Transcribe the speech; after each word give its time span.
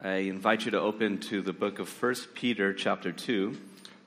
I 0.00 0.28
invite 0.28 0.66
you 0.66 0.70
to 0.72 0.80
open 0.80 1.18
to 1.30 1.40
the 1.40 1.54
book 1.54 1.78
of 1.78 1.88
1 2.02 2.14
Peter, 2.34 2.74
chapter 2.74 3.12
2. 3.12 3.56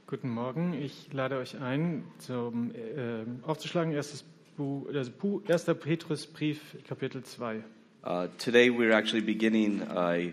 Guten 0.05 0.29
Morgen, 0.29 0.73
ich 0.73 1.07
lade 1.13 1.37
euch 1.37 1.59
ein, 1.59 2.03
zum, 2.19 2.71
äh, 2.75 3.25
aufzuschlagen, 3.43 3.91
erstes 3.93 4.23
Bu 4.55 4.87
also 4.93 5.11
Pu- 5.11 5.41
1. 5.49 5.65
Petrusbrief, 5.79 6.59
Kapitel 6.87 7.23
2. 7.23 7.63
Uh, 8.03 8.27
today 8.37 8.69
we're 8.69 8.91
actually 8.91 9.21
beginning 9.21 9.81
a, 9.89 10.31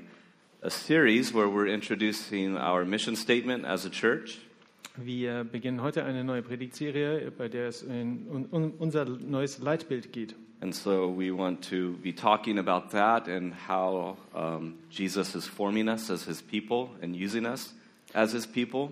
a 0.63 0.71
series 0.71 1.33
where 1.33 1.49
we're 1.49 1.67
introducing 1.69 2.57
our 2.57 2.85
mission 2.85 3.17
statement 3.17 3.65
as 3.65 3.87
a 3.87 3.91
church. 3.91 4.39
Wir 4.99 5.45
beginnen 5.45 5.83
heute 5.83 6.05
eine 6.05 6.25
neue 6.25 6.41
Predigtserie, 6.41 7.31
bei 7.37 7.49
der 7.49 7.69
es 7.69 7.83
un 7.83 8.75
unser 8.79 9.05
neues 9.05 9.59
Leitbild 9.59 10.13
geht. 10.13 10.35
And 10.61 10.75
so 10.75 11.15
we 11.15 11.31
want 11.37 11.69
to 11.69 11.99
be 12.03 12.15
talking 12.15 12.59
about 12.59 12.91
that 12.93 13.29
and 13.29 13.53
how 13.69 14.17
um, 14.35 14.79
Jesus 14.89 15.35
is 15.35 15.47
forming 15.47 15.87
us 15.89 16.11
as 16.11 16.25
his 16.25 16.41
people 16.41 16.89
and 17.03 17.15
using 17.15 17.45
us 17.45 17.75
as 18.15 18.33
his 18.33 18.47
people. 18.47 18.91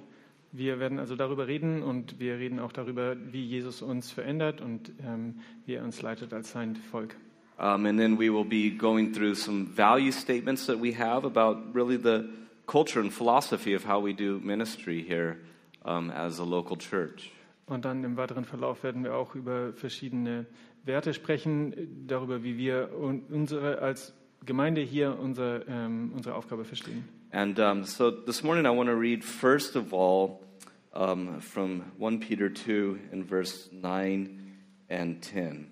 Wir 0.53 0.79
werden 0.79 0.98
also 0.98 1.17
darüber 1.17 1.48
reden 1.48 1.83
und 1.83 2.21
wir 2.21 2.39
reden 2.39 2.61
auch 2.61 2.71
darüber, 2.71 3.17
wie 3.33 3.43
Jesus 3.43 3.81
uns 3.81 4.11
verändert 4.11 4.61
und 4.61 4.93
ähm, 5.03 5.41
wie 5.65 5.75
er 5.75 5.84
uns 5.84 6.03
leitet 6.03 6.34
als 6.34 6.53
sein 6.53 6.77
Volk. 6.77 7.17
Um, 7.59 7.87
and 7.87 7.98
then 7.98 8.19
we 8.19 8.31
will 8.31 8.45
be 8.45 8.71
going 8.77 9.12
through 9.12 9.34
some 9.34 9.67
value 9.75 10.12
statements 10.12 10.67
that 10.67 10.81
we 10.81 10.93
have 10.93 11.25
about 11.25 11.75
really 11.75 11.97
the 11.97 12.29
culture 12.67 13.01
and 13.01 13.11
philosophy 13.11 13.75
of 13.75 13.89
how 13.89 14.05
we 14.05 14.12
do 14.12 14.39
ministry 14.43 15.03
here 15.03 15.39
um, 15.84 16.11
as 16.11 16.41
a 16.41 16.45
local 16.45 16.77
church. 16.77 17.30
Und 17.66 17.84
dann 17.84 18.05
im 18.05 18.16
weiteren 18.16 18.45
Verlauf 18.45 18.83
werden 18.83 19.05
wir 19.05 19.15
auch 19.15 19.34
über 19.34 19.73
verschiedene 19.73 20.47
Werte 20.84 21.15
sprechen, 21.15 22.06
darüber, 22.06 22.42
wie 22.42 22.59
wir 22.59 22.91
un 22.98 23.23
unsere 23.30 23.79
als 23.79 24.12
Gemeinde 24.45 24.83
hier 24.83 25.19
unser, 25.19 25.66
ähm, 25.69 26.12
unsere 26.15 26.34
Aufgabe 26.34 26.65
verstehen. 26.65 27.09
And 27.30 27.59
um, 27.59 27.84
so 27.84 28.11
this 28.11 28.42
morning 28.42 28.66
I 28.66 28.77
want 28.77 28.89
to 28.89 28.95
read 28.95 29.25
first 29.25 29.77
of 29.77 29.92
all 29.92 30.41
um, 30.92 31.41
from 31.41 31.83
1 31.98 32.20
Peter 32.20 32.53
2 32.53 33.12
in 33.12 33.25
verse 33.25 33.70
9 33.72 34.59
and 34.89 35.25
10. 35.25 35.66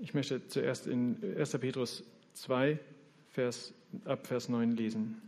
Ich 0.00 0.14
möchte 0.14 0.48
zuerst 0.48 0.88
in 0.88 1.16
1. 1.38 1.58
Petrus 1.58 2.02
2, 2.34 2.78
Vers, 3.30 3.72
ab 4.04 4.26
Vers 4.26 4.48
9 4.48 4.72
lesen. 4.72 5.22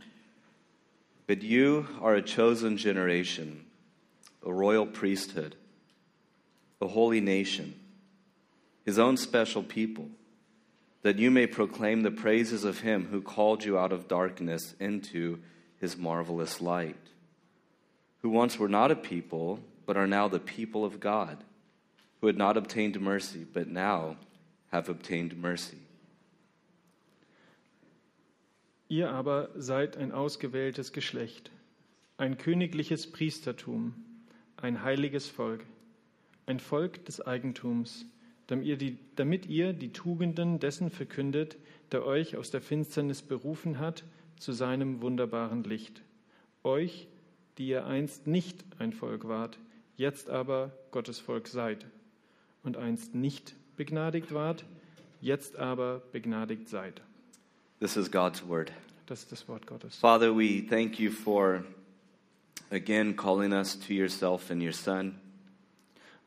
But 1.27 1.41
you 1.41 1.87
are 2.01 2.13
a 2.13 2.21
chosen 2.21 2.77
generation, 2.77 3.65
a 4.45 4.53
royal 4.53 4.85
priesthood, 4.85 5.55
a 6.81 6.87
holy 6.87 7.21
nation, 7.21 7.79
his 8.85 8.99
own 8.99 9.17
special 9.17 9.63
people, 9.63 10.09
that 11.01 11.17
you 11.17 11.31
may 11.31 11.47
proclaim 11.47 12.01
the 12.01 12.11
praises 12.11 12.63
of 12.63 12.81
him 12.81 13.07
who 13.09 13.21
called 13.21 13.63
you 13.63 13.77
out 13.77 13.91
of 13.91 14.07
darkness 14.07 14.75
into 14.79 15.39
his 15.79 15.97
marvelous 15.97 16.61
light, 16.61 16.95
who 18.21 18.29
once 18.29 18.57
were 18.57 18.69
not 18.69 18.91
a 18.91 18.95
people, 18.95 19.59
but 19.85 19.97
are 19.97 20.07
now 20.07 20.27
the 20.27 20.39
people 20.39 20.85
of 20.85 20.99
God, 20.99 21.43
who 22.21 22.27
had 22.27 22.37
not 22.37 22.57
obtained 22.57 22.99
mercy, 22.99 23.45
but 23.51 23.67
now 23.67 24.17
have 24.71 24.89
obtained 24.89 25.37
mercy. 25.37 25.77
Ihr 28.95 29.11
aber 29.11 29.49
seid 29.57 29.97
ein 29.97 30.13
ausgewähltes 30.13 30.93
Geschlecht, 30.93 31.51
ein 32.15 32.37
königliches 32.37 33.11
Priestertum, 33.11 33.93
ein 34.55 34.83
heiliges 34.83 35.27
Volk, 35.27 35.65
ein 36.45 36.61
Volk 36.61 37.03
des 37.03 37.19
Eigentums, 37.19 38.05
damit 38.47 38.65
ihr, 38.65 38.77
die, 38.77 38.97
damit 39.17 39.47
ihr 39.47 39.73
die 39.73 39.91
Tugenden 39.91 40.59
dessen 40.59 40.89
verkündet, 40.89 41.57
der 41.91 42.05
euch 42.05 42.37
aus 42.37 42.51
der 42.51 42.61
Finsternis 42.61 43.21
berufen 43.21 43.79
hat 43.79 44.05
zu 44.39 44.53
seinem 44.53 45.01
wunderbaren 45.01 45.65
Licht. 45.65 46.01
Euch, 46.63 47.09
die 47.57 47.67
ihr 47.67 47.85
einst 47.87 48.27
nicht 48.27 48.63
ein 48.79 48.93
Volk 48.93 49.27
wart, 49.27 49.59
jetzt 49.97 50.29
aber 50.29 50.71
Gottes 50.91 51.19
Volk 51.19 51.49
seid, 51.49 51.85
und 52.63 52.77
einst 52.77 53.13
nicht 53.13 53.55
begnadigt 53.75 54.33
wart, 54.33 54.63
jetzt 55.19 55.57
aber 55.57 56.01
begnadigt 56.13 56.69
seid. 56.69 57.01
This 57.81 57.97
is 57.97 58.09
God's 58.09 58.47
word. 58.47 58.71
Das 59.05 59.21
ist 59.21 59.31
das 59.31 59.47
Wort 59.47 59.67
Gottes. 59.67 59.97
Father, 59.97 60.35
we 60.35 60.65
thank 60.67 60.99
you 60.99 61.11
for 61.11 61.63
again 62.71 63.15
calling 63.15 63.53
us 63.53 63.79
to 63.79 63.93
yourself 63.93 64.49
and 64.49 64.61
your 64.61 64.73
Son. 64.73 65.19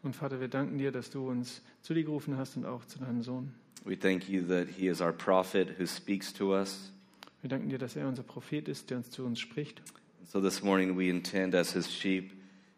Und 0.03 0.15
Vater, 0.15 0.41
wir 0.41 0.49
danken 0.49 0.78
dir, 0.78 0.93
dass 0.93 1.11
du 1.11 1.28
uns 1.28 1.61
zu 1.83 1.93
dir 1.93 2.05
gerufen 2.05 2.37
hast 2.37 2.56
und 2.56 2.65
auch 2.65 2.84
zu 2.84 2.99
deinem 2.99 3.22
Sohn. 3.22 3.53
We 3.84 3.99
thank 3.99 4.28
you 4.28 4.43
that 4.47 4.69
He 4.69 4.87
is 4.89 5.00
our 5.00 5.12
prophet 5.12 5.78
who 5.78 5.87
speaks 5.87 6.33
to 6.34 6.55
us. 6.55 6.93
Wir 7.43 7.50
danken 7.50 7.69
dir, 7.69 7.78
dass 7.78 7.97
er 7.97 8.06
unser 8.09 8.22
Prophet 8.22 8.69
ist, 8.69 8.91
der 8.91 8.99
uns 8.99 9.10
zu 9.10 9.25
uns 9.25 9.41
spricht. 9.41 9.83
So 10.25 10.41
this 10.41 10.62
morning 10.62 10.97
we 10.97 11.09
intend, 11.09 11.55
as 11.55 11.72
His 11.72 11.91
sheep, 11.91 12.33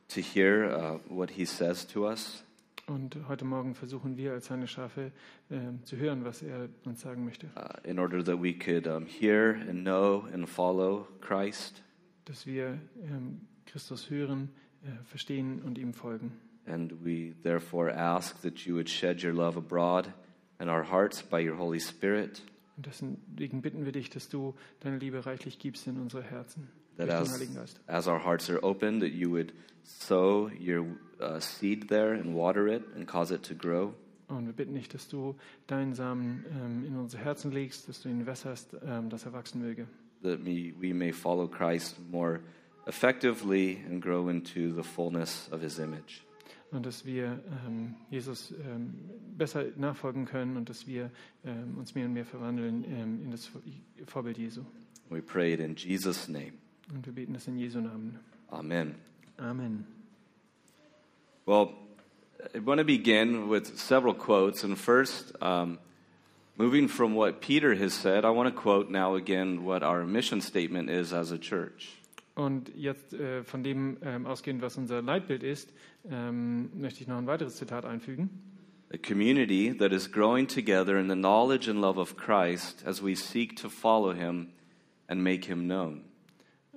to 0.09 0.21
hear 0.21 0.71
uh, 0.71 0.99
what 1.09 1.31
He 1.31 1.45
says 1.45 1.87
to 1.89 2.07
us. 2.07 2.43
Und 2.91 3.17
heute 3.29 3.45
Morgen 3.45 3.77
versuchen 3.77 4.17
wir 4.17 4.33
als 4.33 4.47
seine 4.47 4.67
Schafe 4.67 5.13
äh, 5.49 5.61
zu 5.85 5.97
hören, 5.97 6.25
was 6.25 6.43
er 6.43 6.69
uns 6.85 7.01
sagen 7.01 7.25
möchte. 7.25 7.47
Uh, 7.55 7.89
in 7.89 8.01
order 8.01 8.25
that 8.25 8.43
we 8.43 8.53
could 8.53 8.89
um, 8.89 9.07
hear 9.07 9.55
and 9.69 9.83
know 9.83 10.27
and 10.33 10.49
follow 10.49 11.07
Christ. 11.21 11.85
Dass 12.25 12.47
wir 12.47 12.81
ähm, 13.05 13.43
Christus 13.67 14.11
hören, 14.11 14.51
äh, 14.83 14.89
verstehen 15.05 15.63
und 15.63 15.79
ihm 15.79 15.95
folgen. 15.95 16.33
And 16.67 16.93
we 17.05 17.33
therefore 17.45 17.95
ask 17.95 18.43
that 18.43 18.59
you 18.67 18.75
would 18.75 18.91
shed 18.91 19.23
your 19.23 19.35
love 19.35 19.57
abroad 19.57 20.13
in 20.59 20.69
our 20.69 20.83
hearts 20.83 21.23
by 21.23 21.49
your 21.49 21.59
Holy 21.59 21.79
Spirit. 21.79 22.43
Und 22.77 22.87
deswegen 22.87 23.63
bitten 23.63 23.85
wir 23.85 23.93
dich, 23.93 24.11
dass 24.11 24.29
du 24.29 24.57
deine 24.81 24.99
Liebe 24.99 25.25
reichlich 25.27 25.61
gibst 25.61 25.87
in 25.87 25.97
unsere 25.97 26.25
Herzen. 26.25 26.67
that 26.97 27.09
as, 27.09 27.77
as 27.87 28.09
our 28.09 28.19
hearts 28.19 28.51
are 28.51 28.59
open, 28.65 28.99
that 28.99 29.13
you 29.13 29.31
would 29.31 29.53
sow 29.85 30.51
your 30.59 30.87
uh, 31.21 31.41
seed 31.41 31.89
there 31.89 32.15
and 32.15 32.35
water 32.35 32.69
it 32.69 32.83
and 32.95 33.07
cause 33.07 33.35
it 33.35 33.43
to 33.45 33.55
grow. 33.55 33.95
Und 34.29 34.47
wir 34.47 34.53
bitten 34.53 34.75
dich, 34.75 34.89
dass 34.89 35.09
du 35.09 35.35
deinen 35.67 35.95
Samen 35.95 36.45
ähm, 36.51 36.85
in 36.87 36.97
unsere 36.97 37.23
Herzen 37.23 37.51
legst, 37.51 37.89
dass 37.89 38.01
du 38.01 38.09
ihn 38.09 38.27
wässerst, 38.27 38.77
ähm, 38.85 39.11
dass 39.11 39.25
er 39.25 39.33
wachsen 39.33 39.61
möge. 39.61 39.87
That 40.23 40.45
we, 40.45 40.73
we 40.79 40.95
may 40.95 41.13
follow 41.13 41.49
Christ 41.49 41.97
more 42.11 42.41
effectively 42.87 43.79
and 43.89 44.01
grow 44.01 44.29
into 44.29 44.73
the 44.73 44.83
fullness 44.83 45.51
of 45.53 45.63
his 45.63 45.79
image. 45.79 46.23
Und 46.71 46.87
dass 46.87 47.05
wir 47.05 47.41
ähm, 47.67 47.97
Jesus 48.11 48.55
ähm, 48.65 48.95
besser 49.37 49.65
nachfolgen 49.77 50.25
können 50.25 50.57
und 50.57 50.69
dass 50.69 50.87
wir 50.87 51.11
ähm, 51.45 51.77
uns 51.77 51.97
mehr 51.97 52.07
und 52.07 52.13
mehr 52.13 52.25
verwandeln 52.25 52.85
ähm, 52.85 53.25
in 53.25 53.31
das 53.33 53.51
Vorbild 54.07 54.39
Jesu. 54.39 54.63
We 55.09 55.21
pray 55.21 55.55
it 55.55 55.61
in 55.61 55.75
Jesus' 55.75 56.29
name. 56.29 56.53
Und 56.95 57.05
wir 57.05 57.13
beten 57.13 57.33
das 57.33 57.49
in 57.49 57.57
Jesu 57.57 57.81
Namen. 57.81 58.21
Amen. 58.49 58.95
Amen. 59.39 60.00
Well, 61.51 61.73
I 62.55 62.61
want 62.61 62.79
to 62.79 62.85
begin 62.85 63.49
with 63.49 63.77
several 63.77 64.15
quotes. 64.15 64.63
And 64.63 64.79
first, 64.79 65.33
um, 65.43 65.81
moving 66.57 66.87
from 66.87 67.17
what 67.17 67.41
Peter 67.41 67.75
has 67.75 67.93
said, 67.93 68.25
I 68.25 68.31
want 68.31 68.55
to 68.55 68.55
quote 68.55 68.89
now 68.89 69.17
again 69.17 69.65
what 69.65 69.83
our 69.83 70.07
mission 70.07 70.41
statement 70.41 70.91
is 70.91 71.13
as 71.13 71.33
a 71.33 71.39
church. 71.39 71.89
Und 72.37 72.71
jetzt 72.77 73.15
äh, 73.15 73.43
von 73.43 73.65
dem 73.65 73.97
ähm, 74.03 74.27
ausgehend, 74.27 74.63
was 74.63 74.77
unser 74.77 75.03
Leitbild 75.03 75.43
ist, 75.43 75.73
ähm, 76.09 76.71
möchte 76.81 77.01
ich 77.01 77.09
noch 77.09 77.19
ein 77.19 77.27
weiteres 77.27 77.57
Zitat 77.57 77.85
einfügen. 77.85 78.31
A 78.95 78.97
community 78.97 79.77
that 79.77 79.93
is 79.93 80.07
growing 80.07 80.47
together 80.47 81.01
in 81.01 81.09
the 81.09 81.17
knowledge 81.17 81.69
and 81.69 81.81
love 81.81 81.99
of 81.99 82.17
Christ 82.17 82.85
as 82.87 83.03
we 83.03 83.17
seek 83.17 83.61
to 83.61 83.69
follow 83.69 84.13
him 84.13 84.53
and 85.09 85.25
make 85.25 85.47
him 85.47 85.67
known. 85.67 86.10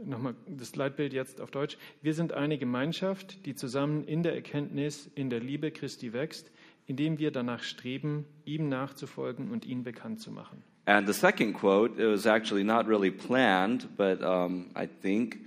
Nochmal 0.05 0.35
das 0.47 0.75
Leitbild 0.75 1.13
jetzt 1.13 1.41
auf 1.41 1.51
Deutsch. 1.51 1.77
Wir 2.01 2.13
sind 2.13 2.33
eine 2.33 2.57
Gemeinschaft, 2.57 3.45
die 3.45 3.55
zusammen 3.55 4.03
in 4.03 4.23
der 4.23 4.35
Erkenntnis, 4.35 5.09
in 5.15 5.29
der 5.29 5.39
Liebe 5.39 5.71
Christi 5.71 6.13
wächst, 6.13 6.51
indem 6.87 7.19
wir 7.19 7.31
danach 7.31 7.63
streben, 7.63 8.25
ihm 8.45 8.69
nachzufolgen 8.69 9.51
und 9.51 9.65
ihn 9.65 9.83
bekannt 9.83 10.19
zu 10.19 10.31
machen. 10.31 10.63
And 10.85 11.07
the 11.07 11.13
second 11.13 11.53
quote, 11.53 11.97
it 11.97 12.09
was 12.09 12.25
actually 12.25 12.63
not 12.63 12.87
really 12.87 13.11
planned, 13.11 13.95
but 13.95 14.21
um, 14.21 14.69
I 14.75 14.85
think 14.85 15.39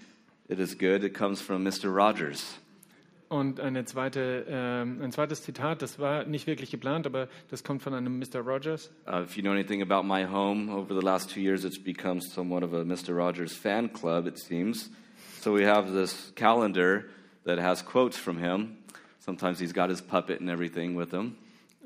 it 0.48 0.58
is 0.58 0.76
good. 0.76 1.04
It 1.04 1.12
comes 1.12 1.42
from 1.42 1.62
Mr. 1.62 1.94
Rogers. 1.94 2.58
Und 3.28 3.58
eine 3.58 3.84
zweite, 3.84 4.46
ähm, 4.48 5.00
ein 5.02 5.10
zweites 5.10 5.42
Zitat, 5.42 5.82
das 5.82 5.98
war 5.98 6.24
nicht 6.24 6.46
wirklich 6.46 6.70
geplant, 6.70 7.06
aber 7.06 7.28
das 7.50 7.64
kommt 7.64 7.82
von 7.82 7.92
einem 7.92 8.18
Mr. 8.20 8.40
Rogers. 8.40 8.90
Uh, 9.06 9.22
if 9.22 9.36
you 9.36 9.42
know 9.42 9.52
anything 9.52 9.82
about 9.82 10.04
my 10.06 10.24
home, 10.24 10.70
over 10.70 10.94
the 10.94 11.04
last 11.04 11.30
two 11.30 11.40
years, 11.40 11.64
it's 11.64 11.82
become 11.82 12.20
somewhat 12.20 12.62
of 12.62 12.72
a 12.72 12.84
Mr. 12.84 13.16
Rogers 13.16 13.52
fan 13.52 13.88
club, 13.88 14.26
it 14.26 14.38
seems. 14.38 14.90
So 15.40 15.52
we 15.52 15.64
have 15.64 15.92
this 15.92 16.32
calendar 16.36 17.06
that 17.44 17.58
has 17.58 17.82
quotes 17.82 18.16
from 18.16 18.38
him. 18.38 18.78
Sometimes 19.18 19.58
he's 19.58 19.72
got 19.72 19.90
his 19.90 20.00
puppet 20.00 20.40
and 20.40 20.48
everything 20.48 20.96
with 20.96 21.10
him. 21.10 21.36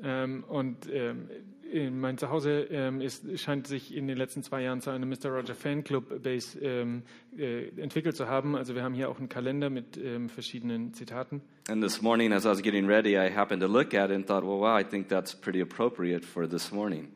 Ähm, 0.03 0.43
und 0.47 0.87
ähm, 0.91 1.27
in 1.29 1.60
mein 1.91 2.17
Zuhause 2.17 2.67
ähm, 2.69 3.01
ist, 3.01 3.39
scheint 3.39 3.67
sich 3.67 3.95
in 3.95 4.07
den 4.07 4.17
letzten 4.17 4.43
zwei 4.43 4.61
Jahren 4.61 4.81
zu 4.81 4.89
einem 4.89 5.09
Mr. 5.09 5.29
Roger 5.29 5.55
Fanclub 5.55 6.21
Base 6.21 6.59
ähm, 6.59 7.03
äh, 7.37 7.69
entwickelt 7.81 8.15
zu 8.15 8.27
haben. 8.27 8.55
Also 8.55 8.75
wir 8.75 8.83
haben 8.83 8.93
hier 8.93 9.09
auch 9.09 9.19
einen 9.19 9.29
Kalender 9.29 9.69
mit 9.69 9.97
ähm, 9.97 10.29
verschiedenen 10.29 10.93
Zitaten. 10.93 11.41
And 11.69 11.81
this 11.81 12.01
morning, 12.01 12.33
as 12.33 12.45
I 12.45 12.49
was 12.49 12.61
getting 12.61 12.85
ready, 12.87 13.15
I 13.15 13.33
happened 13.33 13.61
to 13.61 13.67
look 13.67 13.93
at 13.93 14.09
it 14.09 14.15
and 14.15 14.27
thought, 14.27 14.43
well, 14.43 14.59
wow, 14.59 14.79
I 14.79 14.83
think 14.83 15.07
that's 15.07 15.33
pretty 15.33 15.61
appropriate 15.61 16.25
for 16.25 16.47
this 16.47 16.71
morning. 16.71 17.09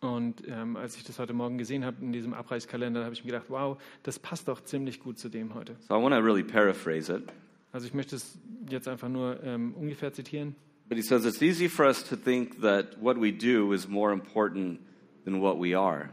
Und 0.00 0.42
ähm, 0.46 0.76
als 0.76 0.96
ich 0.96 1.04
das 1.04 1.18
heute 1.18 1.32
Morgen 1.32 1.56
gesehen 1.56 1.84
habe 1.84 1.96
in 2.02 2.12
diesem 2.12 2.34
Abreißkalender, 2.34 3.04
habe 3.04 3.14
ich 3.14 3.24
mir 3.24 3.30
gedacht, 3.30 3.46
wow, 3.48 3.78
das 4.02 4.18
passt 4.18 4.48
doch 4.48 4.62
ziemlich 4.62 5.00
gut 5.00 5.18
zu 5.18 5.30
dem 5.30 5.54
heute. 5.54 5.76
So 5.88 5.94
I 5.94 6.02
want 6.02 6.14
to 6.14 6.20
really 6.20 6.42
paraphrase 6.42 7.14
it. 7.14 7.22
Also 7.72 7.86
ich 7.86 7.94
möchte 7.94 8.16
es 8.16 8.38
jetzt 8.68 8.86
einfach 8.86 9.08
nur 9.08 9.42
ähm, 9.42 9.74
ungefähr 9.74 10.12
zitieren. 10.12 10.54
But 10.88 10.98
he 10.98 11.02
says 11.02 11.24
it's 11.24 11.42
easy 11.42 11.68
for 11.68 11.86
us 11.86 12.02
to 12.08 12.16
think 12.16 12.60
that 12.60 12.98
what 13.00 13.16
we 13.18 13.32
do 13.32 13.72
is 13.72 13.88
more 13.88 14.12
important 14.12 14.80
than 15.24 15.40
what 15.40 15.58
we 15.58 15.74
are. 15.74 16.10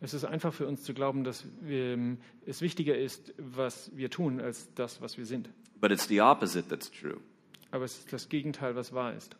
Es 0.00 0.12
ist 0.12 0.24
einfach 0.24 0.52
für 0.52 0.66
uns 0.66 0.82
zu 0.82 0.92
glauben, 0.92 1.24
dass 1.24 1.44
wir, 1.62 1.94
ähm, 1.94 2.18
es 2.44 2.60
wichtiger 2.60 2.96
ist, 2.98 3.32
was 3.38 3.90
wir 3.96 4.10
tun, 4.10 4.40
als 4.40 4.72
das, 4.74 5.00
was 5.00 5.16
wir 5.16 5.24
sind. 5.24 5.48
But 5.80 5.90
it's 5.90 6.06
the 6.06 6.20
opposite 6.20 6.68
that's 6.68 6.90
true. 6.90 7.18
Aber 7.70 7.84
es 7.84 7.98
ist 7.98 8.12
das 8.12 8.28
Gegenteil, 8.28 8.76
was 8.76 8.92
wahr 8.92 9.14
ist. 9.14 9.36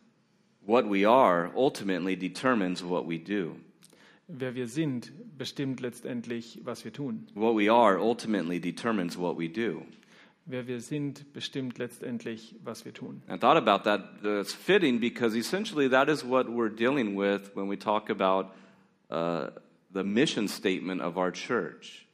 What 0.65 0.85
we 0.89 1.07
are 1.07 1.51
ultimately 1.55 2.17
determines 2.17 2.83
what 2.83 3.07
we 3.07 3.19
do. 3.19 3.55
Wer 4.27 4.55
wir 4.55 4.67
sind, 4.67 5.13
bestimmt 5.37 5.79
letztendlich, 5.79 6.59
was 6.63 6.83
wir 6.83 6.91
tun. 6.91 7.27
What 7.33 7.55
we 7.55 7.71
are 7.71 7.97
ultimately 7.97 8.59
determines 8.59 9.17
what 9.17 9.37
we 9.37 9.47
do. 9.47 9.83
Wer 10.49 10.65
wir 10.65 10.79
sind, 10.79 11.33
bestimmt 11.33 11.77
letztendlich, 11.77 12.55
was 12.63 12.85
wir 12.85 12.93
tun. 12.93 13.21
I 13.29 13.37
thought 13.37 13.57
about 13.57 13.83
that. 13.83 14.23
It's 14.23 14.53
fitting 14.53 14.99
because 14.99 15.37
essentially 15.37 15.89
that 15.89 16.07
is 16.07 16.23
what 16.23 16.47
we're 16.47 16.73
dealing 16.73 17.17
with 17.17 17.53
when 17.53 17.69
we 17.69 17.77
talk 17.77 18.09
about 18.09 18.51
uh, 19.11 19.49
the 19.93 20.03
mission 20.03 20.47
statement 20.47 21.01
of 21.01 21.17
our 21.17 21.33
church. 21.33 22.07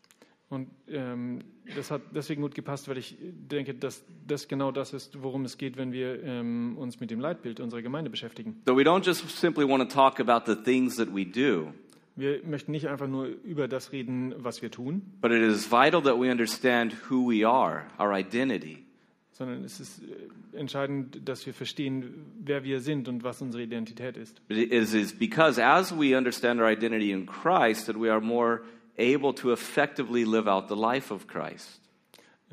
Und 0.50 0.70
ähm, 0.88 1.40
das 1.76 1.90
hat 1.92 2.02
deswegen 2.14 2.42
gut 2.42 2.54
gepasst, 2.54 2.88
weil 2.88 2.98
ich 2.98 3.18
denke, 3.20 3.74
dass 3.74 4.04
das 4.28 4.48
genau 4.48 4.72
das 4.72 4.94
ist, 4.94 5.22
worum 5.22 5.46
es 5.46 5.58
geht, 5.58 5.78
wenn 5.78 5.92
wir 5.92 6.24
ähm, 6.24 6.78
uns 6.78 7.00
mit 7.00 7.10
dem 7.12 7.20
Leitbild 7.20 7.60
unserer 7.60 7.82
Gemeinde 7.82 8.10
beschäftigen. 8.10 8.62
So 8.68 8.76
we 8.76 8.84
don't 8.84 9.06
just 9.06 9.28
simply 9.30 9.68
want 9.68 9.88
to 9.88 9.96
talk 9.96 10.20
about 10.20 10.52
the 10.52 10.56
things 10.56 10.96
that 10.98 11.08
we 11.14 11.26
do, 11.26 11.74
Wir 12.16 12.42
möchten 12.46 12.72
nicht 12.72 12.88
einfach 12.88 13.08
nur 13.08 13.26
über 13.26 13.68
das 13.68 13.92
reden, 13.92 14.36
was 14.38 14.62
wir 14.62 14.70
tun, 14.70 15.02
but 15.22 15.32
it 15.32 15.42
is 15.42 15.72
vital 15.72 16.02
that 16.04 16.20
we 16.20 16.30
understand 16.30 16.96
who 17.10 17.30
we 17.30 17.48
are, 17.48 17.86
our 18.00 18.14
identity. 18.16 18.84
sondern 19.32 19.64
es 19.64 19.80
ist 19.80 20.02
äh, 20.04 20.58
entscheidend, 20.58 21.28
dass 21.28 21.46
wir 21.46 21.54
verstehen, 21.54 22.26
wer 22.40 22.64
wir 22.64 22.82
sind 22.82 23.08
und 23.08 23.24
was 23.24 23.42
unsere 23.42 23.64
Identität 23.64 24.16
ist. 24.16 24.42
It 24.50 24.72
is, 24.72 24.94
is 24.94 25.12
because 25.12 25.62
as 25.62 25.92
we 25.92 26.16
understand 26.16 26.60
our 26.60 26.70
identity 26.70 27.12
in 27.12 27.26
Christ 27.26 27.88
that 27.88 28.00
we 28.00 28.12
are 28.12 28.22
more 28.22 28.62
able 28.98 29.34
to 29.34 29.52
effectively 29.52 30.24
live 30.24 30.48
out 30.48 30.68
the 30.70 30.76
life 30.76 31.12
of 31.12 31.28
Christ. 31.28 31.83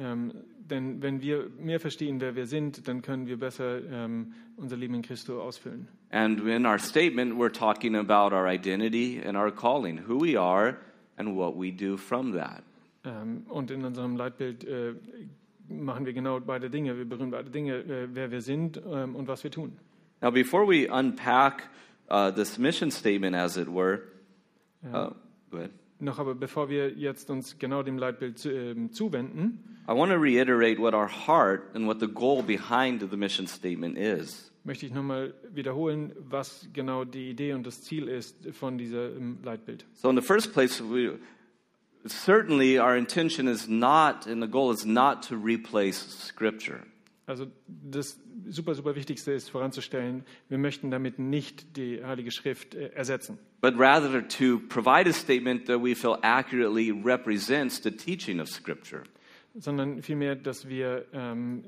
Ähm, 0.01 0.33
denn 0.71 1.03
wenn 1.03 1.21
wir 1.21 1.51
mehr 1.59 1.81
verstehen, 1.81 2.21
wer 2.21 2.35
wir 2.35 2.47
sind, 2.47 2.89
dann 2.89 3.03
können 3.03 3.27
wir 3.27 3.39
besser 3.39 3.81
ähm, 3.91 4.33
unser 4.57 4.77
Leben 4.77 4.95
in 4.95 5.03
Christo 5.03 5.43
ausfüllen. 5.43 5.89
And 6.11 6.41
in 6.41 6.67
our 6.67 6.79
statement, 6.79 7.35
we're 7.35 7.53
talking 7.53 7.95
about 7.97 8.35
our 8.35 8.49
identity 8.49 9.21
and 9.25 9.37
our 9.37 9.51
calling, 9.51 9.99
who 10.09 10.21
we 10.21 10.41
are 10.41 10.77
and 11.17 11.37
what 11.37 11.57
we 11.57 11.71
do 11.71 11.97
from 11.97 12.33
that. 12.33 12.63
Ähm, 13.05 13.45
und 13.49 13.71
in 13.71 13.85
unserem 13.85 14.17
Leitbild 14.17 14.65
äh, 14.65 14.95
machen 15.69 16.07
wir 16.07 16.13
genau 16.13 16.41
beide 16.41 16.71
Dinge. 16.71 16.97
Wir 16.97 17.05
berühren 17.05 17.31
beide 17.31 17.51
Dinge, 17.51 17.77
äh, 17.77 18.09
wer 18.13 18.31
wir 18.31 18.41
sind 18.41 18.81
ähm, 18.91 19.15
und 19.17 19.29
was 19.29 19.45
wir 19.45 19.51
tun. 19.51 19.77
Now, 20.23 20.31
before 20.31 20.67
we 20.67 20.87
unpack 20.87 21.69
uh, 22.11 22.31
this 22.31 22.59
mission 22.59 22.91
statement, 22.91 23.35
as 23.35 23.57
it 23.57 23.69
were, 23.69 24.03
uh, 24.85 25.11
go 25.51 25.59
ahead. 25.59 25.71
Noch 26.01 26.19
aber 26.19 26.35
bevor 26.35 26.69
wir 26.69 26.93
jetzt 26.93 27.31
uns 27.31 27.59
genau 27.59 27.83
dem 27.83 27.99
Leitbild 27.99 28.45
ähm, 28.47 28.93
zuwenden, 28.93 29.79
I 29.89 29.93
want 29.93 30.13
to 30.13 30.19
reiterate 30.19 30.81
what 30.81 30.95
our 30.95 31.09
heart 31.09 31.75
and 31.75 31.87
what 31.87 32.01
the 32.01 32.09
goal 32.09 32.43
behind 32.43 33.03
the 33.11 33.17
mission 33.17 33.47
statement 33.47 33.99
is. 33.99 34.51
möchte 34.65 34.87
ich 34.87 34.93
nochmal 34.93 35.35
wiederholen, 35.53 36.13
was 36.19 36.69
genau 36.73 37.05
die 37.05 37.31
Idee 37.31 37.55
und 37.55 37.67
das 37.67 37.83
Ziel 37.83 38.09
ist 38.09 38.37
von 38.53 38.79
diesem 38.79 39.39
Leitbild. 39.43 39.85
So, 39.95 40.11
in 40.11 40.17
the 40.17 40.23
first 40.23 40.53
place, 40.53 40.83
we, 40.83 41.19
certainly 42.07 42.79
our 42.79 42.97
intention 42.97 43.49
is 43.49 43.69
not, 43.69 44.27
and 44.27 44.43
the 44.43 44.49
goal 44.49 44.73
is 44.73 44.85
not 44.85 45.27
to 45.29 45.37
replace 45.37 45.99
Scripture. 45.99 46.81
Also 47.27 47.47
das 47.67 48.19
super, 48.49 48.75
super 48.75 48.97
Wichtigste 48.97 49.33
ist 49.33 49.51
voranzustellen, 49.51 50.25
wir 50.49 50.59
möchten 50.59 50.91
damit 50.91 51.19
nicht 51.19 51.77
die 51.77 52.05
Heilige 52.05 52.33
Schrift 52.33 52.75
äh, 52.75 52.89
ersetzen, 52.89 53.39
but 53.61 53.75
rather 53.79 54.27
to 54.27 54.59
provide 54.69 55.09
a 55.09 55.13
statement 55.13 55.67
that 55.67 55.81
we 55.81 55.95
feel 55.95 56.19
accurately 56.23 56.91
represents 56.91 57.81
the 57.83 57.91
teaching 57.91 58.41
of 58.41 58.49
Scripture. 58.49 59.05
sondern 59.55 60.03
vielmehr, 60.03 60.37
dass 60.37 60.69
wir 60.69 61.07
ähm, 61.13 61.65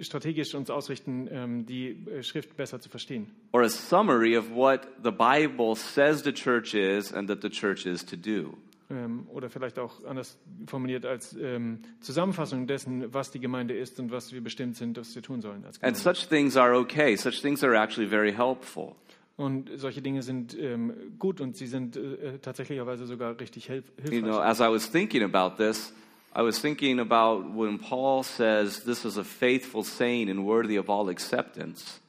strategisch 0.00 0.54
uns 0.54 0.70
ausrichten, 0.70 1.28
ähm, 1.30 1.66
die 1.66 1.90
äh, 2.06 2.22
Schrift 2.22 2.56
besser 2.56 2.80
zu 2.80 2.88
verstehen. 2.88 3.30
Or 3.52 3.62
a 3.62 3.68
summary 3.68 4.36
of 4.36 4.50
what 4.50 4.86
the 5.02 5.10
Bible 5.10 5.74
says 5.76 6.22
the 6.22 6.32
church 6.32 6.74
is 6.74 7.12
and 7.12 7.28
that 7.28 7.42
the 7.42 7.50
church 7.50 7.86
is 7.86 8.04
to 8.04 8.16
do. 8.16 8.56
Ähm, 8.92 9.26
oder 9.32 9.48
vielleicht 9.48 9.78
auch 9.78 10.04
anders 10.04 10.38
formuliert 10.66 11.06
als 11.06 11.34
ähm, 11.40 11.78
Zusammenfassung 12.00 12.66
dessen, 12.66 13.14
was 13.14 13.30
die 13.30 13.40
Gemeinde 13.40 13.74
ist 13.74 13.98
und 13.98 14.10
was 14.10 14.32
wir 14.32 14.42
bestimmt 14.42 14.76
sind, 14.76 14.98
was 14.98 15.14
wir 15.14 15.22
tun 15.22 15.40
sollen 15.40 15.64
And 15.80 15.96
such 15.96 16.28
things 16.28 16.56
are 16.56 16.76
okay. 16.76 17.16
Such 17.16 17.40
things 17.40 17.64
are 17.64 17.74
actually 17.74 18.08
very 18.08 18.32
helpful. 18.32 18.94
Und 19.36 19.70
solche 19.76 20.02
Dinge 20.02 20.22
sind 20.22 20.54
ähm, 20.58 20.92
gut 21.18 21.40
und 21.40 21.56
sie 21.56 21.66
sind 21.66 21.96
äh, 21.96 22.38
tatsächlicherweise 22.40 23.06
sogar 23.06 23.40
richtig 23.40 23.66
hilf 23.66 23.86
You 23.96 24.10
hilfreich. 24.10 24.22
know, 24.30 24.40
as 24.40 24.60
I 24.60 24.68
was 24.70 24.90
thinking 24.90 25.22
about 25.22 25.56
this, 25.56 25.94
I 26.36 26.42
was 26.42 26.60
thinking 26.60 27.00
about 27.00 27.44
when 27.54 27.78
Paul 27.78 28.22
says 28.24 28.84
this 28.84 29.06
is 29.06 29.16
a 29.16 29.24
faithful 29.24 29.82
saying 29.84 30.28
and 30.28 30.44
worthy 30.44 30.76
of 30.76 30.90
all 30.90 31.08
acceptance. 31.08 32.01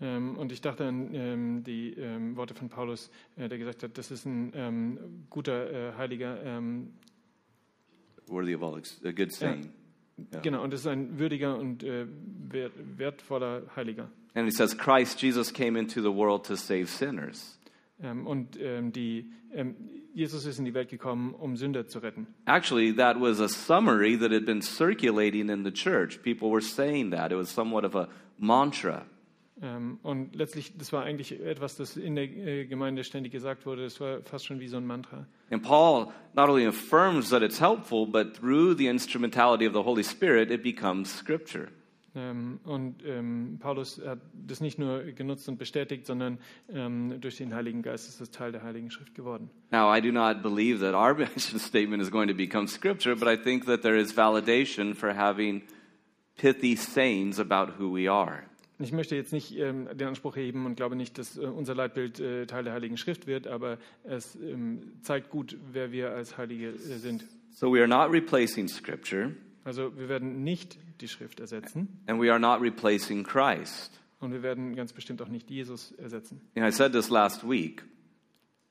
Ähm, 0.00 0.36
und 0.36 0.50
ich 0.50 0.60
dachte 0.60 0.86
an 0.86 1.14
ähm, 1.14 1.64
die 1.64 1.92
ähm, 1.94 2.36
Worte 2.36 2.54
von 2.54 2.68
Paulus, 2.68 3.10
äh, 3.36 3.48
der 3.48 3.58
gesagt 3.58 3.82
hat, 3.82 3.98
das 3.98 4.10
ist 4.10 4.24
ein 4.26 5.26
guter, 5.28 5.70
äh, 5.70 5.92
heiliger, 5.96 6.38
Worthy 8.28 8.54
of 8.54 8.62
all, 8.62 8.80
a 9.04 9.10
good 9.10 9.32
saying. 9.32 9.70
Yeah. 10.32 10.40
genau, 10.40 10.62
und 10.62 10.72
das 10.72 10.80
ist 10.80 10.86
ein 10.86 11.18
würdiger 11.18 11.58
und 11.58 11.82
äh, 11.82 12.06
wert, 12.48 12.72
wertvoller 12.96 13.62
Heiliger. 13.74 14.08
And 14.34 14.46
he 14.46 14.52
says, 14.52 14.76
Christ 14.76 15.20
Jesus 15.20 15.52
came 15.52 15.76
into 15.76 16.00
the 16.00 16.14
world 16.14 16.44
to 16.46 16.54
save 16.54 16.86
sinners. 16.86 17.58
Und 17.98 18.56
die, 18.94 19.30
Jesus 20.14 20.46
ist 20.46 20.58
in 20.58 20.64
die 20.64 20.72
Welt 20.72 20.88
gekommen, 20.88 21.34
um 21.34 21.56
Sünder 21.56 21.86
zu 21.86 21.98
retten. 21.98 22.28
Actually, 22.46 22.94
that 22.94 23.20
was 23.20 23.40
a 23.40 23.48
summary 23.48 24.16
that 24.16 24.30
had 24.30 24.46
been 24.46 24.62
circulating 24.62 25.50
in 25.50 25.64
the 25.64 25.72
church. 25.72 26.22
People 26.22 26.50
were 26.50 26.62
saying 26.62 27.10
that. 27.10 27.32
It 27.32 27.36
was 27.36 27.50
somewhat 27.50 27.84
of 27.84 27.94
a 27.96 28.08
mantra. 28.38 29.04
Ähm, 29.62 29.98
und 30.02 30.34
letztlich, 30.34 30.76
das 30.76 30.92
war 30.92 31.04
eigentlich 31.04 31.38
etwas, 31.40 31.76
das 31.76 31.96
in 31.96 32.14
der 32.14 32.24
äh, 32.24 32.66
Gemeinde 32.66 33.04
ständig 33.04 33.32
gesagt 33.32 33.66
wurde. 33.66 33.84
Das 33.84 34.00
war 34.00 34.22
fast 34.22 34.46
schon 34.46 34.58
wie 34.60 34.68
so 34.68 34.78
ein 34.78 34.86
Mantra. 34.86 35.26
And 35.50 35.62
Paul 35.62 36.06
not 36.34 36.48
only 36.48 36.66
affirms 36.66 37.30
that 37.30 37.42
it's 37.42 37.60
helpful, 37.60 38.06
but 38.06 38.34
through 38.34 38.76
the 38.76 38.86
instrumentality 38.86 39.66
of 39.66 39.74
the 39.74 39.82
Holy 39.82 40.02
Spirit, 40.02 40.50
it 40.50 40.62
becomes 40.62 41.14
scripture. 41.14 41.68
Ähm, 42.14 42.58
und 42.64 43.04
ähm, 43.06 43.58
Paulus 43.60 44.00
hat 44.04 44.18
das 44.32 44.60
nicht 44.60 44.78
nur 44.78 45.02
genutzt 45.12 45.48
und 45.48 45.58
bestätigt, 45.58 46.06
sondern 46.06 46.38
ähm, 46.72 47.20
durch 47.20 47.36
den 47.36 47.54
Heiligen 47.54 47.82
Geist 47.82 48.08
ist 48.08 48.20
es 48.20 48.30
Teil 48.30 48.50
der 48.50 48.62
Heiligen 48.62 48.90
Schrift 48.90 49.14
geworden. 49.14 49.48
Now, 49.70 49.94
I 49.94 50.00
do 50.00 50.10
not 50.10 50.42
believe 50.42 50.80
that 50.80 50.94
our 50.94 51.14
mission 51.34 51.60
statement 51.60 52.02
is 52.02 52.10
going 52.10 52.28
to 52.28 52.34
become 52.34 52.66
scripture, 52.66 53.14
but 53.14 53.28
I 53.28 53.36
think 53.36 53.66
that 53.66 53.82
there 53.82 53.96
is 53.96 54.16
validation 54.16 54.94
for 54.94 55.14
having 55.14 55.62
pithy 56.36 56.74
sayings 56.74 57.38
about 57.38 57.74
who 57.78 57.92
we 57.92 58.08
are. 58.10 58.49
Ich 58.82 58.92
möchte 58.92 59.14
jetzt 59.14 59.32
nicht 59.32 59.56
ähm, 59.58 59.88
den 59.94 60.08
Anspruch 60.08 60.36
heben 60.36 60.64
und 60.64 60.74
glaube 60.76 60.96
nicht, 60.96 61.18
dass 61.18 61.36
äh, 61.36 61.40
unser 61.42 61.74
Leitbild 61.74 62.18
äh, 62.18 62.46
Teil 62.46 62.64
der 62.64 62.72
Heiligen 62.72 62.96
Schrift 62.96 63.26
wird, 63.26 63.46
aber 63.46 63.78
es 64.04 64.36
ähm, 64.36 64.80
zeigt 65.02 65.28
gut, 65.30 65.56
wer 65.72 65.92
wir 65.92 66.12
als 66.12 66.38
Heilige 66.38 66.68
äh, 66.68 66.76
sind. 66.98 67.24
So 67.50 67.72
we 67.72 67.78
are 67.80 67.88
not 67.88 68.10
replacing 68.10 68.68
scripture, 68.68 69.34
Also 69.64 69.96
wir 69.98 70.08
werden 70.08 70.42
nicht 70.44 70.78
die 71.00 71.08
Schrift 71.08 71.40
ersetzen 71.40 71.88
and 72.06 72.20
we 72.22 72.30
are 72.30 72.40
not 72.40 72.62
replacing 72.62 73.22
Christ. 73.22 74.00
und 74.20 74.32
wir 74.32 74.42
werden 74.42 74.74
ganz 74.74 74.92
bestimmt 74.94 75.20
auch 75.20 75.28
nicht 75.28 75.50
Jesus 75.50 75.92
ersetzen. 75.92 76.40
And 76.54 76.66
I 76.66 76.70
said 76.72 76.92
this 76.92 77.10
last 77.10 77.46
week. 77.48 77.84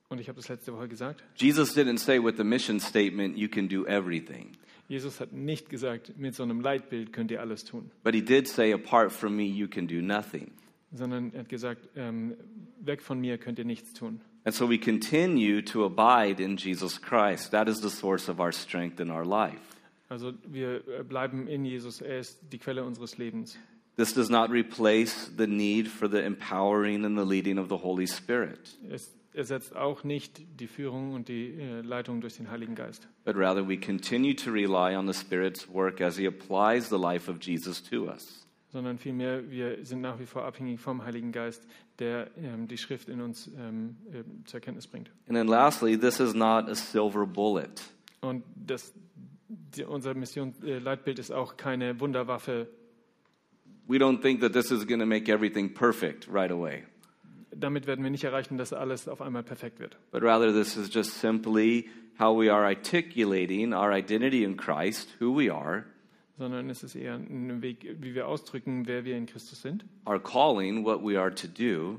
Und 0.08 0.20
ich 0.20 0.28
habe 0.28 0.36
das 0.36 0.48
letzte 0.48 0.72
Woche 0.72 0.88
gesagt. 0.88 1.22
Jesus 1.36 1.76
didn't 1.76 1.98
say 1.98 2.18
with 2.18 2.34
the 2.36 2.42
mission 2.42 2.80
statement, 2.80 3.36
you 3.38 3.48
can 3.48 3.68
do 3.68 3.86
everything. 3.86 4.56
Jesus 4.90 5.20
hat 5.20 5.32
nicht 5.32 5.70
gesagt, 5.70 6.18
mit 6.18 6.34
so 6.34 6.42
einem 6.42 6.60
Leitbild 6.60 7.12
könnt 7.12 7.30
ihr 7.30 7.40
alles 7.40 7.64
tun, 7.64 7.90
But 8.02 8.12
he 8.14 8.20
did 8.20 8.48
say, 8.48 8.72
apart 8.72 9.12
from 9.12 9.36
me, 9.36 9.44
you 9.44 9.68
can 9.68 9.86
do 9.86 10.02
nothing. 10.02 10.50
sondern 10.92 11.32
er 11.32 11.40
hat 11.40 11.48
gesagt, 11.48 11.88
ähm, 11.94 12.34
weg 12.80 13.00
von 13.00 13.20
mir 13.20 13.38
könnt 13.38 13.58
ihr 13.60 13.64
nichts 13.64 13.92
tun. 13.92 14.20
And 14.44 14.54
so 14.54 14.68
we 14.68 14.78
continue 14.78 15.62
to 15.62 15.84
abide 15.84 16.42
in 16.42 16.56
Jesus 16.56 17.00
Christ. 17.00 17.52
That 17.52 17.68
is 17.68 17.80
the 17.80 17.90
source 17.90 18.28
of 18.28 18.40
our 18.40 18.50
strength 18.52 18.98
in 18.98 19.10
our 19.10 19.24
life. 19.24 19.60
Also 20.08 20.32
wir 20.48 20.82
äh, 20.88 21.04
bleiben 21.04 21.46
in 21.46 21.64
Jesus, 21.64 22.00
er 22.00 22.18
ist 22.18 22.40
die 22.50 22.58
Quelle 22.58 22.82
unseres 22.84 23.16
Lebens. 23.16 23.56
This 23.96 24.12
does 24.12 24.28
not 24.28 24.50
replace 24.50 25.30
the 25.36 25.46
need 25.46 25.86
for 25.86 26.10
the 26.10 26.18
empowering 26.24 27.04
and 27.04 27.16
the 27.16 27.24
leading 27.24 27.58
of 27.58 27.68
the 27.68 27.76
Holy 27.76 28.06
Spirit, 28.08 28.76
Es 28.90 29.12
ersetzt 29.32 29.76
auch 29.76 30.04
nicht 30.04 30.40
die 30.60 30.66
Führung 30.66 31.12
und 31.12 31.28
die 31.28 31.54
äh, 31.54 31.80
Leitung 31.82 32.20
durch 32.20 32.36
den 32.36 32.50
Heiligen 32.50 32.74
Geist, 32.74 33.08
but 33.24 33.36
rather 33.36 33.66
we 33.66 33.78
continue 33.78 34.34
to 34.34 34.50
rely 34.50 34.96
on 34.96 35.06
the 35.06 35.18
Spirit's 35.18 35.68
work 35.72 36.00
as 36.00 36.16
he 36.16 36.26
applies 36.26 36.88
the 36.88 36.98
life 36.98 37.30
of 37.30 37.38
Jesus 37.40 37.82
to 37.82 38.06
us. 38.06 38.46
sondern 38.72 38.98
vielmehr 38.98 39.50
wir 39.50 39.84
sind 39.84 40.00
nach 40.00 40.18
wie 40.18 40.26
vor 40.26 40.44
abhängig 40.44 40.80
vom 40.80 41.04
Heiligen 41.04 41.32
Geist, 41.32 41.66
der 41.98 42.30
ähm, 42.36 42.68
die 42.68 42.78
Schrift 42.78 43.08
in 43.08 43.20
uns 43.20 43.50
ähm, 43.58 43.96
äh, 44.12 44.22
zur 44.44 44.60
Kenntnis 44.60 44.86
bringt. 44.86 45.10
And 45.26 45.36
then 45.36 45.48
lastly, 45.48 45.98
this 45.98 46.20
is 46.20 46.34
not 46.34 46.68
a 46.68 46.74
silver 46.74 47.26
bullet. 47.26 47.82
Und 48.20 48.44
das, 48.54 48.92
die, 49.48 49.84
unser 49.84 50.14
Missionsleitbild 50.14 51.18
ist 51.18 51.32
auch 51.32 51.56
keine 51.56 51.98
Wunderwaffe. 52.00 52.68
We 53.86 53.96
don't 53.96 54.22
think 54.22 54.40
that 54.40 54.52
this 54.52 54.70
is 54.70 54.86
going 54.86 55.00
to 55.00 55.06
make 55.06 55.28
everything 55.28 55.74
perfect 55.74 56.28
right 56.28 56.52
away, 56.52 56.84
Damit 57.54 57.86
werden 57.86 58.02
wir 58.04 58.10
nicht 58.10 58.24
erreichen, 58.24 58.58
dass 58.58 58.72
alles 58.72 59.08
auf 59.08 59.20
einmal 59.20 59.42
perfekt 59.42 59.80
wird. 59.80 59.96
but 60.12 60.22
rather 60.22 60.52
this 60.52 60.76
is 60.76 60.88
just 60.92 61.18
simply 61.20 61.88
how 62.18 62.36
we 62.38 62.52
are 62.52 62.64
articulating 62.64 63.72
our 63.72 63.92
identity 63.92 64.44
in 64.44 64.56
Christ, 64.56 65.08
who 65.20 65.34
we 65.36 65.52
are, 65.52 65.84
sondern 66.38 66.70
es 66.70 66.82
ist 66.82 66.94
eher 66.94 67.14
ein 67.14 67.60
Weg, 67.62 67.96
wie 68.00 68.14
wir 68.14 68.28
ausdrücken, 68.28 68.86
wer 68.86 69.04
wir 69.04 69.16
in 69.16 69.26
Christus 69.26 69.62
sind, 69.62 69.84
our 70.06 70.18
calling, 70.22 70.84
what 70.84 71.02
we 71.02 71.18
are 71.18 71.34
to 71.34 71.48
do, 71.48 71.98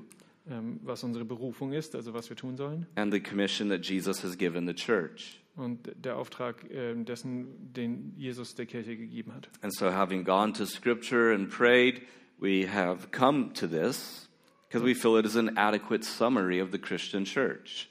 ähm, 0.49 0.79
was 0.83 1.03
unsere 1.03 1.25
Berufung 1.25 1.73
ist, 1.73 1.95
also 1.95 2.13
was 2.13 2.29
wir 2.29 2.37
tun 2.37 2.55
sollen, 2.55 2.87
and 2.95 3.13
the 3.13 3.19
commission 3.19 3.69
that 3.69 3.85
Jesus 3.85 4.23
has 4.23 4.37
given 4.37 4.65
the 4.67 4.73
church. 4.73 5.39
und 5.57 5.91
der 5.95 6.15
Auftrag 6.17 6.63
ähm, 6.71 7.03
dessen, 7.03 7.73
den 7.73 8.13
Jesus 8.15 8.55
der 8.55 8.65
Kirche 8.65 8.95
gegeben 8.95 9.33
hat. 9.35 9.49
And 9.61 9.73
so, 9.75 9.91
having 9.91 10.23
gone 10.23 10.53
to 10.53 10.65
Scripture 10.65 11.33
and 11.35 11.49
prayed, 11.49 12.01
we 12.39 12.65
have 12.65 13.09
come 13.11 13.51
to 13.53 13.67
this 13.67 14.29
because 14.71 14.85
we 14.85 14.93
feel 14.93 15.17
it 15.17 15.25
is 15.25 15.35
an 15.35 15.57
adequate 15.57 16.05
summary 16.05 16.59
of 16.59 16.71
the 16.71 16.79
Christian 16.79 17.25
church. 17.25 17.89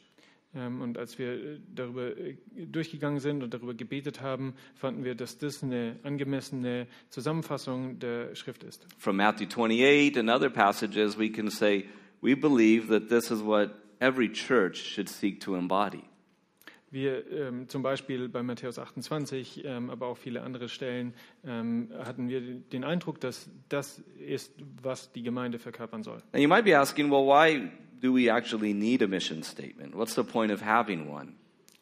Ähm, 0.55 0.81
Und 0.81 0.99
als 0.99 1.19
wir 1.19 1.33
äh, 1.33 1.61
darüber 1.73 2.17
äh, 2.17 2.37
durchgegangen 2.57 3.21
sind 3.21 3.43
und 3.43 3.55
darüber 3.55 3.75
gebetet 3.75 4.21
haben, 4.21 4.55
fanden 4.75 5.05
wir, 5.05 5.15
dass 5.15 5.39
das 5.39 5.63
eine 5.63 5.97
angemessene 6.03 6.89
Zusammenfassung 7.11 7.99
der 8.01 8.35
Schrift 8.35 8.65
ist. 8.65 8.87
From 8.99 9.17
Matthew 9.17 9.47
28 9.47 10.19
and 10.19 10.29
other 10.29 10.51
passages, 10.51 11.19
we 11.19 11.31
can 11.31 11.51
say 11.51 11.85
we 12.21 12.35
believe 12.35 12.89
that 12.89 13.09
this 13.09 13.31
is 13.31 13.45
what 13.45 13.71
every 14.01 14.29
church 14.33 14.77
should 14.77 15.09
seek 15.09 15.41
to 15.41 15.55
embody. 15.55 16.03
Wir 16.93 17.31
ähm, 17.31 17.69
zum 17.69 17.83
Beispiel 17.83 18.29
bei 18.29 18.43
Matthäus 18.43 18.79
28, 18.79 19.65
ähm, 19.65 19.91
aber 19.91 20.07
auch 20.07 20.17
viele 20.17 20.43
andere 20.43 20.69
Stellen, 20.69 21.15
ähm, 21.45 21.89
hatten 21.97 22.29
wir 22.29 22.41
den 22.41 22.83
Eindruck, 22.83 23.21
dass 23.21 23.49
das 23.69 24.03
ist, 24.19 24.53
was 24.83 25.13
die 25.13 25.23
Gemeinde 25.23 25.61
verkörpern 25.61 26.03
soll. 26.03 26.19
Now, 26.33 26.41
you 26.41 26.49
might 26.49 26.65
be 26.65 26.77
asking, 26.77 27.11
well, 27.11 27.25
why 27.25 27.71
do 28.01 28.13
we 28.13 28.29
actually 28.29 28.75
need 28.75 29.03
a 29.03 29.07
mission 29.07 29.43
statement? 29.45 29.95
What's 29.95 30.17
the 30.17 30.25
point 30.25 30.53
of 30.53 30.65
having 30.65 31.09
one? 31.09 31.35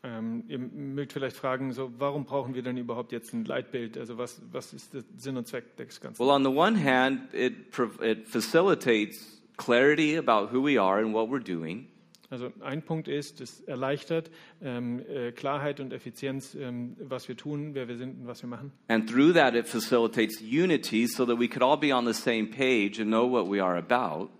Ähm, 0.02 0.44
ihr 0.46 0.58
mögt 0.58 1.12
vielleicht 1.12 1.36
fragen, 1.36 1.72
so, 1.72 1.90
warum 1.98 2.24
brauchen 2.24 2.54
wir 2.54 2.62
denn 2.62 2.76
überhaupt 2.76 3.10
jetzt 3.10 3.32
ein 3.32 3.44
Leitbild? 3.44 3.98
Also 3.98 4.16
was, 4.16 4.40
was 4.52 4.72
ist 4.72 4.94
der 4.94 5.02
Sinn 5.16 5.36
und 5.36 5.48
Zweck 5.48 5.76
des 5.76 6.00
Ganzen? 6.00 6.20
Well, 6.20 6.30
on 6.30 6.44
the 6.44 6.50
one 6.50 6.76
hand, 6.76 7.34
it, 7.34 7.54
it 8.00 8.28
facilitates 8.28 9.42
clarity 9.56 10.16
about 10.16 10.52
who 10.52 10.64
we 10.64 10.80
are 10.80 11.02
and 11.02 11.12
what 11.14 11.28
we're 11.28 11.42
doing. 11.42 11.88
Also 12.30 12.52
ein 12.61 12.82
Punkt 12.82 13.08
ist, 13.08 13.40
es 13.40 13.62
erleichtert 13.62 14.30
ähm, 14.61 15.00
äh, 15.08 15.32
Klarheit 15.32 15.80
und 15.80 15.94
Effizienz, 15.94 16.54
ähm, 16.54 16.94
was 17.00 17.26
wir 17.26 17.37
tun, 17.37 17.75
wer 17.75 17.88
wir 17.88 17.97
sind 17.97 18.20
und 18.20 18.26
was 18.26 18.42
wir 18.42 18.50
machen. 18.50 18.70
And 18.88 19.08
through 19.08 19.32
that, 19.32 19.54
it 19.54 19.66
facilitates 19.66 20.42
unity 20.42 21.06
so 21.06 21.25
that 21.25 21.38
we 21.38 21.49
could 21.49 21.62
all 21.62 21.78
be 21.78 21.94
on 21.94 22.06
the 22.06 22.12
same 22.12 22.49
page 22.49 23.00
and 23.00 23.08
know 23.08 23.26
what 23.30 23.50
we 23.50 23.62
are 23.64 23.78
about. 23.78 24.30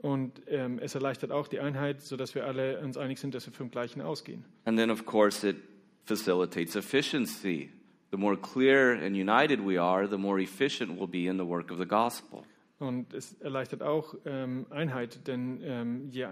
Und 0.00 0.40
ähm, 0.46 0.78
es 0.80 0.94
erleichtert 0.94 1.32
auch 1.32 1.48
die 1.48 1.60
Einheit, 1.60 2.00
sodass 2.00 2.34
wir 2.34 2.46
alle 2.46 2.80
uns 2.80 2.96
einig 2.96 3.18
sind, 3.18 3.34
dass 3.34 3.46
wir 3.46 3.52
vom 3.52 3.70
Gleichen 3.70 4.00
ausgehen. 4.00 4.44
And 4.64 4.78
then, 4.78 4.90
of 4.90 5.04
course, 5.04 5.46
it 5.46 5.56
facilitates 6.04 6.76
efficiency. 6.76 7.70
The 8.10 8.16
more 8.16 8.38
clear 8.38 8.92
and 8.94 9.14
united 9.14 9.60
we 9.60 9.78
are, 9.78 10.08
the 10.08 10.16
more 10.16 10.40
efficient 10.40 10.98
we'll 10.98 11.06
be 11.06 11.26
in 11.26 11.36
the 11.36 11.44
work 11.44 11.70
of 11.70 11.78
the 11.78 11.86
gospel. 11.86 12.42
Und 12.78 13.12
es 13.12 13.34
erleichtert 13.40 13.82
auch 13.82 14.14
ähm, 14.24 14.66
Einheit, 14.70 15.26
denn 15.26 15.60
ähm, 15.62 16.08
je, 16.10 16.26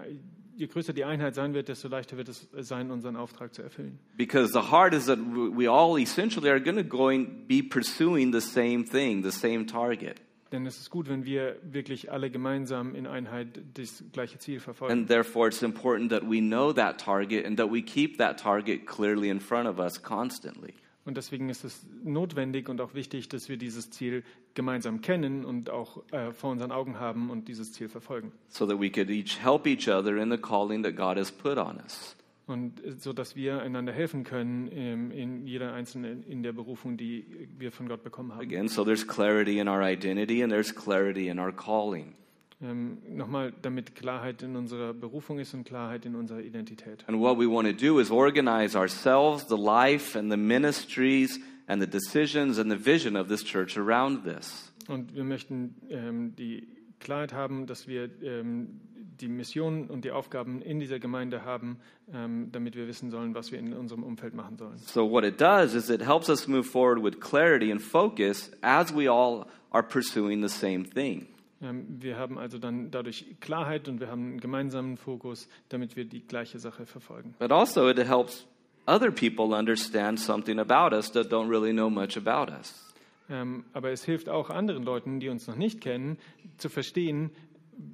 je 0.57 0.67
größer 0.67 0.93
die 0.93 1.05
Einheit 1.05 1.35
sein 1.35 1.53
wird, 1.53 1.67
desto 1.67 1.87
leichter 1.87 2.17
wird 2.17 2.29
es 2.29 2.47
sein, 2.51 2.91
unseren 2.91 3.15
Auftrag 3.15 3.53
zu 3.53 3.61
erfüllen. 3.61 3.99
Because 4.17 4.51
the 4.51 4.71
heart 4.71 4.93
is 4.93 5.05
that 5.05 5.19
we 5.19 5.69
all 5.69 5.99
essentially 5.99 6.49
are 6.49 6.59
going 6.59 6.77
to 6.77 6.83
going 6.83 7.45
be 7.47 7.61
pursuing 7.61 8.33
the 8.33 8.41
same 8.41 8.83
thing, 8.83 9.23
the 9.23 9.31
same 9.31 9.65
target. 9.65 10.17
Denn 10.51 10.65
es 10.65 10.79
ist 10.79 10.89
gut, 10.89 11.09
wenn 11.09 11.25
wir 11.25 11.57
wirklich 11.61 12.11
alle 12.11 12.31
gemeinsam 12.31 12.95
in 12.95 13.05
Einheit 13.05 13.47
das 13.73 14.03
gleiche 14.13 14.39
Ziel 14.39 14.59
verfolgen. 14.59 14.93
And 14.93 15.07
therefore, 15.07 15.49
it's 15.49 15.61
important 15.61 16.09
that 16.09 16.23
we 16.23 16.39
know 16.39 16.71
that 16.71 16.99
target 16.99 17.45
and 17.45 17.57
that 17.59 17.69
we 17.69 17.81
keep 17.81 18.17
that 18.17 18.39
target 18.39 18.85
clearly 18.85 19.29
in 19.29 19.41
front 19.41 19.67
of 19.67 19.77
us 19.77 20.01
constantly. 20.01 20.73
Und 21.07 21.15
deswegen 21.15 21.47
ist 21.47 21.63
es 21.63 21.85
notwendig 22.03 22.67
und 22.67 22.81
auch 22.81 22.93
wichtig, 22.93 23.29
dass 23.29 23.47
wir 23.47 23.55
dieses 23.55 23.89
Ziel 23.91 24.23
gemeinsam 24.55 24.99
kennen 24.99 25.45
und 25.45 25.69
auch 25.69 26.03
äh, 26.11 26.33
vor 26.33 26.51
unseren 26.51 26.73
Augen 26.73 26.99
haben 26.99 27.29
und 27.29 27.47
dieses 27.47 27.71
Ziel 27.71 27.87
verfolgen. 27.87 28.33
so 28.49 28.67
that 28.67 28.77
we 28.77 28.89
could 28.89 29.09
each 29.09 29.41
help 29.41 29.65
each 29.65 29.87
other 29.87 30.17
in 30.17 30.29
the 30.29 30.37
calling 30.37 30.83
that 30.83 30.97
God 30.97 31.17
has 31.17 31.31
put 31.31 31.57
on 31.57 31.77
us. 31.77 32.17
Und 32.45 32.83
äh, 32.83 32.91
so, 32.99 33.13
dass 33.13 33.37
wir 33.37 33.61
einander 33.61 33.93
helfen 33.93 34.25
können 34.25 34.69
ähm, 34.69 35.11
in 35.11 35.47
jeder 35.47 35.71
einzelnen 35.71 36.23
in 36.23 36.43
der 36.43 36.51
Berufung, 36.51 36.97
die 36.97 37.47
wir 37.57 37.71
von 37.71 37.87
Gott 37.87 38.03
bekommen 38.03 38.33
haben. 38.33 38.41
Again, 38.41 38.67
so 38.67 38.83
there's 38.83 39.07
clarity 39.07 39.59
in 39.59 39.69
our 39.69 39.81
identity 39.81 40.43
and 40.43 40.51
there's 40.51 40.75
clarity 40.75 41.29
in 41.29 41.39
our 41.39 41.53
calling. 41.53 42.15
Ähm, 42.59 42.97
Nochmal, 43.07 43.53
damit 43.61 43.93
Klarheit 43.93 44.41
in 44.41 44.55
unserer 44.55 44.93
Berufung 44.93 45.37
ist 45.37 45.53
und 45.53 45.63
Klarheit 45.63 46.05
in 46.05 46.15
unserer 46.15 46.41
Identität. 46.41 47.07
And 47.07 47.19
what 47.19 47.37
we 47.37 47.47
want 47.47 47.67
to 47.67 47.73
do 47.73 47.99
is 47.99 48.09
organize 48.09 48.75
ourselves, 48.75 49.47
the 49.47 49.55
life 49.55 50.17
and 50.17 50.31
the 50.31 50.37
ministries 50.37 51.39
and 51.67 51.81
the 51.81 51.87
decisions 51.87 52.57
and 52.57 52.71
the 52.71 52.83
vision 52.83 53.15
of 53.15 53.27
this 53.27 53.43
church 53.43 53.77
around 53.77 54.23
this. 54.23 54.73
Und 54.87 55.13
wir 55.13 55.23
möchten 55.23 55.75
ähm, 55.89 56.35
die 56.35 56.67
Klarheit 56.99 57.33
haben, 57.33 57.67
dass 57.67 57.87
wir 57.87 58.09
ähm, 58.23 58.79
die 59.21 59.27
Mission 59.27 59.87
und 59.87 60.03
die 60.05 60.11
Aufgaben 60.11 60.61
in 60.61 60.79
dieser 60.79 60.99
Gemeinde 60.99 61.43
haben, 61.43 61.77
ähm, 62.11 62.49
damit 62.51 62.75
wir 62.75 62.87
wissen 62.87 63.11
sollen, 63.11 63.35
was 63.35 63.51
wir 63.51 63.59
in 63.59 63.73
unserem 63.73 64.03
Umfeld 64.03 64.33
machen 64.33 64.57
sollen. 64.57 64.77
So 64.77 65.09
what 65.09 65.23
it 65.23 65.39
does 65.39 65.75
is 65.75 65.89
it 65.89 66.01
helps 66.01 66.29
us 66.29 66.47
move 66.47 66.63
forward 66.63 67.03
with 67.03 67.19
clarity 67.19 67.71
and 67.71 67.81
focus 67.81 68.51
as 68.61 68.95
we 68.95 69.09
all 69.09 69.45
are 69.71 69.83
pursuing 69.83 70.41
the 70.41 70.49
same 70.49 70.85
thing. 70.85 71.27
Ähm, 71.61 71.85
wir 71.99 72.17
haben 72.17 72.37
also 72.37 72.57
dann 72.57 72.91
dadurch 72.91 73.25
Klarheit 73.39 73.87
und 73.87 73.99
wir 73.99 74.09
haben 74.09 74.31
einen 74.31 74.39
gemeinsamen 74.39 74.97
Fokus, 74.97 75.47
damit 75.69 75.95
wir 75.95 76.05
die 76.05 76.21
gleiche 76.21 76.59
Sache 76.59 76.85
verfolgen. 76.85 77.33
But 77.39 77.51
also 77.51 77.89
it 77.89 77.97
helps 77.97 78.45
other 78.85 79.11
people 79.11 79.55
understand 79.55 80.19
something 80.19 80.59
about 80.59 80.95
us 80.95 81.11
that 81.11 81.31
don't 81.31 81.49
really 81.49 81.71
know 81.71 81.89
much 81.89 82.17
about 82.17 82.51
us. 82.51 82.83
Ähm, 83.29 83.65
aber 83.73 83.91
es 83.91 84.03
hilft 84.05 84.29
auch 84.29 84.49
anderen 84.49 84.83
Leuten, 84.83 85.19
die 85.19 85.29
uns 85.29 85.47
noch 85.47 85.57
nicht 85.57 85.81
kennen, 85.81 86.17
zu 86.57 86.69
verstehen, 86.69 87.31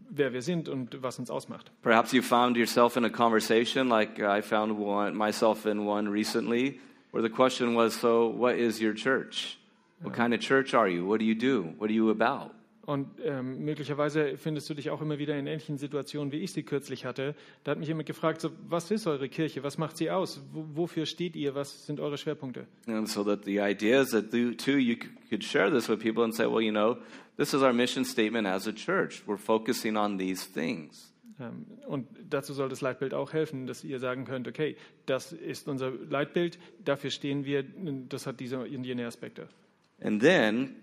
wer 0.09 0.31
wir 0.33 0.41
sind 0.41 0.69
und 0.69 1.01
was 1.01 1.17
uns 1.17 1.31
ausmacht. 1.31 1.71
Perhaps 1.81 2.11
you 2.11 2.21
found 2.21 2.55
yourself 2.57 2.97
in 2.97 3.05
a 3.05 3.09
conversation 3.09 3.87
like 3.87 4.19
I 4.19 4.41
found 4.41 4.77
one, 4.77 5.13
myself 5.15 5.65
in 5.65 5.87
one 5.87 6.09
recently, 6.11 6.79
where 7.11 7.23
the 7.23 7.33
question 7.33 7.75
was 7.75 7.99
So, 7.99 8.27
what 8.27 8.55
is 8.55 8.79
your 8.79 8.93
church? 8.93 9.57
What 10.01 10.13
kind 10.13 10.33
of 10.33 10.41
church 10.41 10.73
are 10.73 10.89
you? 10.89 11.05
What 11.05 11.19
do 11.19 11.25
you 11.25 11.35
do? 11.35 11.73
What 11.77 11.89
are 11.89 11.93
you 11.93 12.09
about? 12.09 12.51
Und 12.85 13.07
ähm, 13.23 13.63
möglicherweise 13.63 14.37
findest 14.37 14.69
du 14.69 14.73
dich 14.73 14.89
auch 14.89 15.01
immer 15.01 15.17
wieder 15.17 15.37
in 15.37 15.47
ähnlichen 15.47 15.77
Situationen, 15.77 16.33
wie 16.33 16.39
ich 16.39 16.51
sie 16.51 16.63
kürzlich 16.63 17.05
hatte. 17.05 17.33
Da 17.63 17.71
hat 17.71 17.79
mich 17.79 17.87
jemand 17.87 18.07
gefragt, 18.07 18.41
so, 18.41 18.51
was 18.67 18.91
ist 18.91 19.07
eure 19.07 19.29
Kirche? 19.29 19.63
Was 19.63 19.77
macht 19.77 19.95
sie 19.95 20.11
aus? 20.11 20.41
Wo, 20.51 20.65
wofür 20.73 21.05
steht 21.05 21.37
ihr? 21.37 21.55
Was 21.55 21.85
sind 21.85 22.01
eure 22.01 22.17
Schwerpunkte? 22.17 22.67
And 22.87 23.07
so 23.07 23.23
that 23.23 23.45
the 23.45 23.61
idea 23.61 24.01
is 24.01 24.09
that 24.09 24.31
too 24.31 24.77
you 24.77 24.97
could 25.29 25.45
share 25.45 25.71
this 25.71 25.87
with 25.87 25.99
people 25.99 26.25
and 26.25 26.35
say, 26.35 26.45
well, 26.45 26.61
you 26.61 26.73
know, 26.73 26.97
this 27.37 27.53
is 27.53 27.61
our 27.61 27.71
mission 27.71 28.03
statement 28.03 28.47
as 28.47 28.67
a 28.67 28.73
church. 28.73 29.23
We're 29.25 29.37
focusing 29.37 29.95
on 29.95 30.17
these 30.17 30.45
things. 30.45 31.13
Ähm, 31.39 31.65
und 31.87 32.07
dazu 32.29 32.53
soll 32.53 32.67
das 32.67 32.81
Leitbild 32.81 33.13
auch 33.13 33.31
helfen, 33.31 33.65
dass 33.65 33.85
ihr 33.85 33.99
sagen 33.99 34.25
könnt, 34.25 34.47
okay, 34.47 34.75
das 35.05 35.31
ist 35.31 35.69
unser 35.69 35.89
Leitbild, 35.91 36.59
dafür 36.83 37.11
stehen 37.11 37.45
wir, 37.45 37.63
das 38.09 38.27
hat 38.27 38.41
diese 38.41 38.59
und 38.59 38.83
jene 38.83 39.07
Aspekte. 39.07 39.47
And 40.01 40.21
then 40.21 40.75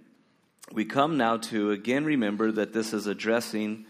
we 0.72 0.84
come 0.84 1.16
now 1.16 1.36
to 1.36 1.70
again 1.70 2.04
remember 2.04 2.52
that 2.52 2.72
this 2.72 2.92
is 2.92 3.06
addressing 3.06 3.86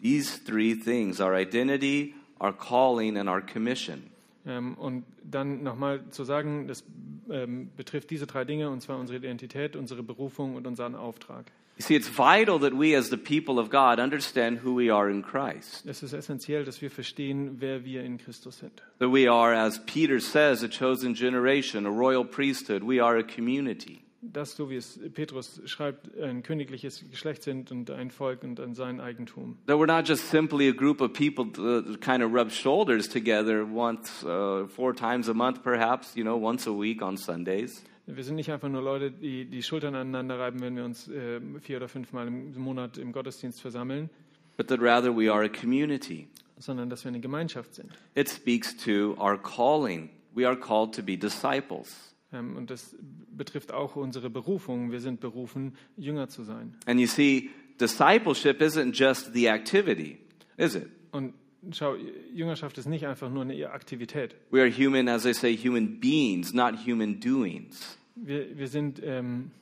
these 0.00 0.36
three 0.36 0.74
things 0.74 1.20
our 1.20 1.34
identity, 1.34 2.14
our 2.40 2.52
calling, 2.52 3.16
and 3.16 3.28
our 3.28 3.40
commission. 3.40 4.10
Ähm, 4.46 4.74
und 4.74 5.04
dann 5.22 5.62
nochmal 5.62 6.00
zu 6.10 6.24
sagen, 6.24 6.66
das 6.66 6.82
ähm, 7.30 7.70
betrifft 7.76 8.10
diese 8.10 8.26
drei 8.26 8.44
Dinge, 8.44 8.70
und 8.70 8.80
zwar 8.80 8.98
unsere 8.98 9.18
Identität, 9.18 9.76
unsere 9.76 10.02
Berufung 10.02 10.56
und 10.56 10.66
unseren 10.66 10.94
Auftrag. 10.94 11.52
You 11.76 11.86
see, 11.86 11.94
it's 11.94 12.08
vital 12.08 12.58
that 12.60 12.74
we, 12.74 12.94
as 12.94 13.08
the 13.08 13.16
people 13.16 13.58
of 13.58 13.70
God, 13.70 13.98
understand 13.98 14.62
who 14.62 14.74
we 14.74 14.90
are 14.90 15.08
in 15.10 15.22
Christ. 15.22 15.86
Es 15.86 16.02
ist 16.02 16.12
essentiell, 16.12 16.64
dass 16.64 16.82
wir 16.82 16.90
verstehen, 16.90 17.56
wer 17.58 17.86
wir 17.86 18.02
in 18.02 18.18
Christus 18.18 18.58
sind. 18.58 18.82
That 18.98 19.10
we 19.10 19.30
are, 19.30 19.54
as 19.54 19.78
Peter 19.86 20.20
says, 20.20 20.62
a 20.62 20.68
chosen 20.68 21.14
generation, 21.14 21.86
a 21.86 21.90
royal 21.90 22.24
priesthood. 22.24 22.82
We 22.82 23.02
are 23.02 23.18
a 23.18 23.22
community. 23.22 24.02
Dass, 24.22 24.54
so 24.54 24.68
wie 24.68 24.76
es 24.76 25.00
Petrus 25.14 25.62
schreibt, 25.64 26.14
ein 26.18 26.42
königliches 26.42 27.04
Geschlecht 27.10 27.42
sind 27.42 27.70
und 27.72 27.90
ein 27.90 28.10
Volk 28.10 28.42
und 28.42 28.60
ein 28.60 28.74
sein 28.74 29.00
Eigentum. 29.00 29.56
That 29.66 29.78
we're 29.78 29.86
not 29.86 30.06
just 30.06 30.28
simply 30.30 30.68
a 30.68 30.72
group 30.72 31.00
of 31.00 31.12
people 31.14 31.46
to 31.52 31.96
kind 32.00 32.22
of 32.22 32.32
rub 32.34 32.50
shoulders 32.50 33.08
together 33.08 33.64
once, 33.64 34.22
uh, 34.24 34.66
four 34.68 34.94
times 34.94 35.28
a 35.30 35.34
month, 35.34 35.62
perhaps, 35.62 36.14
you 36.14 36.22
know, 36.22 36.36
once 36.36 36.68
a 36.68 36.72
week 36.72 37.00
on 37.00 37.16
Sundays. 37.16 37.82
Wir 38.06 38.24
sind 38.24 38.34
nicht 38.36 38.50
einfach 38.50 38.68
nur 38.68 38.82
Leute, 38.82 39.10
die 39.10 39.44
die 39.46 39.62
Schultern 39.62 39.94
aneinander 39.94 40.38
reiben, 40.38 40.60
wenn 40.60 40.76
wir 40.76 40.84
uns 40.84 41.08
äh, 41.08 41.40
vier 41.60 41.76
oder 41.78 41.88
fünfmal 41.88 42.26
im 42.26 42.58
Monat 42.58 42.98
im 42.98 43.12
Gottesdienst 43.12 43.60
versammeln, 43.60 44.10
but 44.56 44.66
that 44.68 44.80
rather 44.82 45.16
we 45.16 45.32
are 45.32 45.44
a 45.44 45.48
community. 45.48 46.28
sondern 46.58 46.90
dass 46.90 47.04
wir 47.04 47.08
eine 47.08 47.20
Gemeinschaft 47.20 47.74
sind. 47.74 47.90
It 48.14 48.28
speaks 48.28 48.76
to 48.84 49.16
our 49.18 49.38
calling. 49.38 50.10
We 50.34 50.46
are 50.46 50.56
called 50.56 50.94
to 50.96 51.02
be 51.02 51.16
disciples. 51.16 52.14
Ähm, 52.32 52.56
und 52.56 52.70
das 52.70 52.94
betrifft 53.40 53.72
auch 53.72 53.96
unsere 53.96 54.28
Berufung. 54.28 54.92
Wir 54.92 55.00
sind 55.00 55.18
berufen, 55.20 55.72
Jünger 55.96 56.28
zu 56.28 56.44
sein. 56.44 56.74
And 56.84 57.00
you 57.00 57.06
see, 57.06 57.48
discipleship 57.80 58.60
isn't 58.60 58.92
just 58.92 59.32
the 59.32 59.48
activity, 59.48 60.18
is 60.58 60.74
it? 60.74 60.90
Und 61.10 61.32
schau, 61.72 61.96
Jüngerschaft 62.34 62.76
ist 62.76 62.86
nicht 62.86 63.06
einfach 63.06 63.30
nur 63.30 63.42
eine 63.42 63.70
Aktivität. 63.70 64.34
We 64.50 64.60
are 64.60 64.70
human, 64.70 65.08
as 65.08 65.24
I 65.24 65.32
say, 65.32 65.56
human 65.56 65.98
beings, 65.98 66.52
not 66.52 66.86
human 66.86 67.18
doings. 67.18 67.96
Wir, 68.14 68.58
wir 68.58 68.68
sind 68.68 69.00
ähm, 69.02 69.52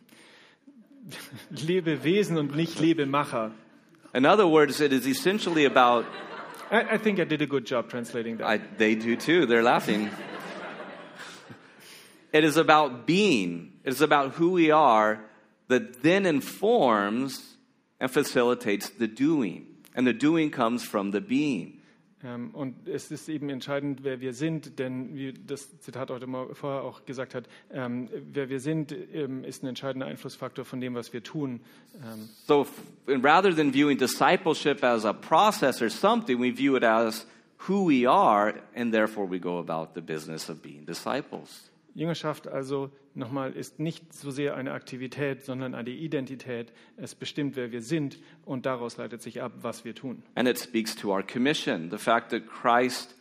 Lebewesen 1.50 2.36
und 2.36 2.56
nicht 2.56 2.80
Lebemacher. 2.80 3.52
In 4.12 4.26
other 4.26 4.50
words, 4.50 4.80
it 4.80 4.92
is 4.92 5.06
essentially 5.06 5.66
about, 5.66 6.04
I, 6.72 6.96
I 6.96 6.98
think 6.98 7.20
I 7.20 7.24
did 7.24 7.42
a 7.42 7.46
good 7.46 7.64
job 7.64 7.88
translating 7.88 8.38
that. 8.38 8.48
I, 8.48 8.58
they 8.76 8.96
do 8.96 9.14
too, 9.14 9.46
they're 9.46 9.62
laughing. 9.62 10.10
It 12.32 12.44
is 12.44 12.56
about 12.56 13.06
being, 13.06 13.72
it 13.84 13.92
is 13.92 14.02
about 14.02 14.32
who 14.32 14.50
we 14.50 14.70
are 14.70 15.20
that 15.68 16.02
then 16.02 16.26
informs 16.26 17.56
and 18.00 18.10
facilitates 18.10 18.90
the 18.90 19.06
doing. 19.06 19.66
And 19.94 20.06
the 20.06 20.12
doing 20.12 20.50
comes 20.50 20.84
from 20.84 21.12
the 21.12 21.20
being. 21.20 21.78
Ähm, 22.24 22.50
und 22.52 22.88
es 22.88 23.12
ist 23.12 23.28
eben 23.28 23.48
entscheidend, 23.48 24.02
wer 24.02 24.20
wir 24.20 24.32
sind, 24.32 24.80
denn 24.80 25.14
wie 25.14 25.32
das 25.32 25.78
Zitat 25.78 26.10
heute 26.10 26.26
mal 26.26 26.52
vorher 26.52 26.82
auch 26.82 27.04
gesagt 27.04 27.32
hat, 27.34 27.48
ähm, 27.72 28.08
wer 28.32 28.48
wir 28.48 28.58
sind, 28.58 28.92
ähm, 28.92 29.44
ist 29.44 29.62
ein 29.62 29.68
entscheidender 29.68 30.06
Einflussfaktor 30.06 30.64
von 30.64 30.80
dem, 30.80 30.94
was 30.94 31.12
wir 31.12 31.22
tun. 31.22 31.60
Ähm. 31.94 32.28
So 32.46 32.66
rather 33.06 33.54
than 33.54 33.72
viewing 33.72 33.98
discipleship 33.98 34.82
as 34.82 35.04
a 35.04 35.12
process 35.12 35.80
or 35.80 35.90
something, 35.90 36.40
we 36.40 36.50
view 36.50 36.76
it 36.76 36.82
as 36.82 37.24
who 37.68 37.88
we 37.88 38.08
are, 38.08 38.54
and 38.74 38.92
therefore 38.92 39.28
we 39.30 39.38
go 39.38 39.58
about 39.58 39.94
the 39.94 40.00
business 40.00 40.48
of 40.48 40.60
being 40.60 40.84
disciples. 40.84 41.70
Jüngerschaft 41.98 42.46
also 42.46 42.90
nochmal 43.14 43.52
ist 43.52 43.80
nicht 43.80 44.14
so 44.14 44.30
sehr 44.30 44.54
eine 44.54 44.70
Aktivität, 44.70 45.44
sondern 45.44 45.74
eine 45.74 45.90
Identität. 45.90 46.72
Es 46.96 47.16
bestimmt, 47.16 47.56
wer 47.56 47.72
wir 47.72 47.82
sind 47.82 48.20
und 48.44 48.66
daraus 48.66 48.96
leitet 48.98 49.20
sich 49.20 49.42
ab, 49.42 49.52
was 49.62 49.84
wir 49.84 49.96
tun. 49.96 50.22
And 50.36 50.48
it 50.48 50.58
speaks 50.58 50.94
to 50.94 51.12
our 51.12 51.24
commission, 51.24 51.90
the 51.90 51.98
fact 51.98 52.30
that 52.30 52.46
Christ 52.46 53.16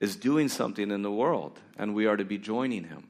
is 0.00 0.18
doing 0.18 0.48
something 0.48 0.90
in 0.90 1.04
the 1.04 1.10
world, 1.10 1.60
and 1.76 1.96
we 1.96 2.08
are 2.08 2.16
to 2.16 2.24
be 2.24 2.34
joining 2.34 2.82
him. 2.82 3.04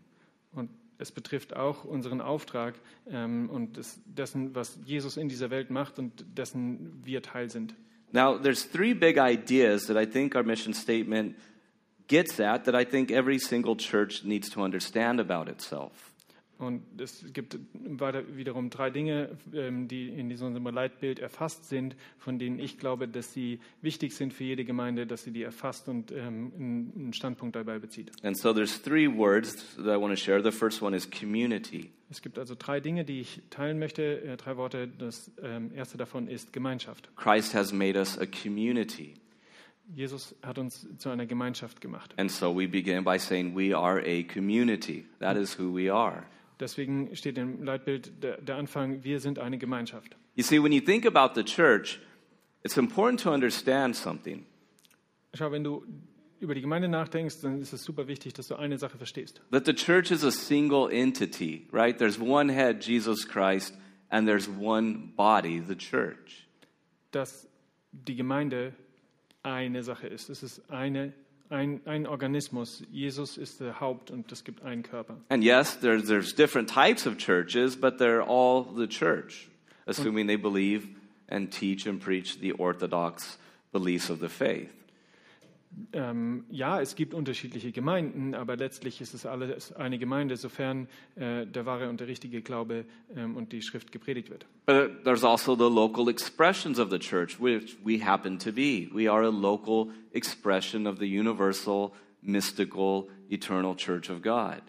Und 0.52 0.68
es 0.98 1.10
betrifft 1.10 1.56
auch 1.56 1.84
unseren 1.84 2.20
Auftrag 2.20 2.74
ähm, 3.08 3.48
und 3.48 3.78
des, 3.78 4.02
dessen, 4.04 4.54
was 4.54 4.78
Jesus 4.84 5.16
in 5.16 5.30
dieser 5.30 5.48
Welt 5.48 5.70
macht 5.70 5.98
und 5.98 6.26
dessen 6.36 7.00
wir 7.04 7.22
Teil 7.22 7.48
sind. 7.48 7.74
Now, 8.12 8.36
there's 8.36 8.70
three 8.70 8.92
big 8.92 9.16
ideas 9.16 9.86
that 9.86 9.96
I 9.96 10.04
think 10.04 10.34
our 10.34 10.42
mission 10.42 10.74
statement 10.74 11.36
gets 12.10 12.40
at 12.40 12.64
that 12.64 12.74
I 12.74 12.84
think 12.84 13.10
every 13.10 13.38
single 13.38 13.76
church 13.76 14.24
needs 14.24 14.50
to 14.50 14.62
understand 14.62 15.20
about 15.20 15.48
itself. 15.48 15.92
Und 16.58 16.82
es 17.00 17.24
gibt 17.32 17.58
weiter 17.72 18.36
wiederum 18.36 18.68
drei 18.68 18.90
Dinge, 18.90 19.38
ähm, 19.54 19.88
die 19.88 20.08
in 20.08 20.28
diesem 20.28 20.54
Leitbild 20.62 21.18
erfasst 21.18 21.70
sind, 21.70 21.96
von 22.18 22.38
denen 22.38 22.58
ich 22.58 22.76
glaube, 22.76 23.08
dass 23.08 23.32
sie 23.32 23.60
wichtig 23.80 24.14
sind 24.14 24.34
für 24.34 24.44
jede 24.44 24.66
Gemeinde, 24.66 25.06
dass 25.06 25.24
sie 25.24 25.30
die 25.30 25.42
erfasst 25.42 25.88
und 25.88 26.12
ähm, 26.12 26.52
einen 26.58 27.12
Standpunkt 27.14 27.56
dabei 27.56 27.78
bezieht. 27.78 28.12
And 28.22 28.36
so 28.36 28.52
there's 28.52 28.82
three 28.82 29.08
words 29.08 29.74
that 29.76 29.86
I 29.86 29.98
want 29.98 30.10
to 30.10 30.16
share. 30.16 30.42
The 30.42 30.50
first 30.50 30.82
one 30.82 30.94
is 30.94 31.08
community. 31.10 31.92
Es 32.10 32.20
gibt 32.20 32.38
also 32.38 32.54
drei 32.58 32.80
Dinge, 32.80 33.06
die 33.06 33.20
ich 33.20 33.40
teilen 33.48 33.78
möchte, 33.78 34.20
äh, 34.20 34.36
drei 34.36 34.58
Worte. 34.58 34.86
Das 34.86 35.30
ähm, 35.42 35.70
erste 35.74 35.96
davon 35.96 36.28
ist 36.28 36.52
Gemeinschaft. 36.52 37.08
Christ 37.16 37.54
has 37.54 37.72
made 37.72 37.98
us 37.98 38.18
a 38.18 38.26
community. 38.26 39.14
Jesus 39.94 40.34
hat 40.42 40.58
uns 40.58 40.86
zu 40.98 41.08
einer 41.10 41.26
Gemeinschaft 41.26 41.80
gemacht. 41.80 42.14
And 42.16 42.30
so 42.30 42.54
we 42.56 42.68
begin 42.68 43.04
by 43.04 43.18
saying 43.18 43.56
we 43.56 43.76
are 43.76 44.00
a 44.00 44.22
community. 44.22 45.06
That 45.18 45.36
is 45.36 45.58
who 45.58 45.74
we 45.74 45.92
are. 45.92 46.24
Deswegen 46.58 47.14
steht 47.16 47.38
im 47.38 47.62
Leitbild 47.62 48.22
der, 48.22 48.36
der 48.38 48.56
Anfang, 48.56 49.02
wir 49.02 49.18
sind 49.20 49.38
eine 49.38 49.58
Gemeinschaft. 49.58 50.16
You 50.36 50.42
see, 50.44 50.62
when 50.62 50.72
you 50.72 50.80
think 50.80 51.06
about 51.06 51.34
the 51.34 51.44
church, 51.44 51.98
it's 52.62 52.76
important 52.76 53.20
to 53.22 53.32
understand 53.32 53.96
something. 53.96 54.44
Schau, 55.34 55.50
wenn 55.50 55.64
du 55.64 55.84
über 56.38 56.54
die 56.54 56.60
Gemeinde 56.60 56.88
nachdenkst, 56.88 57.40
dann 57.42 57.60
ist 57.60 57.72
es 57.72 57.84
super 57.84 58.08
wichtig, 58.08 58.32
dass 58.34 58.48
du 58.48 58.56
eine 58.56 58.78
Sache 58.78 58.96
verstehst. 58.98 59.40
That 59.50 59.66
the 59.66 59.74
church 59.74 60.10
is 60.10 60.24
a 60.24 60.30
single 60.30 60.90
entity, 60.90 61.66
right? 61.72 61.96
There's 61.96 62.18
one 62.18 62.52
head, 62.52 62.84
Jesus 62.84 63.26
Christ, 63.26 63.74
and 64.08 64.26
there's 64.26 64.48
one 64.48 65.12
body, 65.16 65.62
the 65.66 65.76
church. 65.76 66.46
dass 67.10 67.48
die 67.92 68.14
Gemeinde 68.16 68.72
eine 69.42 69.82
Sache 69.82 70.06
ist. 70.06 70.30
Es 70.30 70.42
ist 70.42 70.70
eine, 70.70 71.12
ein, 71.48 71.80
ein 71.86 72.06
Organismus. 72.06 72.82
Jesus 72.90 73.36
ist 73.36 73.60
der 73.60 73.80
Haupt 73.80 74.10
und 74.10 74.30
es 74.32 74.44
gibt 74.44 74.62
einen 74.62 74.82
Körper. 74.82 75.16
And 75.28 75.42
yes, 75.42 75.78
there's, 75.80 76.06
there's 76.06 76.34
different 76.34 76.68
types 76.68 77.06
of 77.06 77.16
churches, 77.16 77.76
but 77.76 77.98
they're 77.98 78.22
all 78.22 78.64
the 78.76 78.86
church, 78.86 79.48
assuming 79.86 80.26
they 80.26 80.36
believe 80.36 80.88
and 81.28 81.50
teach 81.50 81.86
and 81.86 82.00
preach 82.00 82.40
the 82.40 82.52
orthodox 82.52 83.38
beliefs 83.72 84.10
of 84.10 84.20
the 84.20 84.28
faith. 84.28 84.72
Ähm, 85.92 86.44
ja, 86.50 86.80
es 86.80 86.96
gibt 86.96 87.14
unterschiedliche 87.14 87.70
Gemeinden, 87.70 88.34
aber 88.34 88.56
letztlich 88.56 89.00
ist 89.00 89.14
es 89.14 89.24
alles 89.24 89.72
eine 89.72 89.98
Gemeinde, 89.98 90.36
sofern 90.36 90.88
äh, 91.14 91.46
der 91.46 91.64
wahre 91.64 91.88
und 91.88 92.00
der 92.00 92.08
richtige 92.08 92.42
Glaube 92.42 92.84
ähm, 93.14 93.36
und 93.36 93.52
die 93.52 93.62
Schrift 93.62 93.92
gepredigt 93.92 94.30
wird. 94.30 94.46
But 94.66 95.04
there's 95.04 95.24
also 95.24 95.54
the 95.54 95.72
local 95.72 96.08
expressions 96.08 96.80
of 96.80 96.90
the 96.90 96.98
church, 96.98 97.40
which 97.40 97.76
we 97.84 98.04
happen 98.04 98.38
to 98.40 98.52
be. 98.52 98.88
We 98.92 99.10
are 99.10 99.24
a 99.24 99.30
local 99.30 99.92
expression 100.12 100.86
of 100.86 100.98
the 100.98 101.06
universal, 101.06 101.92
mystical, 102.20 103.08
eternal 103.28 103.76
church 103.76 104.10
of 104.10 104.22
God. 104.22 104.62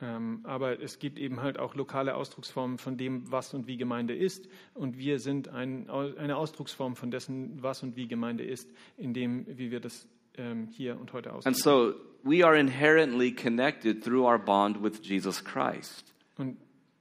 Ähm, 0.00 0.40
aber 0.44 0.80
es 0.80 1.00
gibt 1.00 1.18
eben 1.18 1.42
halt 1.42 1.58
auch 1.58 1.74
lokale 1.74 2.14
Ausdrucksformen 2.14 2.78
von 2.78 2.96
dem, 2.96 3.30
was 3.32 3.54
und 3.54 3.66
wie 3.66 3.76
Gemeinde 3.76 4.14
ist. 4.14 4.48
Und 4.74 4.98
wir 4.98 5.18
sind 5.18 5.48
ein, 5.48 5.90
eine 5.90 6.36
Ausdrucksform 6.36 6.94
von 6.94 7.10
dessen, 7.10 7.60
was 7.60 7.82
und 7.82 7.96
wie 7.96 8.06
Gemeinde 8.06 8.44
ist, 8.44 8.70
in 8.96 9.12
dem, 9.12 9.46
wie 9.58 9.72
wir 9.72 9.80
das 9.80 10.06
ähm, 10.38 10.68
hier 10.70 10.98
und 10.98 11.12
heute 11.12 11.30
And 11.30 11.38
ausdrücken. 11.38 11.58
so 11.58 11.94
we 12.22 12.44
are 12.44 12.58
inherently 12.58 13.32
connected 13.32 14.02
through 14.02 14.24
our 14.24 14.38
bond 14.38 14.82
with 14.82 15.00
Jesus 15.02 15.42
Christ. 15.44 16.14
Und 16.36 16.56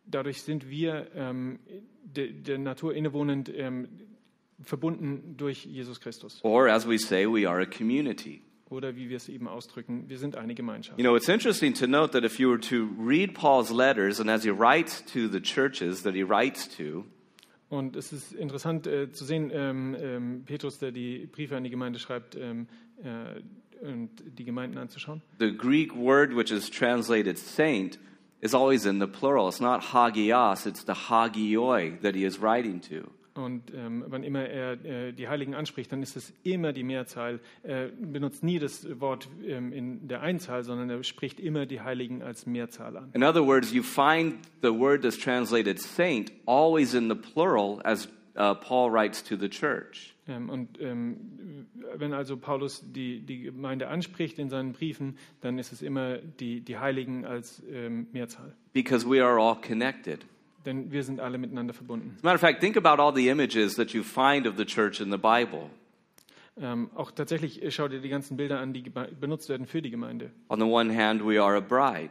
dadurch 0.06 0.42
sind 0.42 0.70
wir 0.70 1.08
ähm, 1.16 1.60
de, 2.04 2.32
der 2.32 2.58
Natur 2.58 2.94
innewohnend 2.94 3.52
ähm, 3.56 3.88
verbunden 4.62 5.36
durch 5.38 5.66
Jesus 5.66 6.00
Christus. 6.00 6.40
Or, 6.44 6.68
as 6.68 6.88
we 6.88 6.98
say, 6.98 7.26
we 7.26 7.48
are 7.48 7.62
a 7.62 7.66
community. 7.66 8.42
Oder 8.70 8.96
wie 8.98 9.08
wir 9.08 9.16
es 9.16 9.30
eben 9.30 9.48
ausdrücken, 9.48 10.10
wir 10.10 10.18
sind 10.18 10.36
eine 10.36 10.54
Gemeinschaft. 10.54 11.00
You 11.00 11.04
know, 11.06 11.16
it's 11.16 11.30
interesting 11.30 11.74
to 11.76 11.88
note 11.88 12.12
that 12.12 12.26
if 12.26 12.38
you 12.38 12.50
were 12.50 12.60
to 12.60 12.90
read 13.00 13.34
Paul's 13.34 13.72
letters, 13.72 14.20
and 14.20 14.30
as 14.30 14.44
he 14.44 14.50
writes 14.50 15.04
to 15.14 15.30
the 15.30 15.40
churches 15.40 16.04
that 16.04 16.14
he 16.14 16.24
writes 16.24 16.68
to, 16.78 17.06
Und 17.70 17.98
es 17.98 18.14
ist 18.14 18.34
interessant 18.34 18.88
äh, 18.88 19.12
zu 19.12 19.26
sehen, 19.26 19.52
ähm, 19.54 19.96
ähm, 20.00 20.44
Petrus, 20.46 20.80
der 20.80 20.92
die 20.92 21.28
Briefe 21.28 21.56
an 21.58 21.66
die 21.66 21.70
Gemeinde 21.70 22.00
schreibt, 22.00 22.36
ähm, 22.36 22.62
äh, 22.64 22.87
und 23.82 24.10
die 24.38 24.44
Gemeinden 24.44 24.78
anzuschauen. 24.78 25.22
the 25.40 25.56
Greek 25.56 25.96
word 25.96 26.36
which 26.36 26.52
is 26.52 26.70
translated 26.70 27.38
saint 27.38 28.00
is 28.42 28.54
always 28.54 28.86
in 28.86 29.00
the 29.00 29.08
plural. 29.08 29.48
It's 29.48 29.60
not 29.60 29.94
hagios, 29.94 30.66
it's 30.66 30.84
the 30.86 30.94
hagioi 30.94 32.02
that 32.02 32.16
he 32.16 32.26
is 32.26 32.42
writing 32.42 32.82
to. 32.82 33.10
Und 33.36 33.72
ähm, 33.76 34.04
wann 34.08 34.24
immer 34.24 34.48
er 34.50 34.84
äh, 34.84 35.14
die 35.14 35.28
Heiligen 35.28 35.54
anspricht, 35.54 35.92
dann 35.92 36.02
ist 36.02 36.18
es 36.18 36.34
immer 36.42 36.74
die 36.74 36.84
Mehrzahl. 36.84 37.40
Er 37.62 37.90
benutzt 37.90 38.44
nie 38.44 38.58
das 38.58 38.88
Wort 39.00 39.30
ähm, 39.46 39.72
in 39.72 40.08
der 40.08 40.22
Einzahl, 40.22 40.64
sondern 40.64 40.90
er 40.90 41.04
spricht 41.04 41.40
immer 41.40 41.68
die 41.68 41.82
Heiligen 41.82 42.24
als 42.24 42.48
Mehrzahl 42.48 42.98
an. 42.98 43.12
In 43.14 43.24
other 43.24 43.46
words, 43.46 43.72
you 43.72 43.84
find 43.84 44.40
the 44.64 44.74
word 44.74 45.04
that's 45.04 45.20
translated 45.20 45.80
saint 45.80 46.32
always 46.48 46.96
in 46.96 47.10
the 47.10 47.16
plural 47.16 47.80
as 47.84 48.08
uh, 48.36 48.56
Paul 48.56 48.92
writes 48.92 49.24
to 49.24 49.36
the 49.36 49.50
church. 49.50 50.16
Ähm, 50.28 50.50
und 50.50 50.82
ähm, 50.82 51.68
wenn 52.00 52.14
also 52.14 52.38
Paulus 52.38 52.84
die, 52.86 53.20
die 53.22 53.44
Gemeinde 53.44 53.88
anspricht 53.88 54.40
in 54.40 54.50
seinen 54.50 54.74
Briefen, 54.74 55.18
dann 55.42 55.60
ist 55.60 55.72
es 55.72 55.82
immer 55.82 56.18
die, 56.18 56.62
die 56.62 56.78
Heiligen 56.78 57.26
als 57.26 57.62
ähm, 57.72 58.08
Mehrzahl. 58.12 58.56
Because 58.74 59.08
we 59.10 59.24
are 59.24 59.40
all 59.40 59.56
connected. 59.56 60.26
Denn 60.66 60.92
wir 60.92 61.04
sind 61.04 61.20
alle 61.20 61.38
miteinander 61.38 61.74
verbunden. 61.74 62.14
As 62.18 62.24
a 62.24 62.26
matter 62.26 62.36
of 62.36 62.42
fact, 62.42 62.60
think 62.60 62.78
about 62.78 63.02
all 63.02 63.14
the 63.14 63.30
images 63.30 63.76
that 63.76 63.92
you 63.92 64.04
find 64.04 64.46
of 64.46 64.58
the 64.58 64.66
church 64.66 65.00
in 65.00 65.12
the 65.12 65.18
Bible. 65.18 65.70
Ähm, 66.60 66.90
auch 66.96 67.12
tatsächlich 67.12 67.62
äh, 67.62 67.72
schau 67.72 67.88
dir 67.88 68.02
die 68.02 68.10
ganzen 68.10 68.36
Bilder 68.36 68.60
an, 68.60 68.74
die 68.74 68.82
benutzt 68.82 69.48
werden 69.50 69.68
für 69.68 69.82
die 69.82 69.92
Gemeinde. 69.92 70.32
On 70.50 70.60
the 70.60 70.66
one 70.66 70.94
hand, 70.94 71.24
we 71.24 71.42
are 71.42 71.56
a 71.56 71.60
bride, 71.60 72.10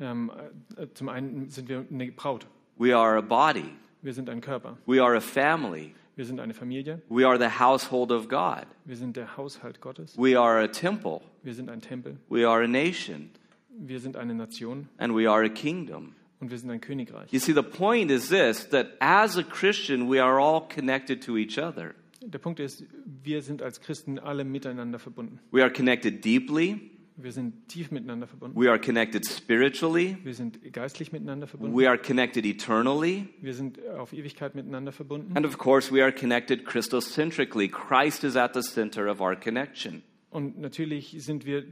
Ähm, 0.00 0.32
äh, 0.76 0.86
zum 0.94 1.08
einen 1.08 1.50
sind 1.50 1.68
wir 1.68 1.84
eine 1.90 2.10
Braut, 2.10 2.46
we 2.78 2.96
are 2.96 3.18
a 3.18 3.20
body, 3.20 3.68
wir 4.02 4.12
sind 4.12 4.28
ein 4.30 4.40
Körper, 4.40 4.78
we 4.86 5.02
are 5.02 5.16
a 5.16 5.20
family, 5.20 5.94
wir 6.16 6.24
sind 6.24 6.40
eine 6.40 6.54
Familie, 6.54 7.02
we 7.08 7.26
are 7.26 7.38
the 7.38 7.58
household 7.58 8.10
of 8.10 8.28
God, 8.28 8.66
wir 8.84 8.96
sind 8.96 9.16
der 9.16 9.36
Haushalt 9.36 9.80
Gottes, 9.80 10.16
we 10.16 10.38
are 10.38 10.62
a 10.62 10.68
temple, 10.68 11.20
wir 11.42 11.54
sind 11.54 11.68
ein 11.70 11.80
Tempel, 11.80 12.18
we 12.28 12.48
are 12.48 12.62
a 12.64 12.68
nation. 12.68 13.30
Wir 13.76 13.98
sind 13.98 14.16
eine 14.16 14.34
Nation 14.34 14.88
and 14.98 15.16
we 15.16 15.28
are 15.28 15.44
a 15.44 15.48
kingdom. 15.48 16.14
und 16.44 16.50
wir 16.50 16.58
sind 16.58 16.70
ein 16.70 16.80
Königreich. 16.80 17.32
You 17.32 17.40
see, 17.40 17.52
the 17.52 17.62
point 17.62 18.10
is 18.10 18.28
this 18.28 18.68
that 18.68 18.92
as 19.00 19.36
a 19.36 19.42
Christian, 19.42 20.10
we 20.10 20.22
are 20.22 20.38
all 20.38 20.68
connected 20.68 21.22
to 21.24 21.36
each 21.36 21.58
other. 21.58 21.94
Der 22.20 22.38
Punkt 22.38 22.60
ist, 22.60 22.84
wir 23.22 23.42
sind 23.42 23.62
als 23.62 23.80
Christen 23.80 24.18
alle 24.18 24.44
miteinander 24.44 24.98
verbunden. 24.98 25.40
We 25.50 25.62
are 25.62 25.72
connected 25.72 26.24
deeply, 26.24 26.90
Wir 27.16 27.30
sind 27.30 27.68
tief 27.68 27.92
miteinander 27.92 28.26
verbunden. 28.26 28.60
we 28.60 28.68
are 28.68 28.78
connected 28.78 29.24
spiritually, 29.24 30.16
Wir 30.24 30.34
sind 30.34 30.60
geistlich 30.72 31.12
miteinander 31.12 31.46
verbunden. 31.46 31.76
we 31.76 31.88
are 31.88 31.96
connected 31.96 32.44
eternally, 32.44 33.28
Wir 33.40 33.54
sind 33.54 33.78
auf 33.86 34.12
Ewigkeit 34.12 34.54
miteinander 34.56 34.90
verbunden. 34.90 35.36
and 35.36 35.46
of 35.46 35.56
course, 35.58 35.94
we 35.94 36.02
are 36.02 36.12
connected 36.12 36.64
Christocentrically. 36.64 37.68
Christ 37.68 38.24
is 38.24 38.34
at 38.36 38.54
the 38.54 38.62
center 38.62 39.08
of 39.08 39.20
our 39.20 39.36
connection. 39.36 40.02
Und 40.30 40.58
natürlich 40.58 41.14
sind 41.18 41.46
wir 41.46 41.64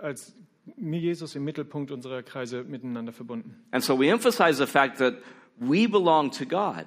als 0.00 0.36
Jesus 0.76 1.34
im 1.34 1.42
Mittelpunkt 1.44 1.90
unserer 1.90 2.22
Kreise 2.22 2.62
miteinander 2.62 3.12
verbunden. 3.12 3.56
And 3.72 3.82
so 3.82 3.98
we 3.98 4.08
emphasize 4.08 4.54
the 4.54 4.66
fact 4.70 4.98
that 4.98 5.14
we 5.58 5.88
belong 5.88 6.30
to 6.30 6.44
God. 6.44 6.86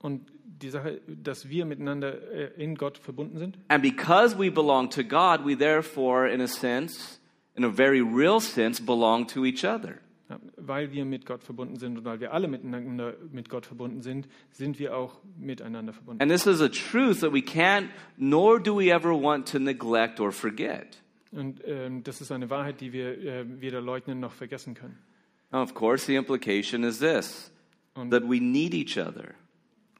Und 0.00 0.30
die 0.62 0.70
Sache, 0.70 1.00
dass 1.06 1.48
wir 1.48 1.64
miteinander 1.64 2.30
äh, 2.32 2.62
in 2.62 2.74
Gott 2.74 2.98
verbunden 2.98 3.38
sind. 3.38 3.58
And 3.68 3.82
because 3.82 4.38
we 4.38 4.50
belong 4.50 4.90
to 4.90 5.02
God, 5.02 5.44
we 5.44 5.56
therefore, 5.56 6.28
in 6.28 6.40
a 6.40 6.48
sense, 6.48 7.18
in 7.54 7.64
a 7.64 7.70
very 7.70 8.00
real 8.00 8.40
sense, 8.40 8.82
belong 8.82 9.26
to 9.28 9.44
each 9.44 9.64
other. 9.64 9.98
Weil 10.56 10.92
wir 10.92 11.06
mit 11.06 11.24
Gott 11.24 11.42
verbunden 11.42 11.76
sind 11.76 11.96
und 11.96 12.04
weil 12.04 12.20
wir 12.20 12.34
alle 12.34 12.48
miteinander 12.48 13.14
mit 13.32 13.48
Gott 13.48 13.64
verbunden 13.64 14.02
sind, 14.02 14.28
sind 14.50 14.78
wir 14.78 14.94
auch 14.94 15.20
miteinander 15.38 15.94
verbunden. 15.94 16.20
And 16.20 16.30
this 16.30 16.46
is 16.46 16.60
a 16.60 16.68
truth 16.68 17.20
that 17.20 17.32
we 17.32 17.40
can't, 17.40 17.88
nor 18.18 18.60
do 18.60 18.78
we 18.78 18.90
ever 18.90 19.10
want 19.10 19.48
to 19.52 19.58
neglect 19.58 20.20
or 20.20 20.30
forget. 20.30 21.02
Und 21.30 21.62
ähm, 21.64 22.02
das 22.04 22.20
ist 22.20 22.30
eine 22.30 22.50
Wahrheit, 22.50 22.80
die 22.80 22.92
wir 22.92 23.18
äh, 23.18 23.44
weder 23.60 23.80
leugnen 23.80 24.20
noch 24.20 24.32
vergessen 24.32 24.74
können. 24.74 24.98
Now, 25.50 25.62
of 25.62 25.72
course, 25.74 26.04
the 26.04 26.16
implication 26.16 26.84
is 26.84 26.98
this 26.98 27.50
Und, 27.94 28.10
that 28.10 28.22
we 28.22 28.38
need 28.38 28.74
each 28.74 28.98
other. 28.98 29.34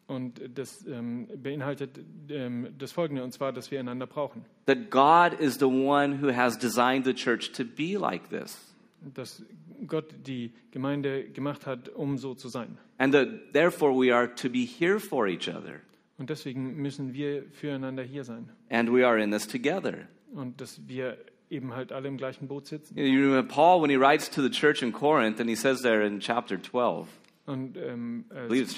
Und 0.09 0.41
das 0.55 0.85
ähm, 0.87 1.29
beinhaltet 1.37 2.01
ähm, 2.31 2.69
das 2.79 2.93
Folgende, 2.93 3.23
und 3.23 3.33
zwar, 3.33 3.53
dass 3.53 3.71
wir 3.71 3.79
einander 3.79 4.07
brauchen. 4.07 4.45
That 4.67 4.91
God 4.91 5.39
is 5.39 5.59
the 5.59 5.67
one 5.67 6.21
who 6.21 6.35
has 6.35 6.59
designed 6.59 7.05
the 7.05 7.15
church 7.15 7.53
to 7.53 7.65
be 7.65 7.97
like 7.99 8.29
this. 8.31 8.75
Dass 9.15 9.45
Gott 9.87 10.07
die 10.27 10.53
Gemeinde 10.73 11.29
gemacht 11.29 11.67
hat, 11.67 11.91
um 11.91 12.19
so 12.19 12.35
zu 12.35 12.49
sein. 12.49 12.79
And 12.97 13.13
that 13.13 13.29
therefore 13.53 13.93
we 13.93 14.13
are 14.13 14.35
to 14.35 14.49
be 14.49 14.65
here 14.65 14.99
for 14.99 15.29
each 15.29 15.49
other. 15.49 15.81
Und 16.17 16.31
deswegen 16.31 16.77
müssen 16.77 17.13
wir 17.15 17.45
füreinander 17.53 18.03
hier 18.03 18.25
sein. 18.25 18.49
And 18.71 18.91
we 18.91 19.07
are 19.07 19.23
in 19.23 19.31
this 19.31 19.47
together. 19.47 20.09
Und 20.33 20.61
dass 20.61 20.81
wir 20.89 21.19
eben 21.51 21.75
halt 21.75 21.93
alle 21.93 22.09
im 22.09 22.17
gleichen 22.17 22.49
Boot 22.49 22.67
sitzen. 22.67 22.97
You 22.97 23.31
know, 23.31 23.43
Paul 23.43 23.83
when 23.83 23.91
he 23.91 23.97
writes 23.97 24.31
to 24.31 24.43
the 24.43 24.51
church 24.51 24.83
in 24.83 24.93
Corinth, 24.93 25.39
and 25.39 25.49
he 25.49 25.57
says 25.57 25.83
there 25.83 26.05
in 26.05 26.19
chapter 26.21 26.61
12, 26.61 27.09
Und 27.49 27.79
ähm, 27.79 28.27
12, 28.49 28.77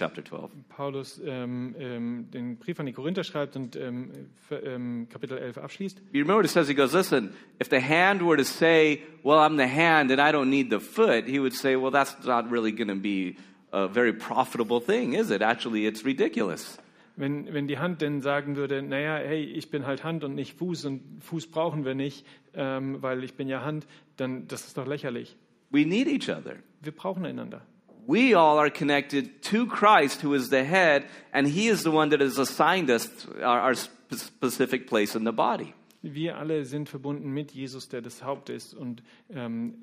Paulus 0.68 1.20
ähm, 1.24 1.74
ähm, 1.76 2.30
den 2.30 2.56
Brief 2.56 2.78
an 2.78 2.86
die 2.86 2.92
Korinther 2.92 3.24
schreibt 3.24 3.56
und 3.56 3.74
ähm, 3.74 4.12
ähm, 4.50 5.08
Kapitel 5.10 5.38
11 5.38 5.58
abschließt, 5.58 5.98
You 6.12 6.20
remember 6.20 6.44
it 6.44 6.50
says? 6.50 6.68
He 6.68 6.74
goes, 6.74 6.92
Listen, 6.92 7.34
if 7.60 7.68
the 7.68 7.80
hand 7.80 8.22
were 8.22 8.36
to 8.36 8.44
say, 8.44 9.02
Well, 9.24 9.38
I'm 9.38 9.56
the 9.56 9.66
hand 9.66 10.12
and 10.12 10.20
I 10.20 10.30
don't 10.32 10.50
need 10.50 10.70
the 10.70 10.78
foot, 10.78 11.24
he 11.26 11.40
would 11.40 11.52
say, 11.52 11.74
Well, 11.74 11.90
that's 11.90 12.14
not 12.24 12.48
really 12.48 12.70
going 12.70 12.88
to 12.88 12.94
be 12.94 13.36
a 13.72 13.88
very 13.88 14.12
profitable 14.12 14.80
thing, 14.80 15.14
is 15.14 15.32
it? 15.32 15.42
Actually, 15.42 15.86
it's 15.86 16.04
ridiculous. 16.04 16.78
wenn, 17.16 17.52
wenn 17.52 17.66
die 17.66 17.78
Hand 17.78 18.00
denn 18.02 18.20
sagen 18.20 18.56
würde, 18.56 18.82
naja, 18.82 19.16
hey, 19.16 19.42
ich 19.42 19.70
bin 19.70 19.86
halt 19.86 20.04
Hand 20.04 20.24
und 20.24 20.34
nicht 20.34 20.56
Fuß 20.58 20.86
und 20.86 21.02
Fuß 21.22 21.48
brauchen 21.48 21.84
wir 21.84 21.94
nicht, 21.94 22.26
ähm, 22.54 23.02
weil 23.02 23.24
ich 23.24 23.34
bin 23.34 23.48
ja 23.48 23.62
Hand, 23.62 23.86
dann 24.16 24.48
das 24.48 24.66
ist 24.66 24.78
doch 24.78 24.86
lächerlich. 24.86 25.36
We 25.70 25.84
need 25.84 26.08
each 26.08 26.28
other. 26.28 26.56
Wir 26.80 26.92
brauchen 26.92 27.24
einander. 27.24 27.62
We 28.06 28.34
all 28.34 28.58
are 28.58 28.70
connected 28.70 29.42
to 29.50 29.66
Christ, 29.66 30.22
who 30.22 30.34
is 30.34 30.48
the 30.50 30.64
head, 30.64 31.04
and 31.32 31.46
he 31.46 31.68
is 31.68 31.82
the 31.82 31.90
one 31.90 32.10
that 32.10 32.20
has 32.20 32.38
assigned 32.38 32.90
us 32.90 33.08
our, 33.42 33.60
our 33.60 33.74
sp- 33.74 33.92
specific 34.12 34.86
place 34.88 35.14
in 35.14 35.24
the 35.24 35.32
body. 35.32 35.74
Wir 36.02 36.38
alle 36.38 36.64
sind 36.64 36.88
verbunden 36.88 37.30
mit 37.30 37.52
Jesus, 37.52 37.88
der 37.88 38.00
das 38.00 38.24
Haupt 38.24 38.48
ist 38.48 38.74
und 38.74 39.02
ähm, 39.28 39.74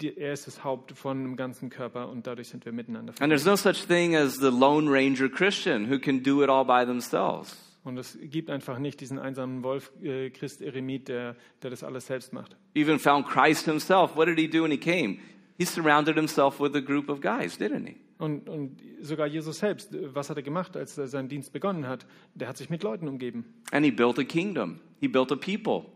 die, 0.00 0.16
er 0.16 0.32
ist 0.32 0.46
das 0.46 0.62
Haupt 0.62 0.92
von 0.92 1.22
dem 1.22 1.36
ganzen 1.36 1.70
Körper 1.70 2.08
und 2.08 2.26
dadurch 2.26 2.48
sind 2.48 2.64
wir 2.64 2.72
miteinander 2.72 3.14
And 3.20 3.30
there's 3.30 3.44
no 3.46 3.56
such 3.56 3.86
thing 3.86 4.14
as 4.14 4.36
the 4.36 4.50
Lone 4.50 4.90
Ranger 4.90 5.28
Christian 5.28 5.90
who 5.90 5.98
can 5.98 6.22
do 6.22 6.42
it 6.42 6.50
all 6.50 6.64
by 6.64 6.84
themselves. 6.84 7.56
Und 7.82 7.98
es 7.98 8.18
gibt 8.20 8.50
einfach 8.50 8.80
nicht 8.80 9.00
diesen 9.00 9.18
einsamen 9.18 9.62
Wolf, 9.62 9.92
äh, 10.02 10.30
Christ 10.30 10.60
Eremit, 10.60 11.06
der, 11.06 11.36
der 11.62 11.70
das 11.70 11.84
alles 11.84 12.06
selbst 12.06 12.32
macht. 12.32 12.56
Even 12.74 12.98
found 12.98 13.26
Christ 13.26 13.64
himself. 13.64 14.16
What 14.16 14.26
did 14.26 14.38
he 14.38 14.48
do 14.48 14.64
when 14.64 14.72
he 14.72 14.78
came? 14.78 15.18
He 15.58 15.64
surrounded 15.64 16.16
himself 16.16 16.60
with 16.60 16.74
a 16.76 16.80
group 16.80 17.08
of 17.08 17.20
guys, 17.20 17.56
didn't 17.56 17.86
he? 17.86 17.96
Und, 18.18 18.48
und 18.48 18.80
sogar 19.00 19.26
Jesus 19.26 19.58
selbst, 19.58 19.90
was 20.14 20.30
hat 20.30 20.36
er 20.36 20.42
gemacht, 20.42 20.76
als 20.76 20.96
er 20.96 21.06
seinen 21.06 21.28
Dienst 21.28 21.52
begonnen 21.52 21.86
hat? 21.86 22.06
Der 22.34 22.48
hat 22.48 22.56
sich 22.56 22.70
mit 22.70 22.82
Leuten 22.82 23.08
umgeben. 23.08 23.44
And 23.72 23.84
he 23.84 23.90
built 23.90 24.18
a 24.18 24.24
kingdom. 24.24 24.80
He 25.00 25.08
built 25.08 25.30
a 25.32 25.36
people. 25.36 25.90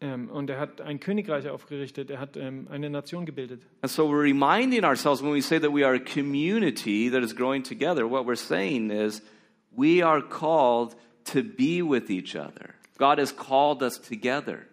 Ähm, 0.00 0.30
und 0.30 0.48
er 0.48 0.58
hat 0.58 0.80
ein 0.80 0.98
Königreich 0.98 1.48
aufgerichtet, 1.48 2.10
er 2.10 2.20
hat 2.20 2.36
ähm, 2.36 2.68
eine 2.70 2.88
Nation 2.88 3.26
gebildet. 3.26 3.62
And 3.82 3.90
so 3.90 4.08
we're 4.08 4.22
reminding 4.22 4.84
ourselves 4.84 5.22
when 5.22 5.32
we 5.32 5.42
say 5.42 5.60
that 5.60 5.72
we 5.72 5.84
are 5.84 5.94
a 5.94 6.00
community 6.00 7.10
that 7.10 7.22
is 7.22 7.36
growing 7.36 7.62
together, 7.62 8.08
what 8.08 8.24
we're 8.24 8.34
saying 8.34 8.90
is 8.90 9.22
we 9.76 10.02
are 10.02 10.22
called 10.22 10.96
to 11.24 11.42
be 11.42 11.82
with 11.82 12.10
each 12.10 12.34
other. 12.34 12.74
God 12.98 13.18
has 13.18 13.30
called 13.30 13.82
us 13.82 13.98
together. 13.98 14.66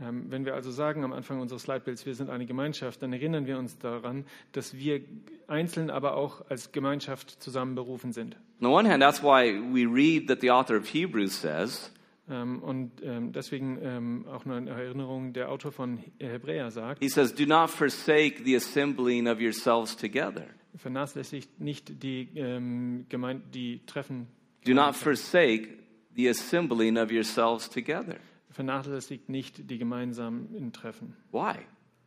Ähm, 0.00 0.26
wenn 0.28 0.44
wir 0.44 0.54
also 0.54 0.72
sagen 0.72 1.04
am 1.04 1.12
Anfang 1.12 1.40
unseres 1.40 1.66
Leitbilds, 1.66 2.04
wir 2.04 2.14
sind 2.14 2.28
eine 2.28 2.46
Gemeinschaft, 2.46 3.00
dann 3.02 3.12
erinnern 3.12 3.46
wir 3.46 3.58
uns 3.58 3.78
daran, 3.78 4.24
dass 4.52 4.74
wir 4.74 5.00
einzeln, 5.46 5.88
aber 5.88 6.16
auch 6.16 6.48
als 6.50 6.72
Gemeinschaft 6.72 7.30
zusammen 7.42 7.74
berufen 7.76 8.12
sind. 8.12 8.34
On 8.60 8.68
the 8.68 8.74
one 8.74 8.88
hand, 8.90 9.02
that's 9.02 9.22
why 9.22 9.52
we 9.72 9.86
read 9.86 10.26
that 10.28 10.40
the 10.40 10.50
author 10.50 10.76
of 10.76 10.92
Hebrews 10.92 11.40
says, 11.40 11.92
Ähm, 12.28 12.62
und 12.62 13.02
ähm, 13.02 13.32
deswegen 13.32 14.26
auch 14.26 14.46
nur 14.46 14.56
in 14.56 14.66
Erinnerung, 14.66 15.34
der 15.34 15.50
Autor 15.50 15.72
von 15.72 15.98
Hebräer 16.18 16.70
sagt, 16.70 17.02
he 17.02 17.08
says, 17.08 17.34
Do 17.34 17.44
not 17.44 17.68
forsake 17.68 18.42
the 18.44 18.56
assembling 18.56 19.28
of 19.28 19.40
yourselves 19.40 19.94
together. 19.94 20.46
vernachlässigt 20.74 21.60
nicht 21.60 22.02
die, 22.02 22.30
ähm, 22.34 23.06
die 23.52 23.84
Treffen, 23.86 24.26
Do 24.64 24.72
not 24.72 24.96
forsake 24.96 25.68
the 26.16 26.28
assembling 26.30 26.96
of 26.96 27.10
yourselves 27.10 27.68
together. 27.68 28.16
Vernachlässigt 28.54 29.28
nicht 29.28 29.70
die 29.70 29.78
gemeinsamen 29.78 30.72
Treffen. 30.72 31.16
Why? 31.32 31.56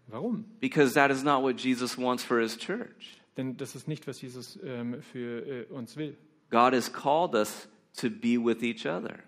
Warum? 0.07 0.45
Because 0.61 0.93
that 0.93 1.11
is 1.11 1.23
not 1.23 1.43
what 1.43 1.59
Jesus 1.59 1.97
wants 1.97 2.23
for 2.23 2.39
his 2.39 2.57
church. 2.57 3.19
Denn 3.35 3.57
das 3.57 3.75
ist 3.75 3.87
nicht, 3.87 4.07
was 4.07 4.21
Jesus 4.21 4.57
ähm, 4.63 5.01
für 5.01 5.45
äh, 5.45 5.65
uns 5.65 5.97
will. 5.97 6.17
God 6.49 6.73
has 6.73 6.91
called 6.91 7.35
us 7.35 7.67
to 7.97 8.09
be 8.09 8.37
with 8.37 8.63
each 8.63 8.85
other. 8.85 9.19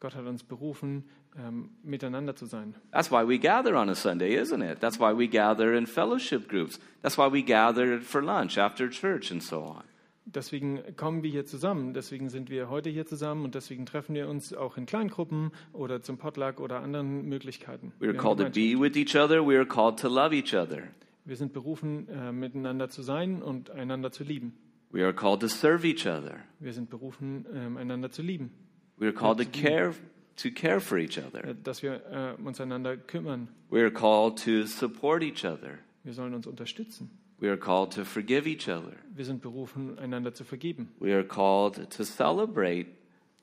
Gott 0.00 0.14
hat 0.14 0.26
uns 0.26 0.42
berufen, 0.42 1.04
ähm, 1.36 1.70
miteinander 1.82 2.34
zu 2.34 2.46
sein. 2.46 2.74
That's 2.90 3.10
why 3.10 3.26
we 3.26 3.38
gather 3.38 3.76
on 3.76 3.88
a 3.90 3.94
Sunday, 3.94 4.34
isn't 4.34 4.62
it? 4.62 4.80
That's 4.80 4.98
why 4.98 5.12
we 5.12 5.28
gather 5.28 5.74
in 5.74 5.86
fellowship 5.86 6.48
groups. 6.48 6.80
That's 7.02 7.18
why 7.18 7.30
we 7.30 7.42
gather 7.42 8.00
for 8.00 8.22
lunch 8.22 8.56
after 8.56 8.88
church 8.88 9.30
and 9.30 9.42
so 9.42 9.62
on. 9.62 9.84
Deswegen 10.26 10.80
kommen 10.96 11.22
wir 11.22 11.30
hier 11.30 11.44
zusammen. 11.44 11.92
Deswegen 11.92 12.30
sind 12.30 12.48
wir 12.48 12.70
heute 12.70 12.88
hier 12.88 13.04
zusammen 13.06 13.44
und 13.44 13.54
deswegen 13.54 13.84
treffen 13.84 14.14
wir 14.14 14.28
uns 14.28 14.54
auch 14.54 14.76
in 14.78 14.86
Kleingruppen 14.86 15.50
oder 15.72 16.00
zum 16.00 16.16
Potluck 16.16 16.60
oder 16.60 16.80
anderen 16.80 17.28
Möglichkeiten. 17.28 17.92
We 17.98 18.06
are 18.06 18.14
Wir, 18.14 18.20
called 18.20 18.38
to 18.38 18.44
be 18.50 18.78
with 18.78 18.96
each 18.96 19.14
other. 19.14 19.46
We 19.46 19.56
are 19.56 19.66
called 19.66 19.98
to 20.00 20.08
love 20.08 20.34
each 20.34 20.54
other. 20.54 20.84
wir 21.26 21.36
sind 21.36 21.52
berufen, 21.52 22.08
äh, 22.08 22.32
miteinander 22.32 22.88
zu 22.88 23.02
sein 23.02 23.42
und 23.42 23.70
einander 23.70 24.12
zu 24.12 24.24
lieben. 24.24 24.54
We 24.90 25.02
are 25.04 25.12
called 25.12 25.40
to 25.40 25.48
serve 25.48 25.86
each 25.86 26.06
other. 26.06 26.36
Wir 26.60 26.72
sind 26.72 26.88
berufen, 26.88 27.46
ähm, 27.52 27.76
einander 27.76 28.10
zu 28.10 28.22
lieben. 28.22 28.50
We 28.96 29.06
are 29.06 29.14
called 29.14 29.38
to 29.38 29.44
care 29.44 29.92
to 30.36 30.50
care 30.50 30.80
for 30.80 30.98
each 30.98 31.18
other. 31.18 31.44
Äh, 31.44 31.54
Dass 31.62 31.82
wir 31.82 32.36
äh, 32.38 32.42
uns 32.42 32.60
einander 32.60 32.96
kümmern. 32.96 33.48
We 33.70 33.80
are 33.80 33.90
called 33.90 34.42
to 34.44 34.66
support 34.66 35.22
each 35.22 35.44
other. 35.44 35.78
Wir 36.02 36.12
sollen 36.12 36.34
uns 36.34 36.46
unterstützen. 36.46 37.10
We 37.44 37.50
are 37.50 37.58
called 37.58 37.90
to 37.96 38.06
forgive 38.06 38.46
each 38.46 38.70
other. 38.70 38.94
Wir 39.14 39.26
sind 39.26 39.42
berufen, 39.42 39.98
einander 39.98 40.32
zu 40.32 40.44
vergeben. 40.44 40.88
We 40.98 41.14
are 41.14 41.22
called 41.22 41.90
to 41.90 42.02
celebrate 42.02 42.86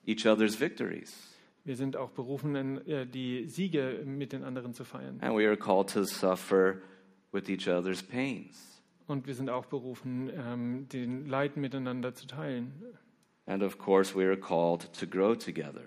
each 0.04 0.26
other's 0.26 0.60
victories. 0.60 1.14
Wir 1.62 1.76
sind 1.76 1.96
auch 1.96 2.10
berufen, 2.10 2.84
äh, 2.88 3.06
die 3.06 3.46
Siege 3.46 4.02
mit 4.04 4.32
den 4.32 4.42
anderen 4.42 4.74
zu 4.74 4.82
feiern. 4.82 5.20
And 5.20 5.36
we 5.36 5.46
are 5.46 5.56
called 5.56 5.88
to 5.90 6.02
suffer 6.02 6.82
with 7.30 7.48
each 7.48 7.68
other's 7.68 8.02
pains. 8.02 8.82
Und 9.06 9.28
wir 9.28 9.36
sind 9.36 9.50
auch 9.50 9.66
berufen, 9.66 10.32
ähm, 10.34 10.88
den 10.88 11.26
Leid 11.26 11.56
miteinander 11.56 12.12
zu 12.12 12.26
teilen. 12.26 12.72
And 13.46 13.62
of 13.62 13.78
course, 13.78 14.16
we 14.18 14.26
are 14.26 14.36
called 14.36 14.92
to 14.98 15.06
grow 15.06 15.36
together. 15.36 15.84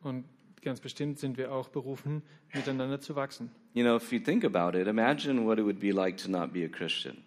Und 0.00 0.24
ganz 0.62 0.80
bestimmt 0.80 1.18
sind 1.18 1.36
wir 1.36 1.52
auch 1.52 1.68
berufen, 1.68 2.22
miteinander 2.54 3.00
zu 3.00 3.16
wachsen. 3.16 3.50
You 3.74 3.84
know, 3.84 3.96
if 3.96 4.10
you 4.12 4.18
think 4.18 4.46
about 4.46 4.78
it, 4.78 4.86
imagine 4.86 5.44
what 5.44 5.58
it 5.58 5.64
would 5.66 5.78
be 5.78 5.90
like 5.90 6.16
to 6.24 6.30
not 6.30 6.54
be 6.54 6.64
a 6.64 6.68
Christian. 6.68 7.22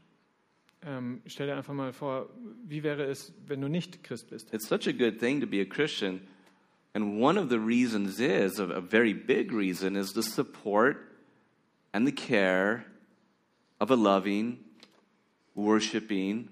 Ähm, 0.85 1.21
stell 1.25 1.47
dir 1.47 1.55
einfach 1.55 1.73
mal 1.73 1.93
vor, 1.93 2.29
wie 2.65 2.83
wäre 2.83 3.03
es, 3.05 3.33
wenn 3.47 3.61
du 3.61 3.67
nicht 3.67 4.03
Christ 4.03 4.29
bist? 4.29 4.53
It's 4.53 4.67
such 4.67 4.87
a 4.87 4.91
good 4.91 5.19
thing 5.19 5.39
to 5.39 5.47
be 5.47 5.61
a 5.61 5.65
Christian. 5.65 6.21
And 6.93 7.21
one 7.21 7.39
of 7.39 7.49
the 7.49 7.59
reasons 7.59 8.19
is, 8.19 8.59
a, 8.59 8.81
very 8.81 9.13
big 9.13 9.51
reason, 9.51 9.95
is 9.95 10.13
the 10.13 10.21
support 10.21 10.97
and 11.93 12.05
the 12.05 12.11
care 12.11 12.85
of 13.79 13.89
a 13.89 13.95
loving, 13.95 14.59
worshiping, 15.55 16.49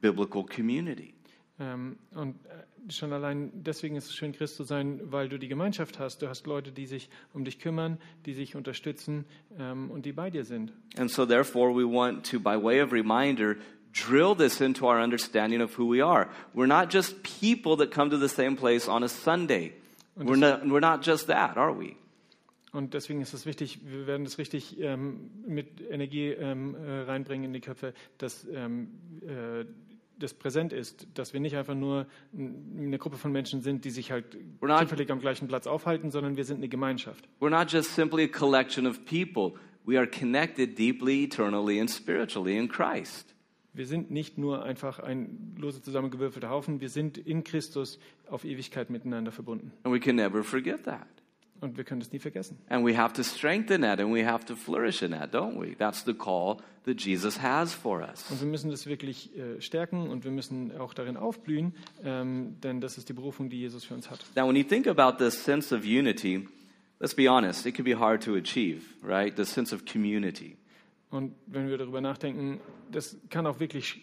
biblical 0.00 0.44
community. 0.44 1.14
Ähm, 1.58 1.98
und 2.12 2.36
äh, 2.46 2.64
schon 2.88 3.12
allein 3.12 3.50
deswegen 3.54 3.96
ist 3.96 4.06
es 4.06 4.14
schön, 4.14 4.32
Christ 4.32 4.56
zu 4.56 4.64
sein, 4.64 5.00
weil 5.04 5.28
du 5.28 5.38
die 5.38 5.48
Gemeinschaft 5.48 5.98
hast. 5.98 6.22
Du 6.22 6.28
hast 6.28 6.46
Leute, 6.46 6.72
die 6.72 6.86
sich 6.86 7.08
um 7.32 7.44
dich 7.44 7.58
kümmern, 7.58 7.98
die 8.26 8.34
sich 8.34 8.56
unterstützen 8.56 9.24
ähm, 9.58 9.90
und 9.90 10.06
die 10.06 10.12
bei 10.12 10.30
dir 10.30 10.44
sind. 10.44 10.72
And 10.96 11.10
so, 11.10 11.26
therefore, 11.26 11.74
we 11.74 11.84
want 11.84 12.28
to, 12.30 12.40
by 12.40 12.56
way 12.56 12.82
of 12.82 12.92
reminder, 12.92 13.56
drill 13.92 14.34
this 14.34 14.60
into 14.60 14.86
our 14.86 15.02
understanding 15.02 15.60
of 15.60 15.76
who 15.78 15.86
we 15.86 16.04
are. 16.04 16.28
We're 16.54 16.66
not 16.66 16.92
just 16.92 17.22
people 17.22 17.76
that 17.78 17.94
come 17.94 18.10
to 18.10 18.18
the 18.18 18.28
same 18.28 18.56
place 18.56 18.88
on 18.88 19.02
a 19.02 19.08
Sunday. 19.08 19.74
We're 20.16 20.36
not, 20.36 20.66
we're 20.66 20.80
not 20.80 21.02
just 21.02 21.28
that, 21.28 21.56
are 21.56 21.72
we? 21.72 21.96
Und 22.72 22.94
deswegen 22.94 23.20
ist 23.20 23.34
es 23.34 23.46
wichtig, 23.46 23.80
wir 23.84 24.06
werden 24.06 24.24
das 24.24 24.38
richtig 24.38 24.80
ähm, 24.80 25.30
mit 25.46 25.80
Energie 25.90 26.28
ähm, 26.28 26.76
äh, 26.76 27.00
reinbringen 27.00 27.46
in 27.46 27.52
die 27.52 27.60
Köpfe, 27.60 27.94
dass 28.18 28.46
ähm, 28.52 28.90
äh, 29.22 29.64
das 30.20 30.34
präsent 30.34 30.72
ist, 30.72 31.08
dass 31.14 31.32
wir 31.32 31.40
nicht 31.40 31.56
einfach 31.56 31.74
nur 31.74 32.06
eine 32.32 32.98
Gruppe 32.98 33.16
von 33.16 33.32
Menschen 33.32 33.60
sind, 33.62 33.84
die 33.84 33.90
sich 33.90 34.12
halt 34.12 34.36
We're 34.60 34.68
not- 34.68 34.80
zufällig 34.80 35.10
am 35.10 35.18
gleichen 35.20 35.48
Platz 35.48 35.66
aufhalten, 35.66 36.10
sondern 36.10 36.36
wir 36.36 36.44
sind 36.44 36.58
eine 36.58 36.68
Gemeinschaft. 36.68 37.28
We're 37.40 37.50
not 37.50 37.70
just 37.72 37.94
simply 37.94 38.24
a 38.24 38.28
collection 38.28 38.86
of 38.86 39.04
people. 39.04 39.54
We 39.84 39.98
are 39.98 40.06
connected 40.06 40.78
deeply, 40.78 41.24
eternally, 41.24 41.80
and 41.80 41.90
spiritually 41.90 42.56
in 42.56 42.68
Christ. 42.68 43.34
Wir 43.72 43.86
sind 43.86 44.10
nicht 44.10 44.36
nur 44.36 44.62
einfach 44.64 44.98
ein 44.98 45.54
lose 45.58 45.80
zusammengewürfelter 45.80 46.50
Haufen, 46.50 46.80
wir 46.80 46.88
sind 46.88 47.18
in 47.18 47.44
Christus 47.44 47.98
auf 48.28 48.44
Ewigkeit 48.44 48.90
miteinander 48.90 49.32
verbunden. 49.32 49.72
And 49.84 49.94
we 49.94 50.00
can 50.00 50.16
never 50.16 50.42
forget 50.42 50.84
that. 50.84 51.06
Und 51.60 51.76
wir 51.76 51.84
können 51.84 52.00
das 52.00 52.10
nie 52.10 52.18
vergessen. 52.18 52.56
And 52.68 52.86
we 52.86 52.96
have 52.96 53.12
to 53.14 53.22
strengthen 53.22 53.82
that 53.82 54.00
and 54.00 54.14
we 54.14 54.24
have 54.26 54.44
to 54.46 54.56
flourish 54.56 55.02
in 55.02 55.10
that, 55.12 55.34
don't 55.34 55.60
we? 55.60 55.76
That's 55.76 56.04
the 56.04 56.14
call 56.14 56.56
that 56.86 56.98
Jesus 57.00 57.42
has 57.42 57.74
for 57.74 58.00
us. 58.00 58.24
Und 58.30 58.40
wir 58.40 58.48
müssen 58.48 58.70
das 58.70 58.86
wirklich 58.86 59.36
äh, 59.36 59.60
stärken 59.60 60.08
und 60.08 60.24
wir 60.24 60.30
müssen 60.30 60.74
auch 60.78 60.94
darin 60.94 61.16
aufblühen, 61.18 61.74
ähm, 62.02 62.56
denn 62.62 62.80
das 62.80 62.96
ist 62.96 63.10
die 63.10 63.12
Berufung, 63.12 63.50
die 63.50 63.58
Jesus 63.58 63.84
für 63.84 63.94
uns 63.94 64.10
hat. 64.10 64.24
Now, 64.34 64.48
when 64.48 64.56
you 64.56 64.62
think 64.64 64.86
about 64.86 65.22
this 65.22 65.44
sense 65.44 65.74
of 65.74 65.84
unity, 65.84 66.48
let's 66.98 67.14
be 67.14 67.28
honest, 67.28 67.66
it 67.66 67.74
can 67.74 67.84
be 67.84 67.98
hard 67.98 68.22
to 68.24 68.34
achieve, 68.36 68.82
right? 69.02 69.36
The 69.36 69.44
sense 69.44 69.74
of 69.74 69.84
community. 69.84 70.56
Und 71.10 71.34
wenn 71.46 71.68
wir 71.68 71.76
darüber 71.76 72.00
nachdenken, 72.00 72.60
das 72.90 73.18
kann 73.28 73.46
auch 73.46 73.60
wirklich 73.60 73.84
sch- 73.84 73.98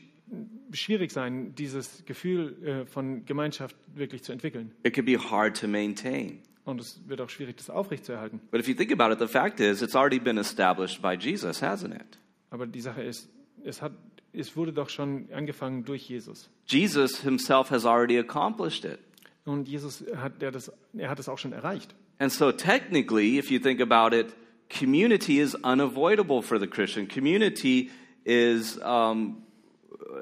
schwierig 0.73 1.11
sein, 1.11 1.55
dieses 1.55 2.05
Gefühl 2.05 2.55
äh, 2.63 2.85
von 2.85 3.25
Gemeinschaft 3.25 3.75
wirklich 3.95 4.21
zu 4.23 4.31
entwickeln. 4.31 4.71
It 4.83 4.93
can 4.93 5.05
be 5.05 5.17
hard 5.17 5.59
to 5.61 5.67
maintain. 5.67 6.39
Und 6.67 6.81
es 6.81 6.99
wird 7.07 7.21
auch 7.21 7.29
schwierig, 7.29 7.55
das 7.55 7.69
aufrechtzuerhalten. 7.69 8.41
But 8.51 8.59
if 8.59 8.67
you 8.67 8.75
think 8.75 8.91
about 8.91 9.13
it, 9.13 9.19
the 9.19 9.27
fact 9.27 9.61
is, 9.61 9.81
it's 9.81 9.95
already 9.95 10.19
been 10.19 10.37
established 10.37 11.01
by 11.01 11.13
Jesus, 11.13 11.63
hasn't 11.63 11.95
it? 11.95 12.19
Aber 12.49 12.67
die 12.67 12.81
Sache 12.81 13.01
ist, 13.03 13.29
es, 13.63 13.81
hat, 13.81 13.93
es 14.33 14.57
wurde 14.57 14.73
doch 14.73 14.89
schon 14.89 15.29
angefangen 15.31 15.85
durch 15.85 16.09
Jesus. 16.09 16.49
Jesus 16.65 17.21
himself 17.21 17.71
has 17.71 17.85
already 17.85 18.19
accomplished 18.19 18.83
it. 18.83 18.99
Und 19.45 19.69
Jesus 19.69 20.03
hat, 20.17 20.41
der 20.41 20.51
das, 20.51 20.69
er 20.91 21.09
hat 21.09 21.19
es 21.19 21.29
auch 21.29 21.37
schon 21.37 21.53
erreicht. 21.53 21.95
And 22.19 22.33
so, 22.33 22.51
technically, 22.51 23.37
if 23.37 23.49
you 23.49 23.59
think 23.59 23.79
about 23.79 24.13
it, 24.13 24.35
community 24.69 25.39
is 25.39 25.55
unavoidable 25.63 26.41
for 26.41 26.59
the 26.59 26.67
Christian. 26.67 27.07
Community 27.07 27.91
is 28.25 28.77
um, 28.83 29.41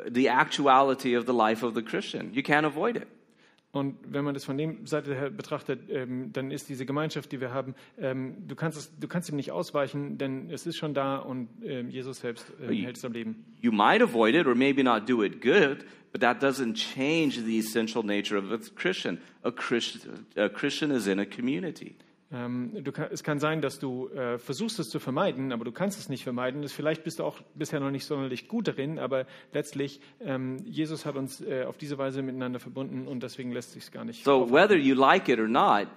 the 0.07 0.29
actuality 0.29 1.17
of 1.17 1.25
the 1.25 1.33
life 1.33 1.65
of 1.65 1.73
the 1.73 1.81
Christian. 1.81 2.31
You 2.35 2.43
can't 2.43 2.67
avoid 2.67 2.97
it. 2.97 3.07
Und 3.75 3.97
wenn 4.07 4.23
man 4.23 4.33
das 4.33 4.45
von 4.45 4.57
dem 4.57 4.87
Seite 4.87 5.13
her 5.13 5.29
betrachtet, 5.29 5.89
ähm, 5.89 6.31
dann 6.31 6.49
ist 6.49 6.69
diese 6.69 6.85
Gemeinschaft, 6.85 7.29
die 7.33 7.41
wir 7.41 7.53
haben, 7.53 7.75
ähm, 7.97 8.47
du, 8.47 8.55
kannst 8.55 8.77
es, 8.77 8.97
du 8.97 9.05
kannst 9.09 9.27
ihm 9.27 9.35
nicht 9.35 9.51
ausweichen, 9.51 10.17
denn 10.17 10.49
es 10.49 10.65
ist 10.65 10.77
schon 10.77 10.93
da 10.93 11.17
und 11.17 11.49
ähm, 11.61 11.89
Jesus 11.89 12.21
selbst 12.21 12.53
ähm, 12.61 12.69
Ui. 12.69 12.77
hält 12.77 12.95
es 12.95 13.03
am 13.03 13.11
Leben. 13.11 13.43
You 13.59 13.73
might 13.73 14.01
avoid 14.01 14.33
it 14.33 14.47
or 14.47 14.55
maybe 14.55 14.81
not 14.81 15.09
do 15.09 15.21
it 15.23 15.41
good, 15.41 15.83
but 16.13 16.21
that 16.21 16.41
doesn't 16.41 16.75
change 16.75 17.43
the 17.43 17.59
essential 17.59 18.01
nature 18.01 18.37
of 18.37 18.49
a 18.49 18.59
Christian. 18.75 19.19
A 19.43 19.51
Christian, 19.51 20.25
a 20.37 20.47
Christian 20.47 20.91
is 20.91 21.07
in 21.07 21.19
a 21.19 21.25
community. 21.25 21.97
Ähm, 22.31 22.71
du 22.83 22.91
es 23.11 23.23
kann 23.23 23.39
sein, 23.39 23.61
dass 23.61 23.77
du 23.77 24.09
äh, 24.09 24.39
versuchst 24.39 24.79
es 24.79 24.89
zu 24.89 24.99
vermeiden, 24.99 25.51
aber 25.51 25.63
du 25.63 25.71
kannst 25.71 25.99
es 25.99 26.09
nicht 26.09 26.23
vermeiden. 26.23 26.63
Das, 26.63 26.71
vielleicht 26.71 27.03
bist 27.03 27.19
du 27.19 27.23
auch 27.23 27.39
bisher 27.53 27.79
noch 27.79 27.91
nicht 27.91 28.05
sonderlich 28.05 28.47
gut 28.47 28.67
darin, 28.67 28.97
aber 28.97 29.27
letztlich, 29.53 30.01
ähm, 30.21 30.57
Jesus 30.65 31.05
hat 31.05 31.15
uns 31.15 31.41
äh, 31.41 31.65
auf 31.65 31.77
diese 31.77 31.97
Weise 31.97 32.23
miteinander 32.23 32.59
verbunden 32.59 33.07
und 33.07 33.21
deswegen 33.21 33.51
lässt 33.51 33.73
sich 33.73 33.83
es 33.83 33.91
gar 33.91 34.05
nicht. 34.05 34.23
So, 34.23 34.43
aufhalten. 34.43 34.53
whether 34.55 34.75
you 34.75 34.95
like 34.95 35.29
it 35.29 35.39
or 35.39 35.47
not, 35.47 35.87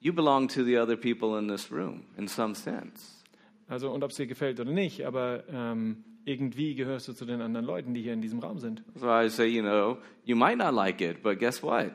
you 0.00 0.14
belong 0.14 0.48
to 0.48 0.64
the 0.64 0.78
other 0.78 0.96
people 0.96 1.38
in 1.38 1.46
this 1.48 1.70
room 1.70 2.04
in 2.16 2.26
some 2.26 2.54
sense. 2.54 3.22
Also, 3.68 3.92
und 3.92 4.02
ob 4.02 4.10
es 4.10 4.16
dir 4.16 4.26
gefällt 4.26 4.58
oder 4.60 4.72
nicht, 4.72 5.04
aber 5.04 5.44
ähm, 5.52 6.04
irgendwie 6.24 6.74
gehörst 6.74 7.06
du 7.06 7.12
zu 7.12 7.26
den 7.26 7.42
anderen 7.42 7.66
Leuten, 7.66 7.92
die 7.92 8.02
hier 8.02 8.14
in 8.14 8.22
diesem 8.22 8.38
Raum 8.38 8.58
sind. 8.58 8.82
So 8.94 9.06
I 9.06 9.28
say, 9.28 9.46
you 9.46 9.62
know, 9.62 9.98
you 10.24 10.36
might 10.36 10.56
not 10.56 10.74
like 10.74 11.00
it, 11.02 11.22
but 11.22 11.38
guess 11.38 11.62
what? 11.62 11.92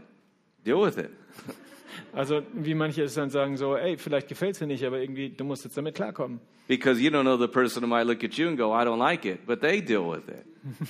Deal 0.63 0.80
with 0.82 0.97
it. 0.97 1.10
Also, 2.13 2.41
wie 2.54 2.74
manche 2.74 3.04
es 3.04 3.13
dann 3.13 3.30
sagen, 3.30 3.58
so, 3.58 3.76
ey, 3.76 3.98
vielleicht 3.98 4.28
gefällt 4.28 4.54
es 4.54 4.60
dir 4.60 4.67
nicht, 4.67 4.84
aber 4.84 5.00
irgendwie, 5.00 5.30
du 5.30 5.43
musst 5.43 5.63
jetzt 5.63 5.78
damit 5.78 5.95
klarkommen. 5.95 6.39
Because 6.67 7.00
you 7.00 7.12
don't 7.12 7.21
know 7.21 7.38
the 7.38 7.48
person 7.48 7.84
who 7.84 7.88
might 7.88 8.08
look 8.08 8.24
at 8.24 8.34
you 8.34 8.48
and 8.48 8.58
go, 8.58 8.74
I 8.74 8.84
don't 8.84 8.98
like 8.98 9.26
it, 9.26 9.45
but 9.45 9.62
they 9.62 9.82
deal 9.82 10.10
with 10.10 10.28
it. 10.28 10.45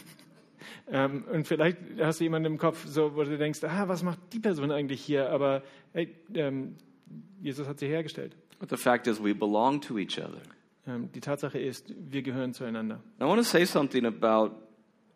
Ähm, 0.88 1.24
und 1.32 1.48
vielleicht 1.48 1.78
hast 2.00 2.20
du 2.20 2.26
jemanden 2.26 2.54
im 2.54 2.58
Kopf, 2.58 2.86
so, 2.86 3.16
wo 3.16 3.24
du 3.24 3.38
denkst, 3.38 3.64
ah, 3.64 3.88
was 3.88 4.04
macht 4.04 4.20
die 4.34 4.40
Person 4.40 4.72
eigentlich 4.72 5.02
hier? 5.02 5.32
Aber 5.32 5.64
hey, 5.94 6.14
ähm, 6.34 6.76
Jesus 7.42 7.68
hat 7.68 7.80
sie 7.80 7.88
hergestellt. 7.88 8.36
But 8.60 8.70
the 8.70 8.78
fact 8.78 9.08
is, 9.08 9.22
we 9.22 9.34
belong 9.34 9.82
to 9.82 9.98
each 9.98 10.20
other. 10.20 10.42
Ähm, 10.88 11.12
die 11.12 11.22
Tatsache 11.22 11.58
ist, 11.58 11.94
wir 11.98 12.22
gehören 12.22 12.54
zueinander. 12.54 13.02
I 13.20 13.24
want 13.24 13.38
to 13.38 13.44
say 13.44 13.66
something 13.66 14.06
about 14.06 14.56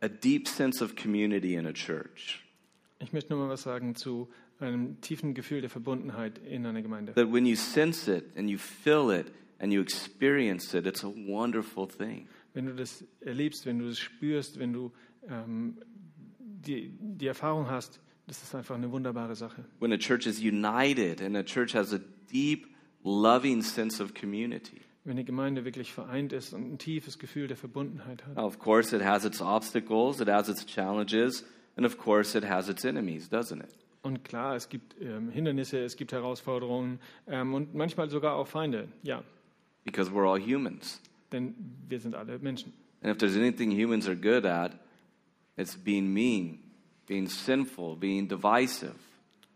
a 0.02 0.08
deep 0.08 0.48
sense 0.48 0.84
of 0.84 0.96
community 0.96 1.56
in 1.56 1.68
a 1.68 1.74
church. 1.74 2.44
Ich 3.00 3.14
möchte 3.14 3.34
nur 3.34 3.46
mal 3.46 3.50
was 3.50 3.62
sagen 3.62 3.96
zu 3.96 4.28
einem 4.60 5.00
tiefen 5.02 5.34
Gefühl 5.34 5.62
der 5.62 5.70
Verbundenheit 5.70 6.38
in 6.40 6.66
einer 6.66 6.82
Gemeinde. 6.82 7.14
That 7.14 7.32
when 7.32 7.46
you 7.46 7.56
sense 7.56 8.12
it 8.14 8.26
and 8.38 8.50
you 8.50 8.58
feel 8.58 9.12
it 9.12 9.32
and 9.60 9.72
you 9.72 9.82
experience 9.82 10.74
it, 10.74 10.86
it's 10.86 11.04
a 11.04 11.08
wonderful 11.08 11.88
thing. 11.88 12.28
Wenn 12.54 12.66
du 12.66 12.76
das 12.76 13.04
erlebst, 13.22 13.66
wenn 13.66 13.80
du 13.80 13.88
das 13.88 14.00
spürst, 14.00 14.60
wenn 14.60 14.74
du 14.74 14.92
ähm, 15.28 15.78
die, 16.40 16.92
die 17.00 17.28
Erfahrung 17.28 17.70
hast, 17.70 18.02
das 18.28 18.44
ist 18.44 18.54
einfach 18.54 18.76
eine 18.76 18.92
wunderbare 18.92 19.36
Sache. 19.36 19.66
When 19.80 19.94
a 19.94 19.98
church 19.98 20.26
is 20.26 20.40
united 20.40 21.22
and 21.22 21.36
a 21.36 21.44
church 21.44 21.74
has 21.74 21.94
a 21.94 22.00
deep, 22.32 22.68
loving 23.04 23.62
sense 23.62 24.04
of 24.04 24.14
community. 24.14 24.82
Wenn 25.06 25.18
die 25.18 25.26
Gemeinde 25.26 25.66
wirklich 25.66 25.94
vereint 25.94 26.34
ist 26.34 26.54
und 26.54 26.74
ein 26.74 26.78
tiefes 26.78 27.18
Gefühl 27.18 27.48
der 27.48 27.58
Verbundenheit 27.58 28.26
hat. 28.26 28.38
Of 28.38 28.60
course, 28.60 28.96
it 28.96 29.04
has 29.04 29.26
its 29.26 29.42
obstacles, 29.42 30.20
it 30.20 30.28
has 30.28 30.50
its 30.50 30.66
challenges, 30.66 31.46
and 31.76 31.86
of 31.86 31.98
course, 31.98 32.38
it 32.38 32.44
has 32.44 32.70
its 32.70 32.84
enemies, 32.84 33.30
doesn't 33.30 33.62
it? 33.62 33.74
Und 34.02 34.24
klar, 34.24 34.56
es 34.56 34.70
gibt 34.70 34.96
ähm, 35.02 35.30
Hindernisse, 35.30 35.80
es 35.80 35.96
gibt 35.98 36.12
Herausforderungen 36.14 37.00
ähm, 37.28 37.54
und 37.54 37.76
manchmal 37.76 38.10
sogar 38.10 38.36
auch 38.36 38.48
Feinde. 38.48 38.88
Ja, 39.04 39.24
Because 39.86 40.12
we're 40.12 40.30
all 40.32 40.40
humans. 40.40 41.02
denn 41.32 41.54
wir 41.88 42.00
sind 42.00 42.16
alle 42.16 42.40
Menschen. 42.40 42.74
And 43.02 43.12
if 43.12 43.18
there's 43.18 43.36
anything 43.38 43.72
humans 43.72 44.08
are 44.08 44.16
good 44.16 44.46
at, 44.46 44.78
it's 45.58 45.76
being 45.76 46.14
mean, 46.14 46.60
being 47.08 47.28
sinful, 47.28 47.96
being 47.96 48.28
divisive. 48.28 48.96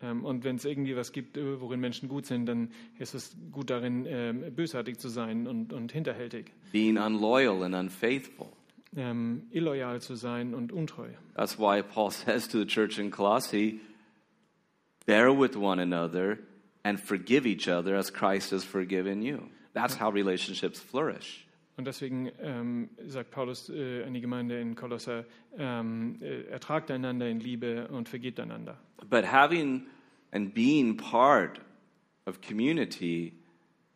Ähm, 0.01 0.25
und 0.25 0.43
wenn 0.43 0.57
es 0.57 0.65
irgendwie 0.65 0.95
was 0.97 1.11
gibt, 1.13 1.37
äh, 1.37 1.61
worin 1.61 1.79
Menschen 1.79 2.09
gut 2.09 2.25
sind, 2.25 2.45
dann 2.45 2.71
ist 2.99 3.13
es 3.13 3.35
gut 3.51 3.69
darin, 3.69 4.05
ähm, 4.07 4.43
bösartig 4.55 4.97
zu 4.97 5.07
sein 5.07 5.47
und, 5.47 5.71
und 5.71 5.91
hinterhältig, 5.93 6.51
being 6.73 6.97
unloyal 6.97 7.63
and 7.63 7.75
unfaithful. 7.75 8.47
ähm, 8.95 9.43
illoyal 9.51 10.01
zu 10.01 10.15
sein 10.15 10.53
und 10.53 10.71
untreu. 10.73 11.07
That's 11.35 11.57
why 11.57 11.81
Paul 11.81 12.11
says 12.11 12.47
to 12.49 12.59
the 12.59 12.65
church 12.65 12.99
in 12.99 13.09
Colossae, 13.11 13.79
bear 15.05 15.31
with 15.31 15.55
one 15.55 15.79
another 15.79 16.39
and 16.83 16.99
forgive 16.99 17.45
each 17.45 17.67
other 17.67 17.95
as 17.95 18.09
Christ 18.09 18.51
has 18.51 18.63
forgiven 18.63 19.21
you. 19.21 19.49
That's 19.73 19.95
how 19.95 20.11
relationships 20.11 20.79
flourish. 20.79 21.45
Und 21.75 21.85
deswegen 21.85 22.31
ähm, 22.39 22.89
sagt 23.07 23.31
Paulus 23.31 23.69
äh, 23.69 24.03
an 24.03 24.13
die 24.13 24.21
Gemeinde 24.21 24.59
in 24.59 24.75
Kolosser, 24.75 25.25
ähm, 25.57 26.19
äh, 26.21 26.43
ertragt 26.43 26.91
einander 26.91 27.27
in 27.27 27.39
Liebe 27.39 27.87
und 27.87 28.07
vergebt 28.07 28.39
einander. 28.39 28.77
But 29.09 29.25
having 29.25 29.87
and 30.31 30.53
being 30.53 30.97
part 30.97 31.59
of 32.27 32.41
community 32.41 33.33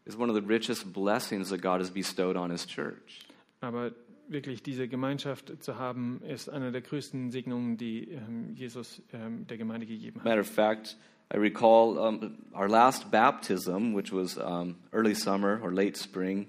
is 0.05 0.17
one 0.17 0.29
of 0.29 0.35
the 0.35 0.41
richest 0.41 0.91
blessings 0.91 1.49
that 1.49 1.61
God 1.61 1.79
has 1.79 1.91
bestowed 1.91 2.35
on 2.35 2.49
his 2.49 2.65
church. 2.65 3.19
Aber 3.61 3.91
wirklich 4.29 4.63
diese 4.63 4.87
Gemeinschaft 4.87 5.63
zu 5.63 5.77
haben, 5.77 6.21
ist 6.27 6.49
eine 6.49 6.71
der 6.71 6.81
größten 6.81 7.31
Segnungen, 7.31 7.77
die 7.77 8.11
ähm, 8.11 8.53
Jesus 8.55 9.01
ähm, 9.13 9.47
der 9.47 9.57
Gemeinde 9.57 9.85
gegeben 9.85 10.19
hat. 10.19 10.25
Matter 10.25 10.41
of 10.41 10.47
fact, 10.47 10.97
I 11.33 11.37
recall 11.37 11.97
um, 11.97 12.37
our 12.53 12.69
last 12.69 13.11
baptism, 13.11 13.93
which 13.95 14.13
was 14.13 14.37
um, 14.37 14.75
early 14.93 15.13
summer 15.13 15.59
or 15.61 15.71
late 15.71 15.97
spring. 15.97 16.47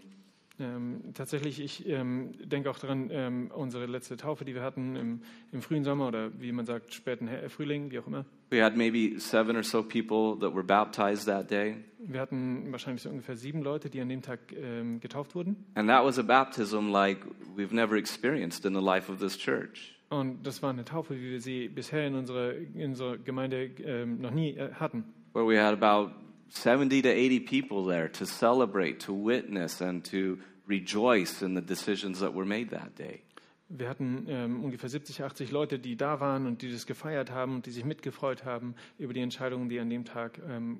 Ähm, 0.60 1.00
tatsächlich, 1.14 1.60
ich 1.60 1.88
ähm, 1.88 2.32
denke 2.44 2.68
auch 2.70 2.78
daran, 2.78 3.10
ähm, 3.12 3.50
unsere 3.54 3.86
letzte 3.86 4.16
Taufe, 4.16 4.44
die 4.44 4.54
wir 4.54 4.62
hatten 4.62 4.96
im, 4.96 5.20
im 5.52 5.62
frühen 5.62 5.84
Sommer 5.84 6.08
oder 6.08 6.30
wie 6.40 6.50
man 6.50 6.66
sagt, 6.66 6.92
späten 6.92 7.28
Her- 7.28 7.48
Frühling, 7.48 7.90
wie 7.92 7.98
auch 8.00 8.06
immer. 8.08 8.24
We 8.50 8.62
had 8.64 8.76
maybe 8.76 9.20
seven 9.20 9.56
or 9.56 9.62
so 9.62 9.82
people 9.82 10.36
that 10.40 10.54
were 10.54 10.64
baptized 10.64 11.26
that 11.26 11.50
day. 11.50 11.76
Wir 12.00 12.20
hatten 12.20 12.72
wahrscheinlich 12.72 13.02
so 13.02 13.10
ungefähr 13.10 13.36
sieben 13.36 13.62
Leute, 13.62 13.88
die 13.90 14.00
an 14.00 14.08
dem 14.08 14.22
Tag 14.22 14.40
ähm, 14.52 14.98
getauft 15.00 15.34
wurden. 15.34 15.56
And 15.74 15.88
that 15.88 16.04
was 16.04 16.18
a 16.18 16.22
baptism 16.22 16.88
like 16.90 17.18
we've 17.56 17.74
never 17.74 17.96
experienced 17.96 18.64
in 18.64 18.74
the 18.74 18.80
life 18.80 19.10
of 19.12 19.18
this 19.20 19.36
church. 19.38 19.94
Und 20.10 20.46
das 20.46 20.62
war 20.62 20.70
eine 20.70 20.84
Taufe, 20.84 21.14
wie 21.14 21.30
wir 21.32 21.40
sie 21.40 21.68
bisher 21.68 22.06
in 22.06 22.14
unserer, 22.14 22.54
in 22.54 22.90
unserer 22.90 23.18
Gemeinde 23.18 23.70
ähm, 23.84 24.20
noch 24.20 24.30
nie 24.30 24.56
äh, 24.56 24.72
hatten. 24.72 25.04
where 25.34 25.46
we 25.46 25.56
had 25.62 25.74
about 25.74 26.10
70 26.50 27.02
to 27.02 27.08
80 27.08 27.40
people 27.40 27.84
there 27.86 28.10
to 28.12 28.24
celebrate, 28.26 29.00
to 29.06 29.12
witness, 29.12 29.80
and 29.80 30.04
to 30.10 30.38
rejoice 30.66 31.42
in 31.42 31.54
the 31.54 31.62
decisions 31.62 32.20
that 32.20 32.34
were 32.34 32.46
made 32.46 32.70
that 32.70 32.96
day. 32.96 33.22
Wir 33.70 33.90
hatten 33.90 34.24
ähm, 34.28 34.64
ungefähr 34.64 34.88
70, 34.88 35.22
80 35.22 35.50
Leute, 35.50 35.78
die 35.78 35.96
da 35.96 36.20
waren 36.20 36.46
und 36.46 36.62
die 36.62 36.72
das 36.72 36.86
gefeiert 36.86 37.30
haben 37.30 37.56
und 37.56 37.66
die 37.66 37.70
sich 37.70 37.84
mitgefreut 37.84 38.46
haben 38.46 38.74
über 38.98 39.12
die 39.12 39.20
Entscheidungen, 39.20 39.68
die 39.68 39.78
an 39.78 39.90
dem 39.90 40.06
Tag 40.06 40.40
ähm, 40.48 40.78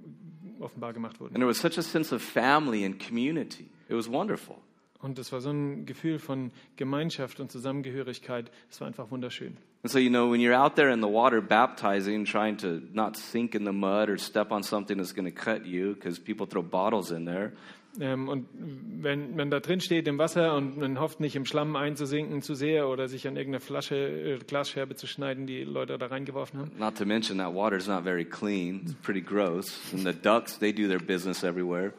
offenbar 0.59 0.95
gemacht 0.95 1.21
wurden. 1.21 1.35
And 1.35 1.43
there 1.43 1.49
was 1.49 1.59
such 1.59 1.77
a 1.77 1.83
sense 1.83 2.15
of 2.15 2.23
family 2.23 2.87
and 2.87 2.99
community. 2.99 3.69
It 3.91 3.97
was 3.97 4.11
wonderful. 4.11 4.57
Und 5.01 5.19
es 5.19 5.31
war 5.33 5.43
so 5.43 5.51
ein 5.51 5.85
Gefühl 5.85 6.19
von 6.19 6.51
Gemeinschaft 6.77 7.41
und 7.41 7.53
Zusammengehörigkeit. 7.53 8.51
Es 8.71 8.81
war 8.81 8.89
einfach 8.89 9.11
wunderschön. 9.11 9.59
And 9.85 9.93
so, 9.93 9.99
you 10.01 10.11
know, 10.11 10.29
when 10.29 10.41
you're 10.41 10.55
out 10.55 10.75
there 10.75 10.91
in 10.91 11.01
the 11.01 11.09
water 11.09 11.41
baptizing, 11.41 12.25
trying 12.25 12.57
to 12.59 12.83
not 12.93 13.17
sink 13.17 13.55
in 13.55 13.65
the 13.65 13.73
mud 13.73 14.11
or 14.11 14.19
step 14.19 14.51
on 14.51 14.63
something 14.65 14.97
that's 14.99 15.13
going 15.13 15.25
to 15.25 15.31
cut 15.31 15.67
you 15.67 15.95
because 15.95 16.19
people 16.19 16.47
throw 16.47 16.63
bottles 16.63 17.11
in 17.13 17.25
there, 17.25 17.53
Ähm, 18.01 18.29
und 18.29 18.47
wenn 18.53 19.35
man 19.35 19.51
da 19.51 19.59
drin 19.61 19.81
steht 19.81 20.07
im 20.07 20.19
Wasser 20.19 20.55
und 20.55 20.77
man 20.77 21.01
hofft 21.01 21.21
nicht 21.21 21.35
im 21.35 21.45
Schlamm 21.47 21.75
einzusinken 21.75 22.43
zu 22.43 22.55
sehr 22.55 22.87
oder 22.87 23.09
sich 23.09 23.27
an 23.27 23.35
irgendeine 23.37 23.61
Flasche, 23.61 23.97
äh, 23.97 24.39
Glasscherbe 24.47 24.95
zu 24.95 25.07
schneiden, 25.09 25.47
die 25.47 25.65
Leute 25.65 25.97
da 25.99 26.07
reingeworfen 26.07 26.61
haben. 26.61 26.71
not 26.79 26.97
to 26.97 27.05
mention 27.07 27.39
that 27.39 27.53
water 27.55 27.77
is 27.77 27.89
not 27.89 28.05
very 28.05 28.25
clean, 28.25 28.83
it's 28.85 28.95
pretty 29.03 29.23
gross. 29.23 29.81
And 29.93 30.05
the 30.07 30.13
ducks, 30.13 30.59
they 30.59 30.71
do 30.73 30.87
their 30.87 31.01
business 31.01 31.43
everywhere. 31.43 31.93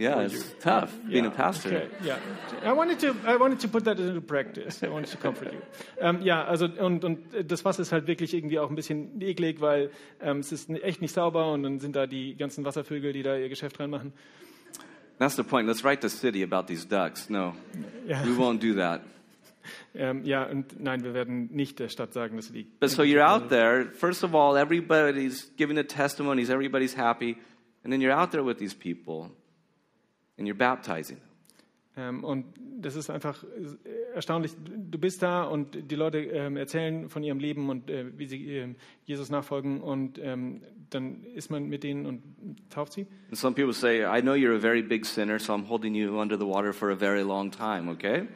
Yeah, 0.00 0.22
it's 0.24 0.54
tough 0.60 0.88
being 1.06 1.26
a 1.26 1.30
pastor. 1.30 1.68
Okay, 1.68 1.88
ja. 2.02 2.16
I 2.64 2.74
wanted 2.74 2.98
to, 3.00 3.08
I 3.28 3.38
wanted 3.38 3.60
to 3.60 3.68
put 3.68 3.84
that 3.84 3.98
into 3.98 4.20
practice. 4.22 4.82
I 4.82 4.88
wanted 4.88 5.10
to 5.10 5.18
comfort 5.18 5.52
you. 5.52 5.60
Ähm, 5.98 6.22
ja, 6.22 6.42
also 6.42 6.64
und, 6.64 7.04
und 7.04 7.18
das 7.46 7.66
Wasser 7.66 7.82
ist 7.82 7.92
halt 7.92 8.06
wirklich 8.06 8.32
irgendwie 8.32 8.58
auch 8.58 8.70
ein 8.70 8.76
bisschen 8.76 9.20
eklig, 9.20 9.60
weil 9.60 9.90
ähm, 10.22 10.38
es 10.38 10.52
ist 10.52 10.70
echt 10.70 11.02
nicht 11.02 11.12
sauber 11.12 11.52
und 11.52 11.62
dann 11.64 11.80
sind 11.80 11.96
da 11.96 12.06
die 12.06 12.34
ganzen 12.34 12.64
Wasservögel, 12.64 13.12
die 13.12 13.22
da 13.22 13.36
ihr 13.36 13.50
Geschäft 13.50 13.78
reinmachen. 13.78 14.14
That's 15.18 15.36
the 15.36 15.42
point. 15.42 15.68
Let's 15.68 15.84
write 15.84 16.00
the 16.00 16.08
city 16.08 16.42
about 16.42 16.66
these 16.66 16.86
ducks. 16.88 17.28
No, 17.28 17.52
Ja. 18.08 18.24
we 18.24 18.30
won't 18.38 18.60
do 18.60 18.74
that. 18.80 19.02
Ähm, 19.94 20.24
ja, 20.24 20.44
und 20.44 20.80
nein, 20.82 21.04
wir 21.04 21.12
werden 21.12 21.50
nicht 21.52 21.78
der 21.78 21.90
Stadt 21.90 22.14
sagen, 22.14 22.36
dass 22.36 22.50
die. 22.50 22.64
But 22.80 22.88
so 22.88 23.02
you're 23.02 23.22
out 23.22 23.50
there. 23.50 23.90
First 23.92 24.24
of 24.24 24.34
all, 24.34 24.56
everybody's 24.56 25.52
giving 25.58 25.76
the 25.76 25.84
testimonies, 25.84 26.48
everybody's 26.48 26.96
happy. 26.96 27.36
And 27.84 27.92
then 27.92 28.00
you're 28.00 28.16
out 28.18 28.30
there 28.30 28.42
with 28.42 28.56
these 28.58 28.74
people 28.74 29.30
and 30.40 30.48
you're 30.48 30.54
baptizing. 30.54 31.18
Ähm, 31.96 32.24
und 32.24 32.46
das 32.80 32.96
ist 32.96 33.10
einfach 33.10 33.42
äh, 33.44 34.14
erstaunlich. 34.14 34.52
Du 34.64 34.98
bist 34.98 35.22
da 35.22 35.44
und 35.44 35.90
die 35.90 35.96
Leute 35.96 36.18
ähm, 36.18 36.56
erzählen 36.56 37.08
von 37.08 37.22
ihrem 37.22 37.38
Leben 37.38 37.68
und 37.68 37.90
äh, 37.90 38.06
wie 38.16 38.26
sie 38.26 38.56
ähm, 38.56 38.76
Jesus 39.04 39.30
nachfolgen 39.30 39.80
und 39.80 40.18
ähm, 40.18 40.62
dann 40.90 41.24
ist 41.34 41.50
man 41.50 41.68
mit 41.68 41.82
denen 41.82 42.06
und 42.06 42.22
tauft 42.70 42.92
sie. 42.94 43.06
And 43.28 43.36
some 43.36 43.54
people 43.54 43.72
say, 43.72 44.02
I 44.02 44.20
know 44.20 44.32
you're 44.32 44.56
a 44.56 44.60
very 44.60 44.82
big 44.82 45.04
sinner, 45.04 45.38
so 45.38 45.52
I'm 45.52 45.68
holding 45.68 45.94
you 45.94 46.20
under 46.20 46.38
the 46.38 46.46
water 46.46 46.72
for 46.72 46.90
a 46.90 46.96
very 46.96 47.22
long 47.22 47.50
time, 47.50 47.90
okay? 47.90 48.26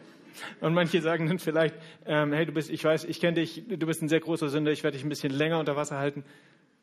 Und 0.60 0.74
manche 0.74 1.00
sagen 1.00 1.28
dann 1.28 1.38
vielleicht, 1.38 1.76
ähm, 2.06 2.32
hey, 2.32 2.44
du 2.44 2.52
bist, 2.52 2.70
ich 2.70 2.82
weiß, 2.82 3.04
ich 3.04 3.20
kenne 3.20 3.34
dich, 3.34 3.62
du 3.68 3.86
bist 3.86 4.02
ein 4.02 4.08
sehr 4.08 4.20
großer 4.20 4.48
Sünder, 4.48 4.72
ich 4.72 4.82
werde 4.82 4.96
dich 4.96 5.06
ein 5.06 5.08
bisschen 5.08 5.32
länger 5.32 5.60
unter 5.60 5.76
Wasser 5.76 5.98
halten. 5.98 6.24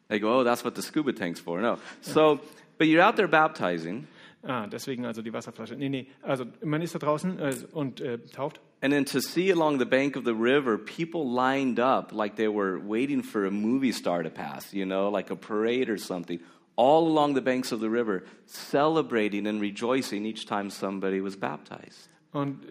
They 0.08 0.20
go, 0.20 0.40
oh, 0.40 0.44
that's 0.44 0.64
what 0.64 0.76
the 0.76 0.82
scuba 0.82 1.14
tank's 1.14 1.40
for. 1.40 1.60
No. 1.62 1.78
So, 2.02 2.40
but 2.78 2.88
you're 2.88 3.02
out 3.02 3.16
there 3.16 3.28
baptizing. 3.28 4.08
Ah, 4.44 4.66
deswegen 4.66 5.06
also 5.06 5.22
die 5.22 5.34
Wasserflasche. 5.34 5.76
Nee, 5.76 5.90
nee, 5.90 6.08
also 6.24 6.46
man 6.64 6.82
ist 6.82 6.96
da 6.96 7.00
draußen 7.00 7.40
äh, 7.40 7.56
und 7.72 8.02
äh, 8.02 8.18
tauft. 8.20 8.60
And 8.82 8.92
then 8.92 9.06
to 9.06 9.20
see 9.20 9.52
along 9.52 9.78
the 9.78 9.86
bank 9.86 10.16
of 10.16 10.24
the 10.26 10.34
river 10.34 10.80
people 10.80 11.24
lined 11.24 11.80
up 11.80 12.12
like 12.12 12.36
they 12.36 12.48
were 12.48 12.80
waiting 12.80 13.22
for 13.22 13.46
a 13.46 13.52
movie 13.52 13.92
star 13.92 14.24
to 14.24 14.30
pass, 14.30 14.74
you 14.74 14.86
know, 14.86 15.10
like 15.16 15.32
a 15.32 15.36
parade 15.36 15.90
or 15.90 16.00
something, 16.00 16.40
all 16.76 17.08
along 17.08 17.36
the 17.36 17.42
banks 17.42 17.72
of 17.72 17.80
the 17.80 17.90
river, 17.90 18.24
celebrating 18.48 19.46
and 19.46 19.62
rejoicing 19.62 20.26
each 20.26 20.48
time 20.48 20.72
somebody 20.72 21.22
was 21.22 21.36
baptized. 21.36 22.10
Und 22.34 22.66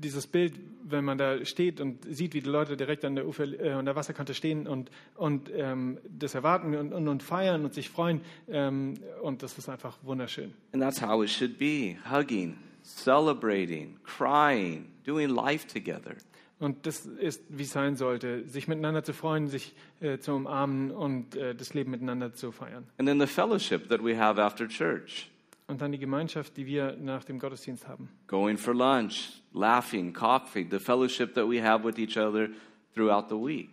dieses 0.00 0.26
Bild, 0.26 0.54
wenn 0.82 1.04
man 1.04 1.18
da 1.18 1.44
steht 1.44 1.80
und 1.80 2.04
sieht, 2.04 2.34
wie 2.34 2.40
die 2.40 2.48
Leute 2.48 2.76
direkt 2.76 3.04
an 3.04 3.14
der, 3.14 3.26
Ufer, 3.26 3.44
äh, 3.44 3.70
an 3.70 3.84
der 3.84 3.96
Wasserkante 3.96 4.34
stehen 4.34 4.66
und, 4.66 4.90
und 5.16 5.50
ähm, 5.54 5.98
das 6.08 6.34
erwarten 6.34 6.74
und, 6.74 6.92
und, 6.92 7.08
und 7.08 7.22
feiern 7.22 7.64
und 7.64 7.74
sich 7.74 7.90
freuen, 7.90 8.20
ähm, 8.48 8.94
und 9.22 9.42
das 9.42 9.56
ist 9.58 9.68
einfach 9.68 9.98
wunderschön. 10.02 10.52
And 10.72 10.82
that's 10.82 11.00
how 11.00 11.22
it 11.22 11.30
should 11.30 11.58
be 11.58 11.96
hugging, 12.10 12.56
celebrating, 12.82 13.96
crying, 14.04 14.86
doing 15.04 15.28
life 15.28 15.66
together. 15.66 16.16
Und 16.58 16.86
das 16.86 17.06
ist, 17.06 17.42
wie 17.48 17.62
es 17.62 17.72
sein 17.72 17.96
sollte, 17.96 18.46
sich 18.46 18.68
miteinander 18.68 19.02
zu 19.02 19.14
freuen, 19.14 19.48
sich 19.48 19.74
äh, 20.00 20.18
zu 20.18 20.32
umarmen 20.32 20.90
und 20.90 21.34
äh, 21.34 21.54
das 21.54 21.72
Leben 21.72 21.90
miteinander 21.90 22.34
zu 22.34 22.52
feiern. 22.52 22.84
And 22.98 23.08
then 23.08 23.18
the 23.18 23.26
fellowship 23.26 23.88
that 23.88 24.04
we 24.04 24.18
have 24.18 24.40
after 24.40 24.68
church 24.68 25.30
Und 25.70 25.80
dann 25.80 25.92
die 25.92 25.98
Gemeinschaft, 25.98 26.56
die 26.56 26.66
wir 26.66 26.96
nach 27.00 27.22
dem 27.22 27.38
Gottesdienst 27.38 27.86
haben. 27.86 28.08
going 28.26 28.58
for 28.58 28.74
lunch, 28.74 29.40
laughing, 29.52 30.12
coffee, 30.12 30.66
the 30.68 30.80
fellowship 30.80 31.32
that 31.34 31.48
we 31.48 31.62
have 31.62 31.84
with 31.84 31.96
each 31.96 32.16
other 32.16 32.48
throughout 32.92 33.28
the 33.28 33.36
week. 33.36 33.70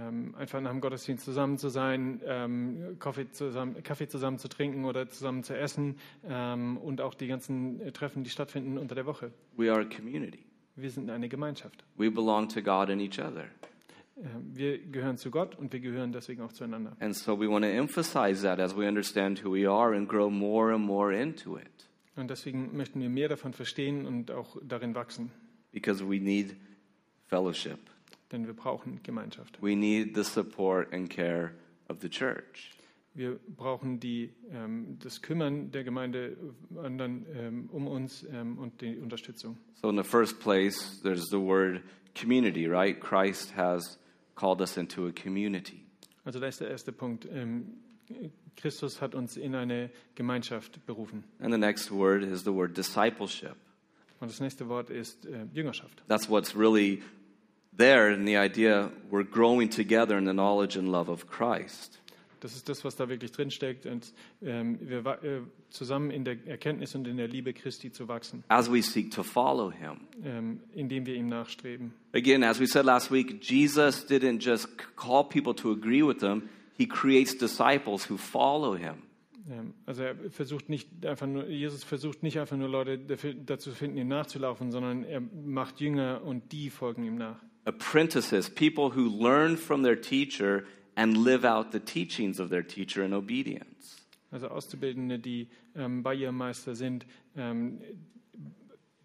Ähm, 0.00 0.34
einfach 0.36 0.60
nach 0.62 0.70
dem 0.70 0.80
Gottesdienst 0.80 1.24
zusammen 1.24 1.58
zu 1.58 1.68
sein, 1.68 2.20
ähm, 2.26 2.96
Kaffee, 2.98 3.30
zusammen, 3.30 3.82
Kaffee 3.82 4.08
zusammen 4.08 4.38
zu 4.38 4.48
trinken 4.48 4.86
oder 4.86 5.08
zusammen 5.10 5.44
zu 5.44 5.56
essen 5.56 5.98
ähm, 6.26 6.78
und 6.78 7.02
auch 7.02 7.12
die 7.12 7.28
ganzen 7.28 7.78
äh, 7.80 7.92
Treffen, 7.92 8.24
die 8.24 8.30
stattfinden 8.30 8.78
unter 8.78 8.94
der 8.94 9.04
Woche. 9.04 9.30
We 9.56 9.70
are 9.70 9.82
a 9.82 9.84
community. 9.84 10.46
Wir 10.76 10.90
sind 10.90 11.10
eine 11.10 11.28
Gemeinschaft. 11.28 11.84
We 11.96 12.10
belong 12.10 12.48
to 12.48 12.62
God 12.62 12.88
and 12.88 13.02
each 13.02 13.20
other. 13.20 13.44
Ähm, 14.16 14.50
wir 14.54 14.78
gehören 14.78 15.16
zu 15.16 15.30
Gott 15.30 15.56
und 15.58 15.72
wir 15.72 15.80
gehören 15.80 16.12
deswegen 16.12 16.42
auch 16.42 16.52
zueinander. 16.52 16.96
And 17.00 17.16
so 17.16 17.38
we 17.38 17.48
want 17.48 17.64
to 17.64 17.70
emphasize 17.70 18.42
that 18.42 18.60
as 18.60 18.76
we 18.76 18.86
understand 18.86 19.44
who 19.44 19.52
we 19.52 19.68
are 19.68 19.96
and 19.96 20.08
grow 20.08 20.30
more 20.30 20.72
and 20.72 20.84
more 20.84 21.12
into 21.14 21.56
it 21.58 21.88
Und 22.16 22.30
deswegen 22.30 22.76
möchten 22.76 23.00
wir 23.00 23.08
mehr 23.08 23.28
davon 23.28 23.52
verstehen 23.52 24.06
und 24.06 24.30
auch 24.30 24.56
darin 24.62 24.94
wachsen. 24.94 25.30
because 25.72 26.00
we 26.04 26.20
need 26.20 26.54
fellowship. 27.26 27.78
Denn 28.30 28.46
wir 28.46 28.54
brauchen 28.54 29.00
Gemeinschaft. 29.02 29.60
We 29.60 29.74
need 29.74 30.14
the 30.14 30.22
support 30.24 30.92
and 30.92 31.10
care 31.10 31.50
of 31.88 31.98
the 32.00 32.08
church. 32.08 32.70
Wir 33.16 33.38
brauchen 33.56 34.00
die, 34.00 34.30
ähm, 34.52 34.96
das 35.00 35.22
Kümmern 35.22 35.70
der 35.70 35.84
Gemeinde 35.84 36.36
anderen, 36.82 37.26
ähm, 37.34 37.68
um 37.70 37.86
uns 37.86 38.24
ähm, 38.32 38.58
und 38.58 38.80
die 38.80 38.96
Unterstützung. 38.98 39.56
So, 39.74 39.88
in 39.90 39.96
the 39.96 40.02
first 40.08 40.40
place, 40.40 41.00
there's 41.02 41.28
the 41.30 41.38
word 41.40 41.80
community, 42.20 42.66
right? 42.66 42.98
Christ 43.00 43.54
has 43.56 43.98
called 44.34 44.60
us 44.60 44.76
into 44.76 45.06
a 45.06 45.12
community. 45.12 45.84
Also 46.24 46.40
da 46.40 46.46
ist 46.46 46.60
der 46.60 46.70
erste 46.70 46.92
Punkt. 46.92 47.26
Ähm, 47.26 47.74
Christus 48.56 49.00
hat 49.00 49.14
uns 49.14 49.36
in 49.36 49.54
eine 49.54 49.90
Gemeinschaft 50.14 50.84
berufen. 50.86 51.24
And 51.40 51.52
the 51.52 51.58
next 51.58 51.90
word 51.90 52.22
is 52.22 52.44
the 52.44 52.52
word 52.52 52.76
discipleship. 52.76 53.56
Und 54.20 54.30
das 54.30 54.40
nächste 54.40 54.68
Wort 54.68 54.90
ist 54.90 55.26
äh, 55.26 55.46
Jüngerschaft. 55.52 56.02
That's 56.08 56.28
what's 56.28 56.56
really 56.56 57.02
there 57.76 58.12
in 58.12 58.26
the 58.26 58.36
idea 58.36 58.90
we're 59.10 59.28
growing 59.28 59.68
together 59.68 60.16
in 60.16 60.24
the 60.24 60.32
knowledge 60.32 60.78
and 60.78 60.88
love 60.88 61.10
of 61.10 61.26
Christ. 61.28 62.00
Das 62.44 62.54
ist 62.54 62.68
das, 62.68 62.84
was 62.84 62.94
da 62.94 63.08
wirklich 63.08 63.32
drinsteckt. 63.32 63.86
Und 63.86 64.12
ähm, 64.42 64.78
wir 64.82 65.06
äh, 65.24 65.40
zusammen 65.70 66.10
in 66.10 66.26
der 66.26 66.46
Erkenntnis 66.46 66.94
und 66.94 67.08
in 67.08 67.16
der 67.16 67.26
Liebe 67.26 67.54
Christi 67.54 67.90
zu 67.90 68.06
wachsen, 68.06 68.44
as 68.48 68.70
we 68.70 68.82
seek 68.82 69.10
to 69.12 69.22
follow 69.22 69.72
him. 69.72 70.02
ähm, 70.22 70.60
indem 70.74 71.06
wir 71.06 71.14
ihm 71.14 71.26
nachstreben. 71.26 71.94
Again, 72.12 72.44
as 72.44 72.60
we 72.60 72.66
said 72.66 72.84
last 72.84 73.10
week, 73.10 73.42
Jesus 73.42 74.06
didn't 74.06 74.44
just 74.44 74.68
call 74.94 75.24
people 75.24 75.54
to 75.54 75.72
agree 75.72 76.06
with 76.06 76.20
him, 76.20 76.42
he 76.76 76.86
creates 76.86 77.34
disciples 77.34 78.10
who 78.10 78.18
follow 78.18 78.76
him. 78.76 78.96
Ähm, 79.50 79.72
also 79.86 80.02
er 80.02 80.14
versucht 80.28 80.68
nicht 80.68 81.06
einfach 81.06 81.26
nur, 81.26 81.46
Jesus 81.46 81.82
versucht 81.82 82.22
nicht 82.22 82.38
einfach 82.38 82.58
nur 82.58 82.68
Leute 82.68 82.98
dafür, 82.98 83.32
dazu 83.32 83.70
zu 83.70 83.76
finden, 83.76 83.96
ihm 83.96 84.08
nachzulaufen, 84.08 84.70
sondern 84.70 85.04
er 85.04 85.22
macht 85.22 85.80
Jünger 85.80 86.20
und 86.22 86.52
die 86.52 86.68
folgen 86.68 87.04
ihm 87.04 87.16
nach. 87.16 87.42
Apprentices, 87.64 88.50
people 88.50 88.94
who 88.94 89.08
learn 89.08 89.56
from 89.56 89.82
their 89.82 89.98
teacher 89.98 90.64
and 90.96 91.16
live 91.16 91.44
out 91.44 91.72
the 91.72 91.80
teachings 91.80 92.40
of 92.40 92.50
their 92.50 92.66
teacher 92.66 93.04
in 93.04 93.12
obedience. 93.12 93.96
Also 94.30 94.48
Auszubildende, 94.48 95.18
die 95.18 95.48
ähm, 95.76 96.02
bei 96.02 96.14
ihrem 96.14 96.36
Meister 96.36 96.74
sind, 96.74 97.06
ähm, 97.36 97.80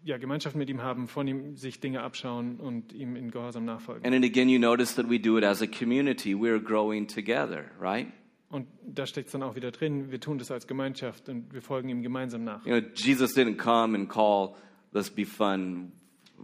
ja, 0.02 0.16
Gemeinschaft 0.16 0.56
mit 0.56 0.70
ihm 0.70 0.82
haben, 0.82 1.08
von 1.08 1.28
ihm 1.28 1.56
sich 1.56 1.78
Dinge 1.78 2.02
abschauen 2.02 2.58
und 2.58 2.92
ihm 2.92 3.16
in 3.16 3.30
Gehorsam 3.30 3.64
nachfolgen. 3.64 4.04
And 4.04 4.14
then 4.14 4.24
again, 4.24 4.48
you 4.48 4.58
notice 4.58 4.94
that 4.96 5.08
we 5.08 5.20
do 5.20 5.36
it 5.38 5.44
as 5.44 5.62
a 5.62 5.66
community. 5.66 6.34
We're 6.34 6.60
growing 6.60 7.06
together, 7.06 7.66
right? 7.78 8.08
Und 8.48 8.66
da 8.84 9.06
steckt 9.06 9.26
es 9.26 9.32
dann 9.32 9.44
auch 9.44 9.54
wieder 9.54 9.70
drin, 9.70 10.10
wir 10.10 10.18
tun 10.18 10.38
das 10.38 10.50
als 10.50 10.66
Gemeinschaft 10.66 11.28
und 11.28 11.52
wir 11.52 11.62
folgen 11.62 11.88
ihm 11.88 12.02
gemeinsam 12.02 12.42
nach. 12.42 12.66
You 12.66 12.80
know, 12.80 12.88
Jesus 12.96 13.36
didn't 13.36 13.58
come 13.58 13.96
and 13.96 14.08
call 14.08 14.56
let's 14.92 15.10
be 15.10 15.24
fun, 15.24 15.92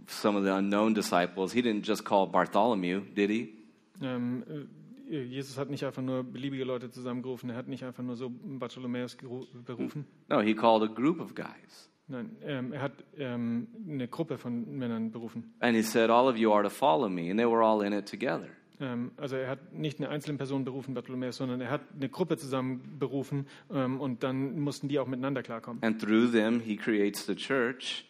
some 0.07 0.35
of 0.37 0.43
the 0.43 0.53
unknown 0.53 0.93
disciples, 0.93 1.51
he 1.51 1.61
didn't 1.61 1.83
just 1.83 2.03
call 2.03 2.27
Bartholomew, 2.27 3.01
did 3.13 3.29
he? 3.29 3.53
Ähm, 4.01 4.43
äh, 4.47 4.65
Jesus 5.09 5.57
hat 5.57 5.69
nicht 5.69 5.85
einfach 5.85 6.01
nur 6.01 6.23
beliebige 6.23 6.63
Leute 6.63 6.89
zusammengerufen, 6.89 7.49
er 7.49 7.55
hat 7.55 7.67
nicht 7.67 7.83
einfach 7.83 8.03
nur 8.03 8.15
so 8.15 8.29
Bartholomäus 8.29 9.17
berufen. 9.65 10.05
No, 10.29 10.41
he 10.41 10.53
called 10.53 10.83
a 10.83 10.93
group 10.93 11.19
of 11.19 11.33
guys. 11.35 11.89
Nein, 12.09 12.37
ähm, 12.43 12.71
er 12.71 12.81
hat 12.81 13.03
ähm, 13.17 13.67
eine 13.87 14.07
Gruppe 14.07 14.37
von 14.37 14.77
Männern 14.77 15.11
berufen. 15.11 15.53
And 15.59 15.75
he 15.75 15.83
said, 15.83 16.09
All 16.09 16.27
of 16.29 16.37
you 16.37 16.53
are 16.53 16.63
to 16.63 16.69
follow 16.69 17.09
me. 17.09 17.29
And 17.29 17.37
they 17.37 17.45
were 17.45 17.63
all 17.63 17.85
in 17.85 17.91
it 17.91 18.09
together. 18.09 18.47
Ähm, 18.79 19.11
also 19.17 19.35
er 19.35 19.49
hat 19.49 19.73
nicht 19.73 19.99
eine 19.99 20.09
einzelne 20.09 20.37
Person 20.37 20.63
berufen, 20.63 20.93
Bartholomäus, 20.93 21.37
sondern 21.37 21.61
er 21.61 21.69
hat 21.69 21.81
eine 21.95 22.09
Gruppe 22.09 22.37
zusammen 22.37 22.97
berufen 22.99 23.47
ähm, 23.71 23.99
und 23.99 24.23
dann 24.23 24.59
mussten 24.59 24.87
die 24.87 24.99
auch 24.99 25.07
miteinander 25.07 25.43
klarkommen. 25.43 25.83
And 25.83 26.01
through 26.01 26.31
them, 26.31 26.61
he 26.61 26.77
creates 26.77 27.25
the 27.25 27.35
church. 27.35 28.05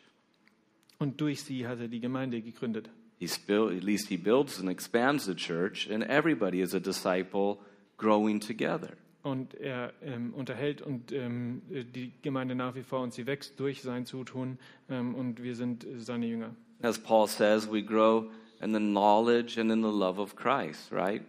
Und 0.99 1.21
durch 1.21 1.43
sie 1.43 1.67
hat 1.67 1.79
er 1.79 1.87
die 1.87 1.99
Gemeinde 1.99 2.41
gegründet. 2.41 2.89
He's 3.19 3.37
built, 3.37 3.73
at 3.73 3.83
least 3.83 4.09
he 4.09 4.17
builds 4.17 4.59
and 4.59 4.69
expands 4.69 5.25
the 5.25 5.35
church, 5.35 5.89
and 5.89 6.03
everybody 6.03 6.61
is 6.61 6.75
a 6.75 6.79
disciple 6.79 7.57
growing 7.97 8.39
together. 8.39 8.95
Und 9.23 9.55
er 9.55 9.93
ähm, 10.03 10.33
unterhält 10.33 10.81
und 10.81 11.11
ähm, 11.11 11.61
die 11.69 12.13
Gemeinde 12.21 12.55
nach 12.55 12.75
wie 12.75 12.83
vor 12.83 13.01
und 13.01 13.13
sie 13.13 13.25
wächst 13.25 13.59
durch 13.59 13.81
sein 13.81 14.05
Zutun 14.05 14.57
ähm, 14.89 15.15
und 15.15 15.41
wir 15.41 15.55
sind 15.55 15.85
seine 15.97 16.27
Jünger. 16.27 16.55
As 16.81 16.97
Paul 16.99 17.27
says, 17.27 17.69
we 17.69 17.81
grow 17.81 18.31
in 18.61 18.73
the 18.73 18.79
knowledge 18.79 19.59
and 19.59 19.71
in 19.71 19.81
the 19.81 19.89
love 19.89 20.21
of 20.21 20.35
Christ, 20.35 20.91
right? 20.91 21.23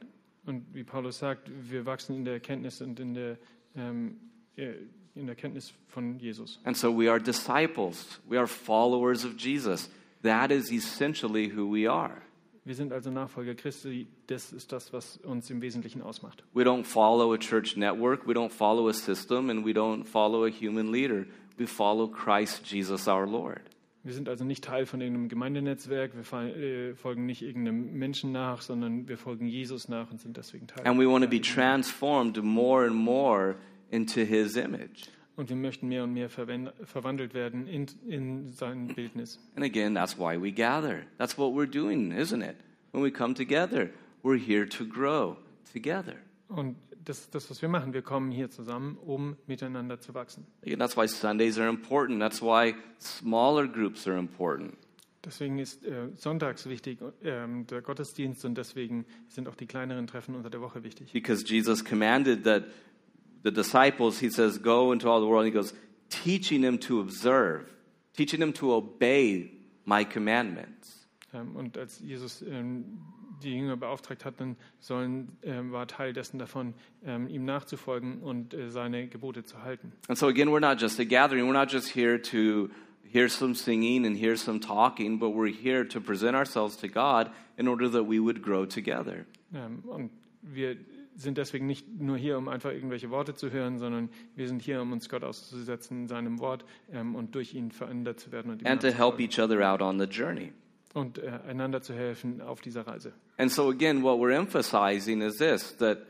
Und 0.45 0.65
wie 0.73 0.85
Paulus 0.85 1.19
sagt, 1.19 1.51
wir 1.71 1.87
wachsen 1.87 2.15
in 2.15 2.25
der 2.25 2.35
Erkenntnis 2.35 2.81
und 2.81 3.01
in 3.01 3.15
der, 3.15 3.39
ähm, 3.75 4.19
äh, 4.57 4.75
in 5.15 5.27
der 5.27 5.35
Kenntnis 5.35 5.73
von 5.89 6.19
Jesus. 6.19 6.61
And 6.65 6.77
so 6.77 6.97
we 6.97 7.11
are 7.11 7.21
disciples. 7.21 8.21
We 8.29 8.39
are 8.39 8.47
followers 8.47 9.25
of 9.25 9.37
Jesus. 9.39 9.91
That 10.23 10.51
is 10.51 10.73
essentially 10.73 11.55
who 11.55 11.73
we 11.73 11.91
are. 11.91 12.23
Wir 12.65 12.75
sind 12.75 12.93
also 12.93 13.11
Nachfolger 13.11 13.55
Christi. 13.55 14.09
Das 14.27 14.53
ist 14.53 14.73
das, 14.73 14.93
was 14.93 15.17
uns 15.19 15.49
im 15.49 15.63
Wesentlichen 15.63 16.03
ausmacht. 16.03 16.45
We 16.53 16.65
don't 16.65 16.85
follow 16.85 17.33
a 17.33 17.39
church 17.39 17.77
network, 17.77 18.27
we 18.27 18.35
don't 18.35 18.53
follow 18.53 18.89
a 18.89 18.93
system, 18.93 19.49
and 19.49 19.65
we 19.65 19.71
don't 19.71 20.05
follow 20.05 20.45
a 20.45 20.51
human 20.51 20.93
leader. 20.93 21.25
We 21.57 21.67
follow 21.67 22.07
Christ 22.07 22.71
Jesus 22.71 23.09
our 23.09 23.27
Lord. 23.27 23.63
Wir 24.05 24.15
sind 24.15 24.29
also 24.29 24.45
nicht 24.45 24.65
Teil 24.65 24.87
von 24.87 25.01
irgendeinem 25.01 25.29
Gemeindenetzwerk, 25.29 26.13
wir 26.15 26.57
äh, 26.57 26.95
folgen 26.95 27.27
nicht 27.27 27.43
irgendeinem 27.43 27.95
Menschen 27.95 28.33
nach, 28.33 28.63
sondern 28.63 29.09
wir 29.09 29.19
folgen 29.19 29.47
Jesus 29.49 29.89
nach 29.89 30.11
und 30.11 30.21
sind 30.21 30.37
deswegen 30.37 30.67
Teil. 30.67 30.87
And 30.87 31.01
we 31.01 31.07
want 31.07 31.25
to 31.25 31.31
be 31.31 31.41
transformed 31.41 32.43
more 32.43 32.87
and 32.87 32.95
more 32.95 33.57
into 33.91 34.21
his 34.21 34.57
image. 34.57 35.09
Und 35.39 35.51
wir 35.51 35.57
möchten 35.57 35.87
mehr 35.87 36.03
und 36.03 36.15
mehr 36.15 36.29
verwandelt 36.29 37.33
werden 37.33 37.69
in, 37.69 37.87
in 38.09 38.49
sein 38.49 38.89
Bildnis. 38.89 39.39
And 39.55 39.65
again, 39.65 39.95
that's 39.95 40.19
why 40.19 40.37
we 40.37 40.51
gather. 40.51 41.05
That's 41.17 41.39
what 41.39 41.55
we're 41.55 41.71
doing, 41.71 42.11
isn't 42.11 42.43
it? 42.43 42.57
When 42.91 43.05
we 43.05 43.13
come 43.13 43.37
together, 43.37 43.91
we're 44.25 44.37
here 44.37 44.69
to 44.69 44.85
grow 44.85 45.37
together. 45.73 46.17
Und 46.49 46.75
das 47.05 47.21
ist 47.21 47.35
das, 47.37 47.49
was 47.51 47.63
wir 47.63 47.69
machen. 47.69 47.95
Wir 47.95 48.03
kommen 48.03 48.33
hier 48.33 48.51
zusammen, 48.51 48.99
um 48.99 49.37
miteinander 49.47 50.01
zu 50.01 50.13
wachsen. 50.13 50.45
Again, 50.63 50.81
that's 50.81 50.97
why 50.97 51.07
Sundays 51.07 51.57
are 51.57 51.69
important. 51.69 52.19
That's 52.19 52.43
why 52.43 52.75
smaller 52.99 53.69
groups 53.69 54.09
are 54.09 54.19
important. 54.19 54.77
Deswegen 55.25 55.61
ist 55.61 55.85
äh, 55.85 56.09
sonntags 56.17 56.69
wichtig, 56.69 56.99
ähm, 57.23 57.65
der 57.69 57.83
Gottesdienst, 57.83 58.45
und 58.45 58.57
deswegen 58.57 59.05
sind 59.29 59.47
auch 59.47 59.55
die 59.55 59.67
kleineren 59.67 60.09
Treffen 60.09 60.35
unter 60.35 60.51
der 60.51 60.61
Woche 60.61 60.83
wichtig. 60.83 61.13
Because 61.13 61.45
Jesus 61.47 61.85
commanded 61.85 62.43
that 62.43 62.65
the 63.43 63.51
disciples, 63.51 64.19
he 64.19 64.31
says, 64.31 64.59
go 64.59 64.93
into 64.93 65.09
all 65.09 65.21
the 65.21 65.27
world. 65.27 65.45
He 65.45 65.51
goes, 65.51 65.73
teaching 66.11 66.63
them 66.63 66.79
to 66.81 67.01
observe, 67.01 67.69
teaching 68.17 68.41
them 68.41 68.53
to 68.55 68.73
obey 68.73 69.51
my 69.85 70.05
commandments. 70.05 71.07
Ähm, 71.35 71.57
und 71.57 71.77
als 71.77 72.01
Jesus 72.01 72.43
ähm, 72.43 72.99
die 73.43 73.55
Jünger 73.55 73.77
beauftragt 73.77 74.25
hat, 74.25 74.41
dann 74.41 74.57
sollen, 74.81 75.37
ähm, 75.43 75.73
war 75.73 75.87
Teil 75.87 76.13
dessen 76.13 76.39
davon, 76.39 76.75
ähm, 77.05 77.29
ihm 77.29 77.45
nachzufolgen 77.45 78.21
und 78.23 78.55
äh, 78.55 78.71
seine 78.71 79.09
Gebote 79.09 79.45
zu 79.45 79.63
halten. 79.63 79.93
And 80.09 80.19
so 80.19 80.27
again, 80.27 80.49
we're 80.49 80.61
not 80.61 80.81
just 80.81 80.99
a 80.99 81.05
gathering. 81.05 81.47
We're 81.47 81.59
not 81.59 81.71
just 81.71 81.95
here 81.95 82.21
to 82.21 82.71
hear 83.03 83.29
some 83.29 83.55
singing 83.55 84.07
and 84.07 84.17
hear 84.17 84.37
some 84.37 84.61
talking, 84.61 85.19
but 85.19 85.31
we're 85.31 85.53
here 85.53 85.87
to 85.87 86.01
present 86.01 86.35
ourselves 86.35 86.77
to 86.79 86.89
God 86.89 87.31
in 87.57 87.69
order 87.69 87.91
that 87.91 88.07
we 88.09 88.19
would 88.19 88.43
grow 88.43 88.65
together. 88.65 89.27
Ähm, 89.55 89.83
und 89.87 90.11
wir 90.43 90.77
sind 91.19 91.37
deswegen 91.37 91.67
nicht 91.67 91.87
nur 92.01 92.17
hier, 92.17 92.39
um 92.39 92.49
einfach 92.49 92.71
irgendwelche 92.71 93.11
Worte 93.11 93.35
zu 93.35 93.51
hören, 93.51 93.79
sondern 93.79 94.09
wir 94.37 94.47
sind 94.47 94.63
hier, 94.63 94.81
um 94.81 94.93
uns 94.93 95.09
Gott 95.09 95.25
auszusetzen 95.25 96.03
in 96.03 96.09
seinem 96.09 96.39
Wort 96.39 96.65
ähm, 96.93 97.15
und 97.15 97.35
durch 97.35 97.55
ihn 97.55 97.73
verändert 97.73 98.21
zu 98.21 98.31
werden 98.33 98.53
und, 98.53 98.65
and 98.65 98.81
to 98.81 98.89
help 98.89 99.19
each 99.19 99.39
other 99.39 99.61
out 99.69 99.83
on 99.83 99.99
the 99.99 100.07
journey. 100.07 100.53
und 100.95 101.19
äh, 101.19 101.41
einander 101.47 101.83
zu 101.83 101.93
helfen 101.93 102.41
auf 102.41 102.61
dieser 102.61 102.87
Reise. 102.87 103.13
And 103.37 103.51
so, 103.51 103.69
again, 103.69 104.03
what 104.03 104.19
we're 104.19 104.35
emphasizing 104.35 105.21
is 105.21 105.37
this 105.37 105.77
that 105.79 106.07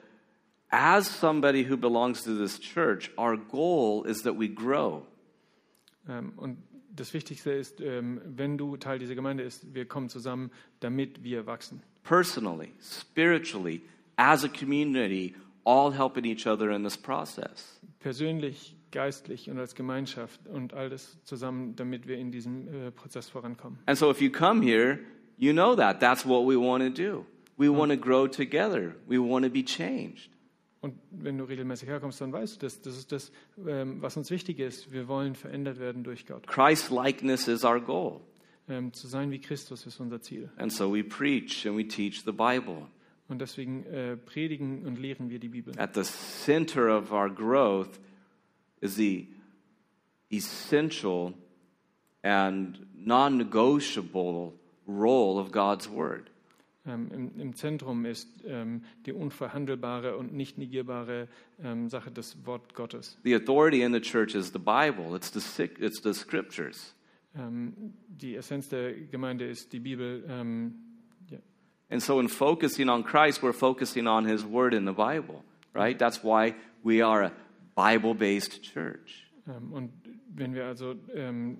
as 0.70 1.06
somebody 1.08 1.68
who 1.68 1.76
belongs 1.76 2.22
to 2.24 2.34
this 2.36 2.58
church, 2.58 3.10
our 3.18 3.36
goal 3.36 4.04
is 4.06 4.22
that 4.22 4.38
we 4.38 4.48
grow. 4.48 5.06
Ähm, 6.08 6.32
und 6.36 6.58
das 6.94 7.14
Wichtigste 7.14 7.52
ist, 7.52 7.80
ähm, 7.80 8.20
wenn 8.24 8.58
du 8.58 8.76
Teil 8.76 8.98
dieser 8.98 9.14
Gemeinde 9.14 9.44
bist, 9.44 9.74
wir 9.74 9.86
kommen 9.86 10.08
zusammen, 10.08 10.50
damit 10.80 11.22
wir 11.22 11.46
wachsen. 11.46 11.82
Personally, 12.02 12.72
spiritually, 12.80 13.82
as 14.18 14.44
a 14.44 14.48
community, 14.48 15.34
all 15.64 15.92
helping 15.92 16.26
each 16.26 16.46
other 16.46 16.70
in 16.70 16.82
this 16.82 16.96
process. 16.96 17.80
Persönlich, 18.00 18.76
geistlich 18.90 19.50
und 19.50 19.58
als 19.58 19.74
Gemeinschaft 19.74 20.46
und 20.46 20.74
all 20.74 20.90
das 20.90 21.22
zusammen, 21.24 21.76
damit 21.76 22.06
wir 22.06 22.18
in 22.18 22.30
diesem 22.30 22.68
äh, 22.68 22.90
Prozess 22.90 23.28
vorankommen. 23.28 23.78
And 23.86 23.96
so, 23.96 24.10
if 24.10 24.20
you 24.20 24.30
come 24.30 24.62
here, 24.62 24.98
you 25.38 25.52
know 25.52 25.74
that. 25.74 26.00
That's 26.00 26.26
what 26.26 26.46
we 26.46 26.56
want 26.58 26.82
to 26.84 26.90
do. 26.90 27.24
We 27.56 27.68
want 27.68 27.90
to 27.90 27.98
grow 27.98 28.28
together, 28.28 28.94
we 29.08 29.18
want 29.18 29.44
to 29.44 29.50
be 29.50 29.64
changed. 29.64 30.30
Und 30.80 30.94
wenn 31.10 31.36
du 31.38 31.44
regelmäßig 31.44 31.88
herkommst, 31.88 32.20
dann 32.20 32.32
weißt 32.32 32.62
du 32.62 32.66
das. 32.66 32.80
Das 32.80 32.96
ist 32.96 33.10
das, 33.10 33.32
ähm, 33.66 34.00
was 34.00 34.16
uns 34.16 34.30
wichtig 34.30 34.60
ist. 34.60 34.92
Wir 34.92 35.08
wollen 35.08 35.34
verändert 35.34 35.80
werden 35.80 36.04
durch 36.04 36.24
Gott. 36.24 36.46
Christ 36.46 36.90
likeness 36.90 37.48
is 37.48 37.64
our 37.64 37.80
goal. 37.80 38.20
Ähm, 38.68 38.92
zu 38.92 39.08
sein 39.08 39.32
wie 39.32 39.40
Christus 39.40 39.86
ist 39.86 39.98
unser 39.98 40.20
Ziel. 40.20 40.50
And 40.56 40.72
so, 40.72 40.94
we 40.94 41.02
preach 41.02 41.66
and 41.66 41.76
we 41.76 41.86
teach 41.86 42.22
the 42.24 42.32
Bible. 42.32 42.86
Und 43.28 43.40
deswegen 43.40 43.84
äh, 43.84 44.16
predigen 44.16 44.86
und 44.86 44.98
lehren 44.98 45.28
wir 45.28 45.38
die 45.38 45.48
Bibel. 45.48 45.78
At 45.78 45.94
the 45.94 46.02
center 46.02 46.96
of 46.96 47.12
our 47.12 47.28
growth 47.28 48.00
is 48.80 48.96
the 48.96 49.28
essential 50.30 51.34
and 52.22 52.86
non 52.94 53.36
negotiable 53.36 54.54
role 54.86 55.38
of 55.38 55.52
God's 55.52 55.90
Word. 55.90 56.30
Ähm, 56.86 57.10
im, 57.12 57.40
Im 57.40 57.54
Zentrum 57.54 58.06
ist 58.06 58.28
ähm, 58.46 58.82
die 59.04 59.12
unverhandelbare 59.12 60.16
und 60.16 60.32
nicht 60.32 60.56
negierbare 60.56 61.28
ähm, 61.62 61.88
Sache 61.90 62.10
des 62.10 62.46
Wort 62.46 62.74
Gottes. 62.74 63.18
The 63.24 63.34
authority 63.34 63.82
in 63.82 63.92
the 63.92 64.00
church 64.00 64.34
is 64.34 64.52
the 64.52 64.58
Bible, 64.58 65.14
it's 65.14 65.30
the, 65.30 65.64
it's 65.78 66.02
the 66.02 66.14
scriptures. 66.14 66.94
Ähm, 67.36 67.92
die 68.08 68.36
Essenz 68.36 68.70
der 68.70 68.94
Gemeinde 68.94 69.46
ist 69.46 69.72
die 69.72 69.80
Bibel. 69.80 70.24
And 71.90 72.02
so, 72.02 72.20
in 72.20 72.28
focusing 72.28 72.88
on 72.88 73.02
Christ, 73.02 73.42
we're 73.42 73.52
focusing 73.52 74.06
on 74.06 74.26
His 74.26 74.44
Word 74.44 74.74
in 74.74 74.84
the 74.84 74.92
Bible, 74.92 75.42
right? 75.72 75.96
Mm. 75.96 75.98
That's 75.98 76.22
why 76.22 76.54
we 76.82 77.02
are 77.02 77.22
a 77.24 77.32
Bible 77.74 78.14
based 78.14 78.62
church. 78.62 79.26
Ähm, 79.46 79.72
und 79.72 79.90
wenn 80.34 80.54
wir 80.54 80.66
also 80.66 80.94
ähm, 81.14 81.58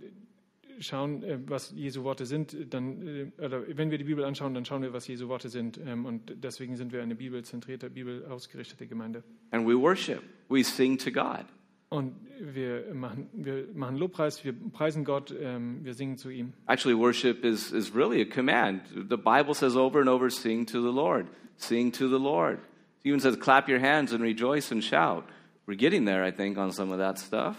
schauen, 0.80 1.22
äh, 1.22 1.38
was 1.46 1.72
Jesu 1.74 2.04
Worte 2.04 2.26
sind, 2.26 2.56
dann, 2.70 3.06
äh, 3.06 3.30
oder 3.38 3.64
wenn 3.68 3.90
wir 3.90 3.98
die 3.98 4.04
Bibel 4.04 4.24
anschauen, 4.24 4.54
dann 4.54 4.64
schauen 4.64 4.82
wir, 4.82 4.92
was 4.92 5.06
Jesu 5.06 5.28
Worte 5.28 5.48
sind. 5.48 5.78
Ähm, 5.78 6.04
und 6.04 6.44
deswegen 6.44 6.76
sind 6.76 6.92
wir 6.92 7.02
eine 7.02 7.14
bibelzentrierte, 7.14 7.90
bibelausgerichtete 7.90 8.86
Gemeinde. 8.86 9.22
And 9.50 9.66
we 9.66 9.74
worship, 9.74 10.22
we 10.48 10.62
sing 10.62 10.98
to 10.98 11.10
God. 11.10 11.44
Und 11.90 12.14
wir 12.38 12.92
machen, 12.92 13.28
wir 13.32 13.66
machen 13.74 13.96
Lobpreis, 13.96 14.44
wir 14.44 14.52
preisen 14.72 15.04
Gott, 15.04 15.34
ähm, 15.40 15.80
wir 15.84 15.94
singen 15.94 16.18
zu 16.18 16.28
ihm. 16.28 16.52
Actually, 16.66 16.98
worship 16.98 17.44
is, 17.44 17.72
is 17.72 17.94
really 17.94 18.20
a 18.20 18.26
command. 18.26 18.82
The 18.94 19.16
Bible 19.16 19.54
says 19.54 19.74
over 19.74 20.00
and 20.00 20.08
over, 20.08 20.30
sing 20.30 20.66
to 20.66 20.82
the 20.82 20.92
Lord, 20.92 21.26
sing 21.56 21.90
to 21.92 22.08
the 22.08 22.18
Lord. 22.18 22.58
It 23.02 23.08
even 23.08 23.20
says, 23.20 23.36
clap 23.36 23.68
your 23.68 23.80
hands 23.80 24.12
and 24.12 24.22
rejoice 24.22 24.70
and 24.70 24.84
shout. 24.84 25.24
We're 25.66 25.78
getting 25.78 26.04
there, 26.04 26.24
I 26.24 26.30
think, 26.30 26.58
on 26.58 26.72
some 26.72 26.92
of 26.92 26.98
that 26.98 27.18
stuff. 27.18 27.56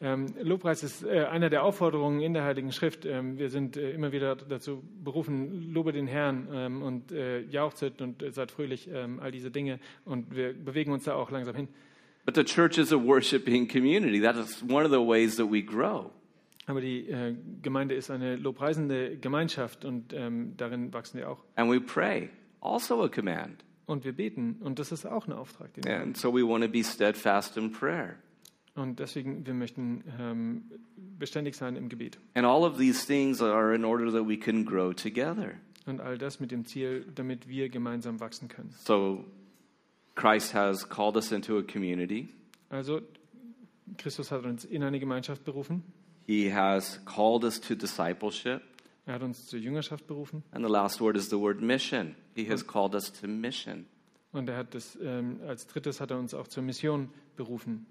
Ähm, 0.00 0.34
Lobpreis 0.40 0.82
ist 0.82 1.04
äh, 1.04 1.24
einer 1.26 1.48
der 1.48 1.62
Aufforderungen 1.62 2.20
in 2.20 2.34
der 2.34 2.42
Heiligen 2.42 2.72
Schrift. 2.72 3.06
Ähm, 3.06 3.38
wir 3.38 3.48
sind 3.50 3.76
äh, 3.76 3.92
immer 3.92 4.10
wieder 4.10 4.34
dazu 4.34 4.82
berufen, 5.02 5.72
lobe 5.72 5.92
den 5.92 6.08
Herrn 6.08 6.48
ähm, 6.52 6.82
und 6.82 7.12
äh, 7.12 7.40
jauchzet 7.42 8.02
und 8.02 8.22
äh, 8.22 8.32
seid 8.32 8.50
fröhlich, 8.50 8.88
ähm, 8.92 9.20
all 9.20 9.30
diese 9.30 9.50
Dinge. 9.52 9.78
Und 10.04 10.34
wir 10.34 10.52
bewegen 10.52 10.92
uns 10.92 11.04
da 11.04 11.14
auch 11.14 11.30
langsam 11.30 11.54
hin. 11.54 11.68
But 12.24 12.36
the 12.36 12.44
church 12.44 12.78
is 12.78 12.92
a 12.92 12.98
worshiping 12.98 13.68
community. 13.68 14.20
That 14.20 14.36
is 14.36 14.62
one 14.62 14.84
of 14.84 14.90
the 14.90 15.00
ways 15.00 15.36
that 15.36 15.50
we 15.50 15.62
grow. 15.62 16.10
Aber 16.66 16.80
die 16.80 17.10
äh, 17.10 17.36
Gemeinde 17.60 17.94
ist 17.94 18.10
eine 18.10 18.36
lobpreisende 18.36 19.18
Gemeinschaft 19.18 19.84
und 19.84 20.14
ähm, 20.14 20.54
darin 20.56 20.92
wachsen 20.94 21.18
wir 21.18 21.30
auch. 21.30 21.44
And 21.56 21.70
we 21.70 21.80
pray, 21.80 22.30
also 22.60 23.02
a 23.02 23.08
command. 23.08 23.64
Und 23.86 24.04
wir 24.04 24.14
beten 24.14 24.56
und 24.60 24.78
das 24.78 24.90
ist 24.90 25.04
auch 25.04 25.26
ein 25.26 25.34
Auftrag. 25.34 25.74
Den 25.74 25.84
wir 25.84 25.94
haben. 25.94 26.02
And 26.02 26.16
so 26.16 26.32
we 26.32 26.42
want 26.42 26.64
to 26.64 26.70
be 26.70 26.82
steadfast 26.82 27.58
in 27.58 27.70
prayer. 27.70 28.16
Und 28.74 28.98
deswegen, 28.98 29.46
wir 29.46 29.54
möchten 29.54 30.02
ähm, 30.18 30.62
beständig 31.18 31.54
sein 31.54 31.76
im 31.76 31.88
Gebet. 31.88 32.18
And 32.34 32.46
all 32.46 32.64
of 32.64 32.78
these 32.78 33.06
things 33.06 33.42
are 33.42 33.74
in 33.74 33.84
order 33.84 34.10
that 34.10 34.26
we 34.26 34.38
can 34.38 34.64
grow 34.64 34.92
together. 34.92 35.52
Und 35.86 36.00
all 36.00 36.16
das 36.16 36.40
mit 36.40 36.50
dem 36.50 36.64
Ziel, 36.64 37.04
damit 37.14 37.46
wir 37.46 37.68
gemeinsam 37.68 38.20
wachsen 38.20 38.48
können. 38.48 38.74
So 38.78 39.26
Christ 40.14 40.54
has 40.54 40.88
called 40.88 41.16
us 41.16 41.32
into 41.32 41.58
a 41.58 41.62
community. 41.62 42.28
Also, 42.70 43.00
Christus 43.98 44.30
hat 44.30 44.44
uns 44.44 44.64
in 44.64 44.82
eine 44.82 44.98
Gemeinschaft 44.98 45.44
berufen. 45.44 45.82
He 46.26 46.50
has 46.50 47.00
called 47.04 47.44
us 47.44 47.60
to 47.60 47.74
discipleship. 47.74 48.62
Er 49.06 49.14
hat 49.14 49.22
uns 49.22 49.46
zur 49.46 49.58
Jüngerschaft 49.58 50.06
berufen. 50.06 50.42
And 50.52 50.64
the 50.64 50.70
last 50.70 51.00
word 51.00 51.16
is 51.16 51.28
the 51.28 51.38
word 51.38 51.60
mission. 51.60 52.16
He 52.34 52.48
has 52.48 52.66
called 52.66 52.94
us 52.94 53.12
to 53.20 53.26
mission. 53.26 53.86
Und 54.32 54.48
er 54.48 54.56
hat 54.56 54.74
das, 54.74 54.98
ähm, 55.00 55.40
als 55.46 55.66
drittes 55.66 56.00
hat 56.00 56.10
er 56.10 56.18
uns 56.18 56.34
auch 56.34 56.48
zur 56.48 56.62
Mission 56.62 57.10
berufen. 57.36 57.86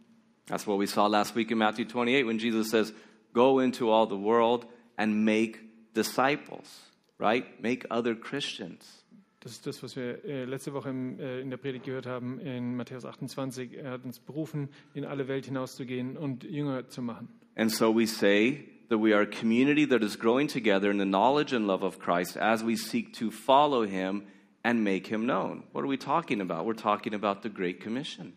That's 0.48 0.68
what 0.68 0.78
we 0.78 0.88
saw 0.88 1.08
last 1.08 1.36
week 1.36 1.52
in 1.52 1.58
Matthew 1.58 1.86
28 1.86 2.26
when 2.26 2.38
Jesus 2.38 2.70
says, 2.70 2.94
Go 3.34 3.60
into 3.60 3.90
all 3.90 4.08
the 4.08 4.18
world 4.18 4.68
and 4.98 5.24
make 5.24 5.60
disciples, 5.94 6.92
right? 7.18 7.46
Make 7.62 7.88
other 7.90 8.14
Christians. 8.14 9.03
Das 9.44 9.52
ist 9.52 9.68
das, 9.68 9.84
was 9.84 9.98
wir 9.98 10.24
äh, 10.24 10.46
letzte 10.46 10.74
Woche 10.74 10.90
äh, 10.90 11.42
in 11.42 11.50
der 11.50 11.58
Predigt 11.58 11.84
gehört 11.84 12.06
haben 12.06 12.40
in 12.40 12.78
Matthäus 12.78 13.04
28. 13.04 13.74
Er 13.74 13.92
hat 13.92 14.06
uns 14.06 14.20
berufen, 14.20 14.70
in 14.94 15.04
alle 15.04 15.28
Welt 15.28 15.46
hinauszugehen 15.46 16.16
und 16.16 16.46
Jünger 16.46 16.88
zu 16.88 17.02
machen. 17.02 17.28
And 17.58 17.70
so 17.70 17.94
we 17.94 18.08
say 18.08 18.64
that 18.88 19.00
we 19.00 19.14
are 19.14 19.24
a 19.24 19.26
community 19.26 19.86
that 19.86 20.02
is 20.02 20.18
growing 20.18 20.48
together 20.48 20.90
in 20.90 20.98
the 20.98 21.06
knowledge 21.06 21.54
and 21.54 21.68
love 21.68 21.84
of 21.84 22.00
Christ 22.00 22.38
as 22.38 22.64
we 22.66 22.78
seek 22.78 23.14
to 23.20 23.32
follow 23.32 23.86
him 23.86 24.24
and 24.64 24.82
make 24.82 25.08
him 25.08 25.26
known. 25.26 25.64
What 25.74 25.84
are 25.84 25.90
we 25.90 25.98
talking 25.98 26.40
about? 26.40 26.66
We're 26.66 26.74
talking 26.74 27.14
about 27.14 27.44
the 27.44 27.50
Great 27.50 27.82
Commission. 27.82 28.34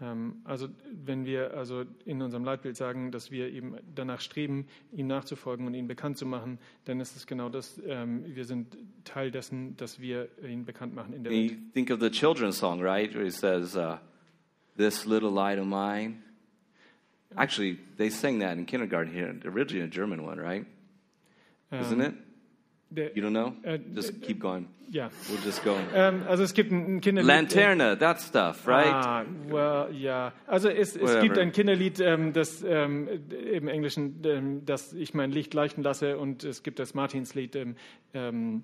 Ähm, 0.00 0.36
also 0.44 0.68
wenn 1.04 1.24
wir 1.24 1.54
also 1.54 1.84
in 2.04 2.20
unserem 2.20 2.44
Leitbild 2.44 2.76
sagen, 2.76 3.10
dass 3.12 3.30
wir 3.30 3.50
eben 3.50 3.76
danach 3.94 4.20
streben, 4.20 4.66
ihm 4.92 5.06
nachzufolgen 5.06 5.66
und 5.66 5.74
ihn 5.74 5.86
bekannt 5.86 6.18
zu 6.18 6.26
machen, 6.26 6.58
dann 6.84 7.00
ist 7.00 7.16
es 7.16 7.26
genau 7.26 7.48
das. 7.48 7.80
Ähm, 7.86 8.24
wir 8.34 8.44
sind 8.44 8.76
Teil 9.04 9.30
dessen, 9.30 9.76
dass 9.76 10.00
wir 10.00 10.28
ihn 10.46 10.64
bekannt 10.64 10.94
machen 10.94 11.12
in 11.12 11.22
der 11.24 11.32
Welt. 11.32 11.50
you 11.52 11.56
think 11.72 11.90
of 11.90 12.00
the 12.00 12.10
children's 12.10 12.58
song, 12.58 12.80
right? 12.82 13.14
Where 13.14 13.26
it 13.26 13.34
says, 13.34 13.76
uh, 13.76 13.98
This 14.76 15.06
little 15.06 15.30
light 15.30 15.58
of 15.58 15.66
mine. 15.66 16.22
Actually, 17.36 17.78
they 17.96 18.10
sang 18.10 18.40
that 18.40 18.58
in 18.58 18.66
kindergarten 18.66 19.12
here, 19.12 19.34
originally 19.44 19.84
a 19.84 19.88
German 19.88 20.24
one, 20.24 20.38
right? 20.38 20.66
Isn't 21.72 22.00
it? 22.00 22.14
You 22.90 23.22
don't 23.22 23.32
know? 23.32 23.54
Uh, 23.66 23.78
Just 23.94 24.22
keep 24.22 24.40
going. 24.40 24.68
ja. 24.90 25.10
We'll 25.28 25.44
just 25.44 25.64
go. 25.64 25.76
Ähm, 25.94 26.22
also 26.28 26.44
es 26.44 26.54
gibt 26.54 26.70
ein 26.70 27.00
Kinderlied. 27.00 27.26
Lanterna, 27.26 27.96
that 27.98 28.20
stuff, 28.20 28.66
right? 28.68 28.86
Ah, 28.86 29.24
well, 29.48 29.88
ja. 29.92 30.32
Also 30.46 30.68
es, 30.68 30.94
es 30.96 31.20
gibt 31.20 31.36
ein 31.38 31.52
Kinderlied, 31.52 32.00
ähm, 32.00 32.32
das 32.32 32.62
ähm, 32.62 33.08
im 33.52 33.66
Englischen, 33.68 34.22
ähm, 34.24 34.64
das 34.64 34.92
ich 34.92 35.14
mein 35.14 35.32
Licht 35.32 35.54
leuchten 35.54 35.82
lasse, 35.82 36.18
und 36.18 36.44
es 36.44 36.62
gibt 36.62 36.78
das 36.78 36.94
Martinslied 36.94 37.56
ähm, 37.56 37.76
ähm, 38.12 38.62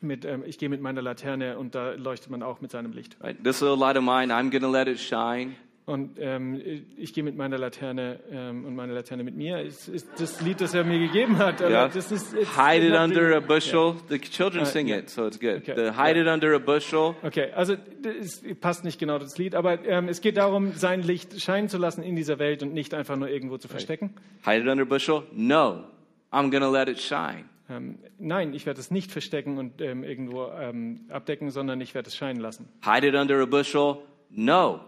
mit 0.00 0.26
Ich 0.46 0.58
gehe 0.58 0.68
mit 0.68 0.80
meiner 0.80 1.02
Laterne 1.02 1.58
und 1.58 1.74
da 1.74 1.92
leuchtet 1.92 2.30
man 2.30 2.42
auch 2.42 2.60
mit 2.60 2.70
seinem 2.70 2.92
Licht. 2.92 3.16
Right? 3.20 3.42
This 3.42 3.60
little 3.60 3.78
light 3.78 3.96
of 3.96 4.04
mine, 4.04 4.32
I'm 4.32 4.50
going 4.50 4.62
to 4.62 4.70
let 4.70 4.88
it 4.88 4.98
shine. 4.98 5.56
Und 5.86 6.18
ähm, 6.18 6.60
ich 6.96 7.14
gehe 7.14 7.22
mit 7.22 7.36
meiner 7.36 7.58
Laterne 7.58 8.18
ähm, 8.32 8.64
und 8.64 8.74
meine 8.74 8.92
Laterne 8.92 9.22
mit 9.22 9.36
mir. 9.36 9.58
Es 9.58 9.88
ist 9.88 10.08
das 10.18 10.40
Lied, 10.40 10.60
das 10.60 10.74
er 10.74 10.82
mir 10.82 10.98
gegeben 10.98 11.38
hat. 11.38 11.60
Yeah. 11.60 11.86
das 11.86 12.10
ist, 12.10 12.34
Hide 12.34 12.88
it 12.88 12.94
under 12.94 13.36
a 13.36 13.40
bushel. 13.40 13.94
The 14.08 14.18
children 14.18 14.64
Uh, 14.64 14.66
sing 14.66 14.88
yeah. 14.88 14.98
it, 14.98 15.10
so 15.10 15.28
it's 15.28 15.38
good. 15.38 15.58
Okay. 15.58 15.74
The 15.76 15.92
hide 15.92 16.20
it 16.20 16.26
under 16.26 16.52
a 16.56 16.58
bushel. 16.58 17.14
Okay, 17.22 17.52
also 17.54 17.76
es 18.20 18.42
passt 18.60 18.84
nicht 18.84 18.98
genau 18.98 19.20
das 19.20 19.38
Lied, 19.38 19.54
aber 19.54 19.84
ähm, 19.84 20.08
es 20.08 20.20
geht 20.20 20.38
darum, 20.38 20.72
sein 20.72 21.02
Licht 21.02 21.40
scheinen 21.40 21.68
zu 21.68 21.78
lassen 21.78 22.02
in 22.02 22.16
dieser 22.16 22.40
Welt 22.40 22.64
und 22.64 22.74
nicht 22.74 22.92
einfach 22.92 23.14
nur 23.14 23.28
irgendwo 23.28 23.56
zu 23.56 23.68
verstecken. 23.68 24.10
Hide 24.44 24.62
it 24.62 24.68
under 24.68 24.82
a 24.82 24.86
bushel? 24.86 25.22
No. 25.32 25.84
I'm 26.32 26.50
going 26.50 26.62
to 26.62 26.70
let 26.70 26.88
it 26.88 26.98
shine. 26.98 27.44
Ähm, 27.70 27.98
nein, 28.18 28.54
ich 28.54 28.66
werde 28.66 28.80
es 28.80 28.90
nicht 28.90 29.12
verstecken 29.12 29.56
und 29.56 29.80
ähm, 29.80 30.02
irgendwo 30.02 30.48
ähm, 30.48 31.02
abdecken, 31.10 31.50
sondern 31.50 31.80
ich 31.80 31.94
werde 31.94 32.08
es 32.08 32.16
scheinen 32.16 32.40
lassen. 32.40 32.68
Hide 32.84 33.06
it 33.06 33.14
under 33.14 33.40
a 33.40 33.46
bushel? 33.46 33.98
No. 34.30 34.80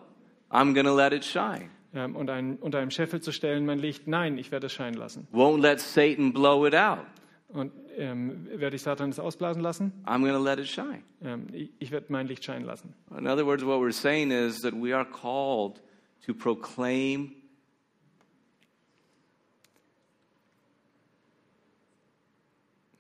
I'm 0.51 0.73
going 0.75 0.87
to 0.87 0.95
let 0.95 1.13
it 1.13 1.25
shine. 1.25 1.71
Ähm, 1.95 2.17
und 2.17 2.29
ein, 2.31 2.57
unter 2.57 2.79
einem 2.79 2.91
Scheffel 2.91 3.21
zu 3.21 3.33
stellen, 3.33 3.65
mein 3.65 3.79
Licht, 3.79 4.07
nein, 4.07 4.39
ich 4.39 4.51
werde 4.51 4.67
es 4.67 4.73
scheinen 4.73 4.99
lassen. 4.99 5.27
Won't 5.33 5.61
let 5.61 5.81
Satan 5.81 6.33
blow 6.33 6.67
it 6.67 6.75
out. 6.75 7.07
Und 7.49 7.73
ähm, 7.97 8.47
werde 8.51 8.77
ich 8.77 8.83
Satan 8.83 9.11
es 9.11 9.19
ausblasen 9.19 9.63
lassen? 9.63 9.93
I'm 10.05 10.21
going 10.21 10.35
to 10.35 10.43
let 10.43 10.59
it 10.59 10.69
shine. 10.69 11.03
Ähm, 11.23 11.47
ich, 11.53 11.71
ich 11.79 11.91
werde 11.91 12.07
mein 12.11 12.27
Licht 12.27 12.45
scheinen 12.45 12.65
lassen. 12.65 12.95
In 13.17 13.27
other 13.27 13.47
words, 13.47 13.65
what 13.65 13.81
we're 13.81 13.91
saying 13.93 14.31
is 14.31 14.61
that 14.61 14.75
we 14.75 14.95
are 14.95 15.07
called 15.07 15.81
to 16.27 16.35
proclaim 16.35 17.33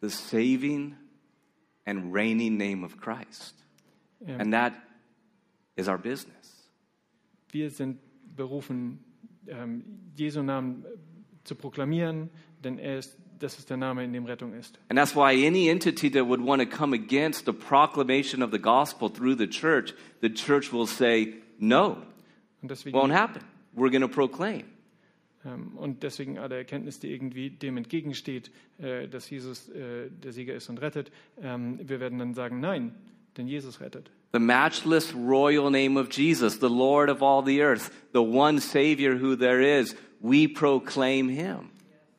the 0.00 0.08
saving 0.08 0.96
and 1.86 2.12
reigning 2.14 2.56
name 2.56 2.84
of 2.84 2.96
Christ. 2.98 3.54
Ähm, 4.26 4.40
And 4.40 4.52
that 4.52 4.72
is 5.76 5.88
our 5.88 5.98
business. 5.98 6.57
Wir 7.50 7.70
sind 7.70 7.98
berufen, 8.36 9.04
ähm, 9.46 9.84
Jesu 10.16 10.42
Namen 10.42 10.84
äh, 10.84 10.88
zu 11.44 11.54
proklamieren, 11.54 12.30
denn 12.62 12.78
er 12.78 12.98
ist, 12.98 13.16
das 13.38 13.58
ist 13.58 13.70
der 13.70 13.76
Name, 13.76 14.04
in 14.04 14.12
dem 14.12 14.26
Rettung 14.26 14.52
ist. 14.52 14.78
And 14.88 14.98
that's 14.98 15.14
why 15.14 15.46
any 15.46 15.68
entity 15.68 16.10
that 16.10 16.26
would 16.26 16.44
want 16.44 16.60
to 16.62 16.68
come 16.68 16.94
against 16.94 17.46
the 17.46 17.52
proclamation 17.52 18.42
of 18.42 18.50
the 18.50 18.58
gospel 18.58 19.10
through 19.10 19.36
the 19.36 19.48
church, 19.48 19.94
the 20.20 20.32
church 20.32 20.72
will 20.72 20.86
say, 20.86 21.34
no, 21.58 21.98
Und 22.62 22.70
deswegen 22.70 22.96
won't 22.96 23.12
happen. 23.12 23.42
We're 23.74 23.90
going 23.90 24.02
to 24.02 24.08
proclaim. 24.08 24.64
Ähm, 25.44 25.76
Und 25.76 26.02
deswegen 26.02 26.38
alle 26.38 26.56
Erkenntnis, 26.56 26.98
die 26.98 27.12
irgendwie 27.12 27.50
dem 27.50 27.76
entgegensteht, 27.76 28.50
äh, 28.78 29.06
dass 29.08 29.30
Jesus 29.30 29.68
äh, 29.68 30.10
der 30.10 30.32
Sieger 30.32 30.54
ist 30.54 30.68
und 30.68 30.80
rettet, 30.80 31.12
ähm, 31.40 31.78
wir 31.82 32.00
werden 32.00 32.18
dann 32.18 32.34
sagen, 32.34 32.60
nein, 32.60 32.94
denn 33.36 33.46
Jesus 33.46 33.80
rettet. 33.80 34.10
The 34.32 34.38
matchless 34.38 35.14
royal 35.14 35.70
name 35.70 35.96
of 35.96 36.10
Jesus, 36.10 36.58
the 36.58 36.68
Lord 36.68 37.08
of 37.08 37.22
all 37.22 37.42
the 37.42 37.62
earth, 37.62 37.90
the 38.12 38.22
one 38.22 38.60
Savior 38.60 39.16
who 39.16 39.36
there 39.36 39.60
is, 39.60 39.94
we 40.20 40.46
proclaim 40.46 41.28
him. 41.30 41.70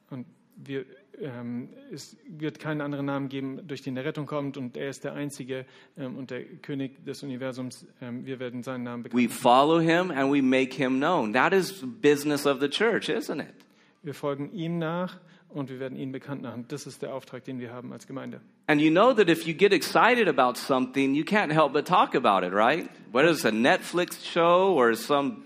Und 0.09 0.25
wir, 0.55 0.85
ähm, 1.21 1.69
es 1.91 2.17
wird 2.27 2.59
keinen 2.59 2.81
anderen 2.81 3.05
Namen 3.05 3.29
geben, 3.29 3.67
durch 3.67 3.83
den 3.83 3.95
der 3.95 4.05
Rettung 4.05 4.25
kommt 4.25 4.57
und 4.57 4.75
er 4.75 4.89
ist 4.89 5.03
der 5.03 5.13
Einzige 5.13 5.65
ähm, 5.97 6.17
und 6.17 6.31
der 6.31 6.43
König 6.43 7.05
des 7.05 7.21
Universums. 7.21 7.85
Ähm, 8.01 8.25
wir 8.25 8.39
werden 8.39 8.63
seinen 8.63 8.83
Namen 8.83 9.03
bekannt. 9.03 9.21
We 9.21 9.29
follow 9.29 9.79
him 9.79 10.09
and 10.09 10.33
we 10.33 10.41
make 10.41 10.75
him 10.75 10.99
known. 10.99 11.33
That 11.33 11.53
is 11.53 11.83
business 12.01 12.47
of 12.47 12.59
the 12.59 12.69
church, 12.69 13.09
isn't 13.09 13.39
it? 13.39 13.53
Wir 14.01 14.15
folgen 14.15 14.51
ihm 14.53 14.79
nach 14.79 15.19
und 15.49 15.69
wir 15.69 15.79
werden 15.79 15.97
ihn 15.97 16.11
bekannt 16.11 16.41
machen. 16.41 16.65
Das 16.67 16.87
ist 16.87 17.01
der 17.01 17.13
Auftrag, 17.13 17.43
den 17.43 17.59
wir 17.59 17.73
haben 17.73 17.91
als 17.91 18.07
Gemeinde. 18.07 18.41
And 18.67 18.81
you 18.81 18.91
know 18.91 19.13
that 19.13 19.29
if 19.29 19.45
you 19.45 19.53
get 19.53 19.73
excited 19.73 20.27
about 20.27 20.57
something, 20.57 21.15
you 21.15 21.23
can't 21.23 21.51
help 21.51 21.73
but 21.73 21.85
talk 21.85 22.15
about 22.15 22.45
it, 22.45 22.53
right? 22.53 22.87
Whether 23.11 23.31
it's 23.31 23.45
a 23.45 23.51
Netflix 23.51 24.23
show 24.23 24.73
or 24.75 24.95
some 24.95 25.45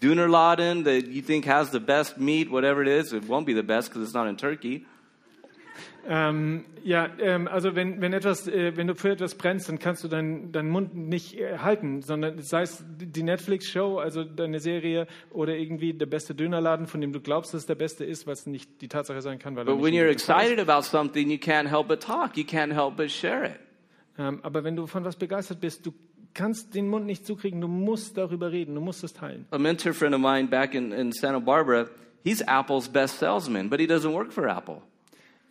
Dönerladen 0.00 0.84
that 0.84 1.06
you 1.06 1.22
think 1.22 1.46
has 1.46 1.70
the 1.70 1.80
best 1.80 2.18
meat, 2.18 2.50
whatever 2.50 2.82
it 2.82 2.88
is, 2.88 3.12
it 3.12 3.28
won't 3.28 3.46
be 3.46 3.54
the 3.54 3.62
best 3.62 3.88
because 3.88 4.02
it's 4.02 4.14
not 4.14 4.26
in 4.26 4.36
Turkey. 4.36 4.84
Ähm, 6.06 6.66
ja, 6.82 7.08
ähm, 7.18 7.48
also 7.48 7.74
wenn, 7.74 8.00
wenn, 8.02 8.12
etwas, 8.12 8.46
äh, 8.46 8.76
wenn 8.76 8.86
du 8.86 8.94
für 8.94 9.10
etwas 9.10 9.36
brennst, 9.36 9.68
dann 9.68 9.78
kannst 9.78 10.04
du 10.04 10.08
deinen 10.08 10.52
deinen 10.52 10.68
Mund 10.68 10.94
nicht 10.94 11.38
äh, 11.40 11.58
halten, 11.58 12.02
sondern 12.02 12.40
sei 12.40 12.62
es 12.62 12.84
die 12.86 13.22
Netflix-Show, 13.22 13.98
also 13.98 14.22
deine 14.22 14.60
Serie 14.60 15.06
oder 15.30 15.56
irgendwie 15.56 15.94
der 15.94 16.06
beste 16.06 16.34
Dönerladen, 16.34 16.86
von 16.86 17.00
dem 17.00 17.12
du 17.12 17.20
glaubst, 17.20 17.54
dass 17.54 17.62
es 17.62 17.66
der 17.66 17.74
beste 17.76 18.04
ist, 18.04 18.26
was 18.26 18.46
nicht 18.46 18.82
die 18.82 18.88
Tatsache 18.88 19.22
sein 19.22 19.38
kann, 19.38 19.56
weil 19.56 19.64
But 19.64 19.76
when 19.76 19.92
nicht 19.92 20.00
you're 20.02 20.08
ist. 20.10 20.28
excited 20.28 20.58
about 20.58 20.82
something, 20.82 21.30
you 21.30 21.38
can't 21.38 21.68
help 21.68 21.88
but 21.88 22.02
talk. 22.02 22.36
You 22.36 22.44
can't 22.44 22.74
help 22.74 22.96
but 22.96 23.10
share 23.10 23.46
it. 23.46 23.60
Ähm, 24.18 24.40
aber 24.42 24.62
wenn 24.62 24.76
du 24.76 24.86
von 24.86 25.04
was 25.04 25.16
begeistert 25.16 25.60
bist, 25.60 25.86
du 25.86 25.94
kannst 26.34 26.74
den 26.74 26.88
Mund 26.88 27.06
nicht 27.06 27.24
zukriegen, 27.24 27.60
du 27.62 27.68
musst 27.68 28.18
darüber 28.18 28.52
reden, 28.52 28.74
du 28.74 28.80
musst 28.82 29.02
es 29.04 29.14
teilen. 29.14 29.46
A 29.50 29.58
mentor 29.58 29.94
friend 29.94 30.14
of 30.14 30.20
mine 30.20 30.48
back 30.48 30.74
in, 30.74 30.92
in 30.92 31.12
Santa 31.12 31.38
Barbara, 31.38 31.86
he's 32.22 32.42
Apple's 32.46 32.88
best 32.88 33.18
salesman, 33.18 33.70
but 33.70 33.80
he 33.80 33.86
doesn't 33.86 34.12
work 34.12 34.32
for 34.32 34.46
Apple. 34.48 34.82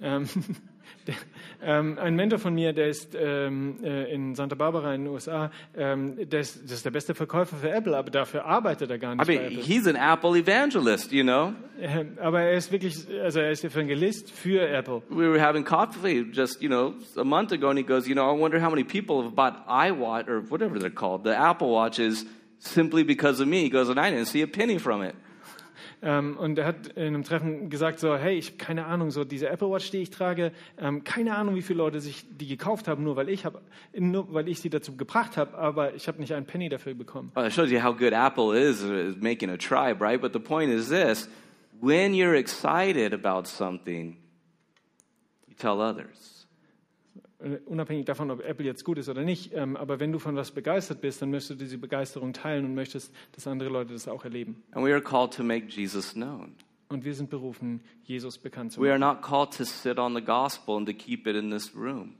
Ähm, 0.01 0.27
der, 1.07 1.15
ähm, 1.61 1.97
ein 1.97 2.15
Mentor 2.15 2.39
von 2.39 2.53
mir, 2.53 2.73
der 2.73 2.87
ist 2.87 3.15
ähm, 3.15 3.77
äh, 3.83 4.13
in 4.13 4.35
Santa 4.35 4.55
Barbara 4.55 4.93
in 4.93 5.05
den 5.05 5.13
USA, 5.13 5.51
ähm, 5.75 6.29
der 6.29 6.41
ist, 6.41 6.63
das 6.63 6.71
ist 6.73 6.85
der 6.85 6.91
beste 6.91 7.15
Verkäufer 7.15 7.55
für 7.55 7.69
Apple, 7.69 7.95
aber 7.97 8.11
dafür 8.11 8.45
arbeitet 8.45 8.91
er 8.91 8.97
gar 8.97 9.13
I 9.13 9.17
nicht 9.17 9.27
bei 9.27 9.49
mean, 9.49 9.63
he's 9.63 9.87
an 9.87 9.95
Apple 9.95 10.37
evangelist, 10.37 11.11
you 11.11 11.23
know? 11.23 11.53
Ähm, 11.79 12.17
aber 12.19 12.41
er 12.41 12.53
ist 12.53 12.71
wirklich, 12.71 13.07
also 13.21 13.39
er 13.39 13.51
ist 13.51 13.63
Evangelist 13.63 14.31
für 14.31 14.67
Apple. 14.67 15.01
We 15.09 15.29
were 15.29 15.41
having 15.41 15.63
coffee 15.63 16.25
just, 16.31 16.61
you 16.61 16.69
know, 16.69 16.93
a 17.17 17.23
month 17.23 17.51
ago, 17.51 17.69
and 17.69 17.77
he 17.77 17.83
goes, 17.83 18.07
you 18.07 18.15
know, 18.15 18.29
I 18.29 18.39
wonder 18.39 18.61
how 18.61 18.69
many 18.69 18.83
people 18.83 19.23
have 19.23 19.35
bought 19.35 19.67
iWatch, 19.67 20.27
or 20.27 20.41
whatever 20.49 20.79
they're 20.79 20.89
called, 20.89 21.23
the 21.23 21.35
Apple 21.35 21.69
Watches, 21.69 22.25
simply 22.59 23.03
because 23.03 23.39
of 23.39 23.47
me. 23.47 23.63
He 23.63 23.69
goes, 23.69 23.89
and 23.89 23.99
I 23.99 24.09
didn't 24.09 24.27
see 24.27 24.41
a 24.41 24.47
penny 24.47 24.77
from 24.77 25.01
it. 25.01 25.15
Ähm, 26.03 26.37
und 26.37 26.57
er 26.57 26.65
hat 26.65 26.87
in 26.87 27.07
einem 27.07 27.23
Treffen 27.23 27.69
gesagt 27.69 27.99
so, 27.99 28.17
hey, 28.17 28.37
ich 28.37 28.47
habe 28.47 28.57
keine 28.57 28.85
Ahnung, 28.85 29.09
so 29.09 29.23
diese 29.23 29.47
Apple 29.47 29.69
Watch, 29.69 29.89
die 29.91 29.99
ich 29.99 30.09
trage, 30.09 30.51
ähm, 30.77 31.05
keine 31.05 31.35
Ahnung, 31.35 31.55
wie 31.55 31.61
viele 31.61 31.77
Leute 31.77 32.01
sich 32.01 32.25
die 32.29 32.47
gekauft 32.47 32.89
haben, 32.89 33.03
nur 33.03 33.15
weil 33.15 33.29
ich 33.29 33.45
hab, 33.45 33.61
nur 33.97 34.33
weil 34.33 34.49
ich 34.49 34.59
sie 34.59 34.69
dazu 34.69 34.97
gebracht 34.97 35.37
habe, 35.37 35.57
aber 35.57 35.93
ich 35.95 36.09
habe 36.09 36.19
nicht 36.19 36.33
einen 36.33 36.45
Penny 36.45 36.67
dafür 36.67 36.93
bekommen. 36.93 37.31
Well, 37.35 37.47
it 37.47 37.53
shows 37.53 37.71
you 37.71 37.81
how 37.81 37.97
good 37.97 38.11
Apple 38.11 38.53
is 38.53 38.83
at 38.83 39.21
making 39.21 39.49
a 39.49 39.57
tribe, 39.57 40.03
right? 40.03 40.19
But 40.19 40.33
the 40.33 40.39
point 40.39 40.71
is 40.71 40.89
this 40.89 41.29
when 41.79 42.13
you're 42.13 42.35
excited 42.35 43.13
about 43.13 43.47
something, 43.47 44.17
you 45.47 45.55
tell 45.55 45.79
others. 45.81 46.32
Äh, 47.43 47.57
Unabhängig 47.65 48.05
davon, 48.05 48.31
ob 48.31 48.43
Apple 48.43 48.65
jetzt 48.65 48.83
gut 48.85 48.97
ist 48.97 49.09
oder 49.09 49.23
nicht, 49.23 49.53
ähm, 49.53 49.75
aber 49.75 49.99
wenn 49.99 50.11
du 50.11 50.19
von 50.19 50.35
was 50.35 50.51
begeistert 50.51 51.01
bist, 51.01 51.21
dann 51.21 51.29
möchtest 51.31 51.51
du 51.51 51.55
diese 51.55 51.77
Begeisterung 51.77 52.33
teilen 52.33 52.65
und 52.65 52.73
möchtest, 52.75 53.13
dass 53.33 53.47
andere 53.47 53.69
Leute 53.69 53.93
das 53.93 54.07
auch 54.07 54.23
erleben. 54.23 54.63
And 54.71 54.85
we 54.85 54.91
are 54.91 55.01
called 55.01 55.33
to 55.35 55.43
make 55.43 55.67
Jesus 55.67 56.13
known. 56.13 56.55
Und 56.89 57.05
wir 57.05 57.15
sind 57.15 57.29
berufen, 57.29 57.81
Jesus 58.03 58.37
bekannt 58.37 58.71
zu 58.73 58.81
We 58.81 58.89
are 58.91 58.99
machen. 58.99 59.15
not 59.15 59.21
called 59.23 59.51
to 59.57 59.63
sit 59.65 59.97
on 59.97 60.15
the 60.15 60.21
gospel 60.21 60.77
and 60.77 60.87
to 60.87 60.93
keep 60.93 61.27
it 61.27 61.35
in 61.35 61.49
this 61.49 61.75
room. 61.75 62.13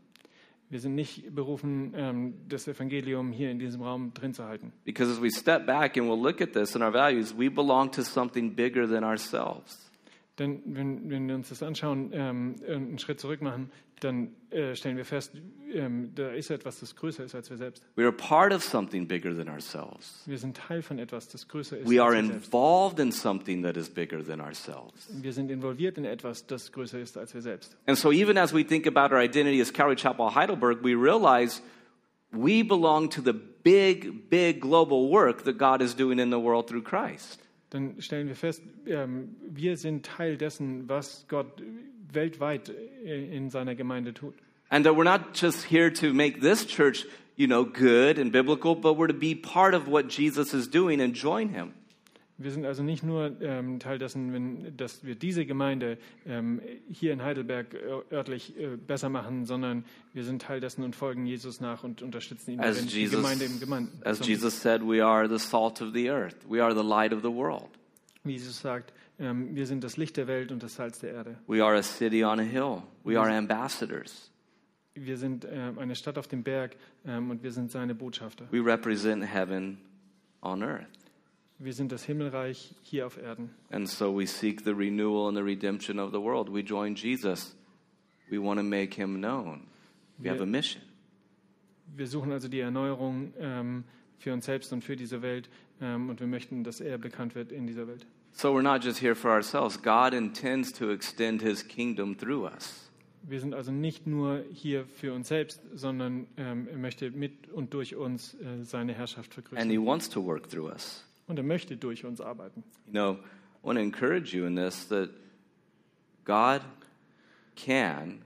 Wir 0.70 0.80
sind 0.80 0.96
nicht 0.96 1.36
berufen, 1.36 1.94
ähm, 1.96 2.34
das 2.50 2.68
Evangelium 2.68 3.32
hier 3.32 3.52
in 3.52 3.60
diesem 3.60 3.84
Raum 3.84 4.12
drin 4.16 4.34
zu 4.34 4.44
halten. 4.44 4.74
Because 4.86 5.12
as 5.12 5.22
we 5.22 5.30
step 5.30 5.68
back 5.68 5.96
and 5.98 6.08
we'll 6.10 6.20
look 6.20 6.42
at 6.42 6.54
this 6.54 6.76
and 6.76 6.84
our 6.84 6.92
values, 6.92 7.38
we 7.38 7.48
belong 7.50 7.92
to 7.92 8.02
something 8.02 8.56
bigger 8.56 8.88
than 8.90 9.04
ourselves. 9.04 9.92
Denn 10.40 10.64
wenn, 10.66 11.12
wenn 11.12 11.28
wir 11.28 11.36
uns 11.36 11.50
das 11.50 11.62
anschauen, 11.62 12.10
ähm, 12.12 12.56
einen 12.68 12.98
Schritt 12.98 13.20
zurück 13.20 13.44
machen, 13.44 13.70
dann 14.04 14.36
äh, 14.50 14.76
stellen 14.76 14.98
wir 14.98 15.06
fest, 15.06 15.34
ähm, 15.72 16.12
da 16.16 16.30
ist 16.32 16.50
etwas, 16.52 16.80
das 16.80 16.96
größer 16.96 17.24
ist 17.24 17.34
als 17.36 17.50
wir 17.50 17.58
selbst. 17.58 17.86
We 17.96 18.04
are 18.04 18.12
part 18.12 18.54
of 18.54 18.64
something 18.64 19.08
bigger 19.08 19.36
than 19.36 19.50
ourselves. 19.50 20.22
Wir 20.26 20.38
sind 20.38 20.58
Teil 20.58 20.82
von 20.82 21.00
etwas, 21.00 21.28
das 21.30 21.48
größer 21.48 21.78
ist 21.80 21.90
We 21.90 22.02
are 22.02 22.16
als 22.16 22.24
wir 22.26 22.32
selbst. 22.34 22.48
involved 22.48 23.00
in 23.00 23.12
something 23.12 23.64
that 23.64 23.78
is 23.78 23.90
bigger 23.90 24.24
than 24.24 24.40
ourselves. 24.42 25.10
Wir 25.10 25.34
sind 25.34 25.50
involviert 25.50 25.98
in 25.98 26.06
etwas, 26.06 26.46
das 26.46 26.72
größer 26.72 27.00
ist 27.00 27.18
als 27.18 27.34
wir 27.34 27.42
selbst. 27.42 27.76
And 27.88 27.98
so, 27.98 28.12
even 28.12 28.38
as 28.38 28.54
we 28.54 28.64
think 28.66 28.86
about 28.86 29.14
our 29.14 29.22
identity 29.22 29.62
as 29.62 29.72
Calvary 29.72 29.96
Chapel 29.96 30.36
Heidelberg, 30.36 30.84
we 30.84 30.94
realize 30.96 31.62
we 32.32 32.64
belong 32.64 33.10
to 33.10 33.22
the 33.22 33.34
big, 33.34 34.30
big 34.30 34.62
global 34.62 35.10
work 35.10 35.44
that 35.44 35.58
God 35.58 35.82
is 35.82 35.96
doing 35.96 36.20
in 36.20 36.30
the 36.30 36.40
world 36.40 36.68
through 36.68 36.84
Christ. 36.84 37.40
Dann 37.70 38.00
stellen 38.02 38.28
wir 38.28 38.36
fest, 38.36 38.62
ähm, 38.86 39.36
wir 39.50 39.78
sind 39.78 40.06
Teil 40.06 40.38
dessen, 40.38 40.88
was 40.88 41.26
Gott 41.28 41.60
weltweit 42.16 42.70
äh, 42.70 43.36
in 43.36 43.50
seiner 43.50 43.76
Gemeinde 43.76 44.14
tut. 44.14 44.34
And 44.70 44.86
that 44.86 44.96
we're 44.96 45.04
not 45.04 45.36
just 45.36 45.70
here 45.70 45.92
to 45.94 46.14
make 46.14 46.42
this 46.42 46.66
church, 46.66 47.06
you 47.36 47.48
know, 47.48 47.64
good 47.66 48.18
and 48.18 48.32
biblical, 48.32 48.76
but 48.76 48.98
we're 48.98 49.08
to 49.08 49.14
be 49.14 49.36
part 49.36 49.76
of 49.76 49.88
what 49.88 50.10
Jesus 50.10 50.54
is 50.54 50.70
doing 50.70 51.00
and 51.02 51.16
join 51.16 51.50
him. 51.50 51.74
Wir 52.40 52.50
sind 52.52 52.66
also 52.66 52.82
nicht 52.82 53.04
nur 53.04 53.40
ähm, 53.42 53.78
Teil 53.80 54.00
dessen, 54.00 54.34
wenn, 54.34 54.76
dass 54.76 55.06
wir 55.06 55.14
diese 55.14 55.46
Gemeinde 55.46 56.00
ähm, 56.26 56.62
hier 56.92 57.14
in 57.14 57.22
Heidelberg 57.22 57.76
äh, 57.76 58.14
örtlich 58.14 58.58
äh, 58.58 58.76
besser 58.76 59.10
machen, 59.10 59.46
sondern 59.46 59.86
wir 60.14 60.24
sind 60.24 60.42
Teil 60.42 60.60
dessen 60.60 60.84
und 60.84 60.96
folgen 60.96 61.28
Jesus 61.28 61.62
nach 61.62 61.84
und 61.84 62.02
unterstützen 62.02 62.52
ihn, 62.52 62.60
As 62.60 62.76
darin, 62.78 62.90
die 62.90 63.00
Jesus, 63.02 63.18
Gemeinde 63.18 63.46
im 63.46 63.60
Gemeinde. 63.60 63.92
as 64.04 64.26
Jesus 64.26 64.60
said, 64.60 64.82
we 64.82 65.06
are 65.06 65.30
the 65.30 65.38
salt 65.38 65.80
of 65.82 65.94
the 65.94 66.10
earth. 66.10 66.36
We 66.50 66.62
are 66.62 66.74
the 66.74 66.84
light 66.84 67.14
of 67.14 67.22
the 67.22 67.32
world. 67.32 67.70
Wie 68.24 68.34
Jesus 68.34 68.60
sagt, 68.60 68.92
ähm, 69.20 69.56
wir 69.56 69.68
sind 69.68 69.84
das 69.84 69.98
Licht 69.98 70.18
der 70.18 70.28
Welt 70.28 70.52
und 70.52 70.64
das 70.64 70.76
Salz 70.76 71.00
der 71.00 71.14
Erde. 71.14 71.38
We 71.48 71.64
are 71.64 71.78
a 71.78 71.84
city 71.84 72.24
on 72.24 72.40
a 72.40 72.44
hill. 72.44 72.82
We 73.04 73.20
are 73.20 73.30
ambassadors. 73.32 74.32
Wir 74.96 75.18
sind 75.18 75.48
ähm, 75.50 75.80
eine 75.80 75.96
Stadt 75.96 76.18
auf 76.18 76.28
dem 76.28 76.44
Berg 76.44 76.76
ähm, 77.06 77.30
und 77.30 77.44
wir 77.44 77.52
sind 77.52 77.72
seine 77.72 77.96
Botschafter. 77.96 78.48
We 78.52 78.64
represent 78.64 79.24
heaven 79.24 79.80
on 80.42 80.64
earth. 80.64 80.88
Wir 81.60 81.74
sind 81.74 81.92
das 81.92 82.04
Himmelreich 82.04 82.76
hier 82.82 83.06
auf 83.06 83.18
Erden. 83.18 83.52
And 83.72 83.88
so 83.88 84.18
we 84.18 84.26
seek 84.26 84.64
the 84.64 84.72
renewal 84.72 85.28
and 85.28 85.38
the 85.38 85.44
redemption 85.44 86.00
of 86.00 86.12
the 86.12 86.20
world. 86.20 86.52
We 86.52 86.62
join 86.62 86.96
Jesus. 86.96 87.56
We 88.30 88.40
want 88.40 88.60
to 88.60 88.64
make 88.64 88.96
him 88.96 89.20
known. 89.20 89.68
We 90.18 90.30
have 90.30 90.42
a 90.42 90.46
mission. 90.46 90.82
Wir 91.96 92.08
suchen 92.08 92.32
also 92.32 92.48
die 92.48 92.60
Erneuerung 92.60 93.34
ähm, 93.38 93.84
für 94.18 94.34
uns 94.34 94.46
selbst 94.46 94.74
und 94.74 94.84
für 94.84 94.96
diese 94.96 95.22
Welt 95.22 95.50
und 95.80 96.20
wir 96.22 96.28
möchten, 96.28 96.64
dass 96.64 96.80
er 96.80 96.98
bekannt 96.98 97.36
wird 97.36 97.52
in 97.52 97.68
dieser 97.68 97.88
Welt. 97.88 98.06
So 98.36 98.52
we're 98.52 98.64
not 98.64 98.82
just 98.82 99.00
here 99.00 99.16
for 99.16 99.32
ourselves. 99.32 99.78
God 99.78 100.14
intends 100.14 100.72
to 100.74 100.90
extend 100.90 101.42
his 101.42 101.64
kingdom 101.64 102.16
through 102.16 102.46
us. 102.46 102.90
Wir 103.26 103.40
sind 103.40 103.54
also 103.54 103.72
nicht 103.72 104.06
nur 104.06 104.44
hier 104.52 104.86
für 104.86 105.14
uns 105.14 105.30
selbst, 105.30 105.62
sondern 105.74 106.28
ähm, 106.36 106.68
er 106.68 106.78
möchte 106.78 107.10
mit 107.12 107.50
und 107.50 107.74
durch 107.74 107.96
uns 107.96 108.34
äh, 108.34 108.64
seine 108.64 108.94
Herrschaft 108.94 109.38
And 109.56 109.72
he 109.72 109.78
wants 109.78 110.10
to 110.10 110.22
work 110.22 110.50
through 110.50 110.70
us. 110.70 111.06
Und 111.28 111.38
er 111.38 111.44
möchte 111.44 111.78
durch 111.78 112.04
uns 112.04 112.20
arbeiten. 112.20 112.64
You 112.88 112.92
know, 112.92 113.14
I 113.14 113.66
want 113.68 113.78
to 113.78 113.84
encourage 113.84 114.36
you 114.36 114.46
in 114.46 114.56
this 114.56 114.88
that 114.90 115.10
God 116.26 116.62
can, 117.56 118.24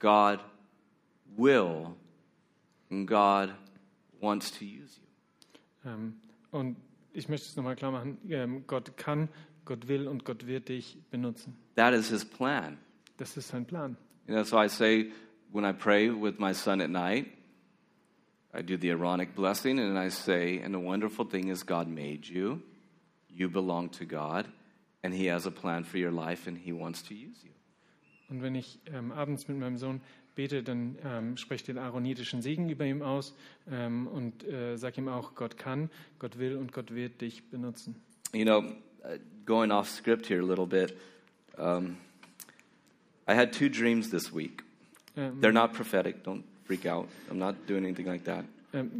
God 0.00 0.40
will, 1.36 1.94
and 2.90 3.06
God 3.06 3.54
wants 4.20 4.50
to 4.50 4.64
use 4.64 4.98
you. 4.98 5.90
Ähm, 5.90 6.14
und 6.50 6.76
ich 7.16 7.28
möchte 7.28 7.48
es 7.48 7.56
nochmal 7.56 7.76
klar 7.76 7.92
machen, 7.92 8.18
ähm, 8.28 8.64
Gott 8.66 8.96
kann, 8.96 9.28
Gott 9.64 9.88
will 9.88 10.06
und 10.06 10.24
Gott 10.24 10.46
wird 10.46 10.68
dich 10.68 10.98
benutzen. 11.10 11.56
That 11.74 11.94
is 11.94 12.10
his 12.10 12.24
plan. 12.24 12.78
Das 13.16 13.36
ist 13.36 13.48
sein 13.48 13.64
Plan. 13.64 13.96
You 14.28 14.34
know, 14.34 14.42
so 14.42 14.58
I 14.58 14.68
say 14.68 15.12
when 15.50 15.64
I 15.64 15.72
pray 15.72 16.10
with 16.10 16.38
my 16.38 16.52
son 16.52 16.80
at 16.80 16.90
night, 16.90 17.26
I 18.52 18.62
do 18.62 18.76
the 18.76 18.90
Aaronic 18.90 19.34
blessing 19.34 19.78
and 19.78 19.98
I 19.98 20.10
say, 20.10 20.60
and 20.62 20.74
the 20.74 20.80
wonderful 20.80 21.24
thing 21.24 21.48
is 21.48 21.64
God 21.64 21.88
made 21.88 22.26
you, 22.26 22.60
you 23.28 23.48
belong 23.48 23.90
to 23.92 24.04
God, 24.04 24.46
and 25.02 25.14
he 25.14 25.26
has 25.26 25.46
a 25.46 25.50
plan 25.50 25.84
for 25.84 25.98
your 25.98 26.12
life 26.12 26.46
and 26.46 26.58
he 26.58 26.72
wants 26.72 27.02
to 27.04 27.14
use 27.14 27.42
you. 27.42 27.52
Und 28.28 28.42
wenn 28.42 28.56
ich 28.56 28.80
ähm, 28.86 29.12
abends 29.12 29.48
mit 29.48 29.58
meinem 29.58 29.76
Sohn 29.76 30.00
bete, 30.36 30.62
dann 30.62 30.96
ähm, 31.04 31.36
spreche 31.36 31.62
ich 31.62 31.64
den 31.64 31.78
aaronitischen 31.78 32.42
Segen 32.42 32.68
über 32.68 32.84
ihm 32.84 33.02
aus 33.02 33.34
ähm, 33.70 34.06
und 34.06 34.46
äh, 34.46 34.76
sage 34.76 35.00
ihm 35.00 35.08
auch, 35.08 35.34
Gott 35.34 35.56
kann, 35.56 35.90
Gott 36.20 36.38
will 36.38 36.56
und 36.56 36.72
Gott 36.72 36.94
wird 36.94 37.20
dich 37.20 37.42
benutzen. 37.50 37.96
You 38.32 38.44
know, 38.44 38.60
uh, 38.60 39.18
going 39.44 39.72
off 39.72 39.88
script 39.88 40.28
here 40.28 40.40
a 40.40 40.46
little 40.46 40.66
bit, 40.66 40.94
um, 41.58 41.96
I 43.28 43.34
had 43.34 43.52
two 43.52 43.68
dreams 43.68 44.10
this 44.10 44.32
week. 44.32 44.62
Ähm, 45.16 45.40
They're 45.40 45.52
not 45.52 45.72
prophetic, 45.72 46.22
don't 46.22 46.44
freak 46.64 46.86
out. 46.86 47.08
I'm 47.30 47.38
not 47.38 47.56
doing 47.66 47.84
anything 47.84 48.06
like 48.06 48.24
that. 48.24 48.44
ähm, 48.72 48.92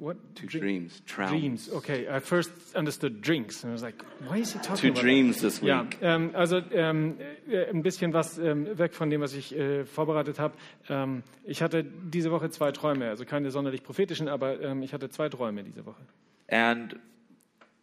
what? 0.00 0.16
Two 0.34 0.46
Dream- 0.46 0.60
dreams, 0.62 1.02
traumas. 1.06 1.28
Dreams. 1.30 1.70
Okay, 1.72 2.08
I 2.08 2.20
first 2.20 2.50
understood 2.74 3.20
drinks. 3.22 3.62
And 3.62 3.70
I 3.70 3.74
was 3.74 3.82
like, 3.82 4.02
why 4.28 4.38
is 4.38 4.52
he 4.52 4.58
talking 4.58 4.76
Two 4.76 4.88
about 4.88 5.00
dreams 5.02 5.40
this 5.40 5.58
that? 5.60 5.66
Ja, 5.66 5.82
week. 5.82 5.98
ähm, 6.02 6.30
also 6.34 6.56
ähm, 6.72 7.18
äh, 7.48 7.66
ein 7.70 7.82
bisschen 7.82 8.12
was 8.12 8.38
ähm, 8.38 8.66
weg 8.78 8.94
von 8.94 9.10
dem, 9.10 9.20
was 9.20 9.34
ich 9.34 9.54
äh, 9.54 9.84
vorbereitet 9.84 10.38
habe. 10.38 10.54
Ähm, 10.88 11.22
ich 11.44 11.62
hatte 11.62 11.84
diese 11.84 12.30
Woche 12.30 12.50
zwei 12.50 12.72
Träume, 12.72 13.08
also 13.08 13.24
keine 13.24 13.50
sonderlich 13.50 13.82
prophetischen, 13.82 14.28
aber 14.28 14.60
ähm, 14.60 14.82
ich 14.82 14.92
hatte 14.92 15.10
zwei 15.10 15.28
Träume 15.28 15.62
diese 15.62 15.84
Woche. 15.86 16.00
And 16.48 16.96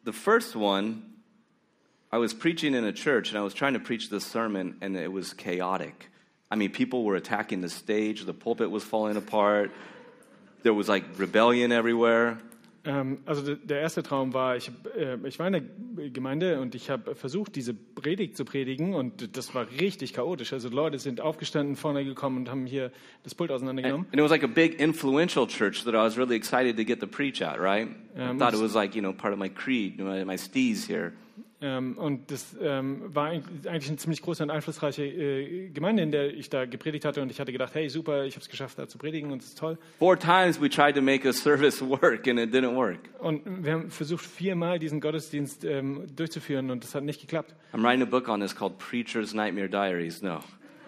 the 0.06 0.12
first 0.12 0.56
one, 0.56 1.04
I 2.12 2.18
was 2.18 2.34
preaching 2.34 2.74
in 2.74 2.84
a 2.84 2.92
church 2.92 3.30
and 3.34 3.38
I 3.38 3.44
was 3.44 3.54
trying 3.54 3.74
to 3.74 3.80
preach 3.80 4.10
this 4.10 4.24
sermon 4.30 4.76
and 4.82 4.96
it 4.98 5.12
was 5.14 5.36
chaotic. 5.36 6.10
I 6.50 6.56
mean, 6.56 6.72
people 6.72 7.04
were 7.04 7.18
attacking 7.18 7.62
the 7.62 7.70
stage, 7.70 8.26
the 8.26 8.34
pulpit 8.34 8.72
was 8.72 8.84
falling 8.84 9.18
apart, 9.18 9.70
there 10.68 10.76
was 10.78 10.88
like 10.88 11.06
rebellion 11.20 11.72
everywhere. 11.72 12.38
Ähm, 12.86 13.18
also 13.26 13.42
de- 13.42 13.58
der 13.58 13.82
erste 13.82 14.02
Traum 14.02 14.34
war, 14.34 14.56
ich, 14.56 14.72
äh, 14.98 15.18
ich 15.28 15.40
war 15.40 15.48
in 15.48 15.54
der 15.98 16.10
Gemeinde 16.10 16.62
und 16.62 16.74
ich 16.74 16.90
habe 16.90 17.16
versucht, 17.16 17.56
diese 17.58 17.74
Predigt 17.74 18.38
zu 18.38 18.46
predigen 18.46 18.94
und 18.94 19.36
das 19.36 19.54
war 19.54 19.68
richtig 19.82 20.14
chaotisch. 20.14 20.54
Also 20.54 20.70
Leute 20.70 20.98
sind 20.98 21.20
aufgestanden, 21.20 21.76
vorne 21.76 22.06
gekommen 22.06 22.38
und 22.38 22.50
haben 22.50 22.66
hier 22.66 22.92
das 23.24 23.36
Pult 23.36 23.50
And, 23.52 23.58
auseinandergenommen. 23.58 24.06
and 24.12 24.16
it 24.16 24.22
was 24.24 24.32
like 24.32 24.44
a 24.44 24.48
big 24.48 24.80
influential 24.80 25.46
church 25.48 25.84
that 25.84 25.94
I 25.96 25.98
was 25.98 26.18
really 26.18 26.36
excited 26.38 26.78
to 26.78 26.86
get 26.86 27.02
the 27.02 27.08
preach 27.08 27.42
at, 27.42 27.60
right? 27.60 27.90
I 28.16 28.30
Um, 28.30 28.40
thought 28.40 28.54
it 28.54 28.62
was 28.62 28.74
like, 28.74 28.96
you 28.96 29.02
know, 29.02 29.12
part 29.14 29.34
of 29.34 29.40
my 29.40 29.50
creed, 29.50 30.00
my, 30.00 30.24
my 30.24 30.38
steez 30.38 30.88
here. 30.88 31.12
Ähm, 31.60 31.98
und 31.98 32.30
das 32.30 32.56
ähm, 32.62 33.04
war 33.16 33.30
eigentlich 33.30 33.90
eine 33.90 33.98
ziemlich 33.98 34.22
große 34.22 34.44
und 34.44 34.52
einflussreiche 34.52 35.04
äh, 35.04 35.70
Gemeinde, 35.70 36.04
in 36.04 36.12
der 36.12 36.34
ich 36.34 36.50
da 36.50 36.66
gepredigt 36.66 37.04
hatte. 37.04 37.22
Und 37.22 37.32
ich 37.32 37.40
hatte 37.40 37.52
gedacht, 37.52 37.74
hey, 37.74 37.90
super, 37.90 38.26
ich 38.26 38.36
habe 38.36 38.42
es 38.42 38.50
geschafft, 38.50 38.78
da 38.78 38.88
zu 38.88 39.00
predigen 39.00 39.32
und 39.32 39.42
es 39.42 39.50
ist 39.50 39.58
toll. 39.58 39.78
Four 39.98 40.20
times 40.20 40.62
we 40.62 40.70
tried 40.70 40.96
to 40.96 41.02
make 41.02 41.28
a 41.28 41.34
service 41.34 41.82
work 41.88 42.28
and 42.28 42.40
it 42.40 42.54
didn't 42.54 42.76
work. 42.76 43.00
Und 43.20 43.64
wir 43.64 43.74
haben 43.74 43.90
versucht, 43.90 44.26
viermal 44.26 44.78
diesen 44.78 45.02
Gottesdienst 45.02 45.66
ähm, 45.66 46.06
durchzuführen 46.16 46.70
und 46.70 46.84
das 46.84 46.94
hat 46.94 47.04
nicht 47.04 47.22
geklappt. 47.22 47.56
I'm 47.74 47.84
writing 47.84 48.04
a 48.04 48.06
book 48.06 48.30
on 48.30 48.40
this 48.40 48.56
called 48.56 48.78
Preacher's 48.78 49.34
Nightmare 49.34 49.68
Diaries. 49.68 50.22
No. 50.22 50.40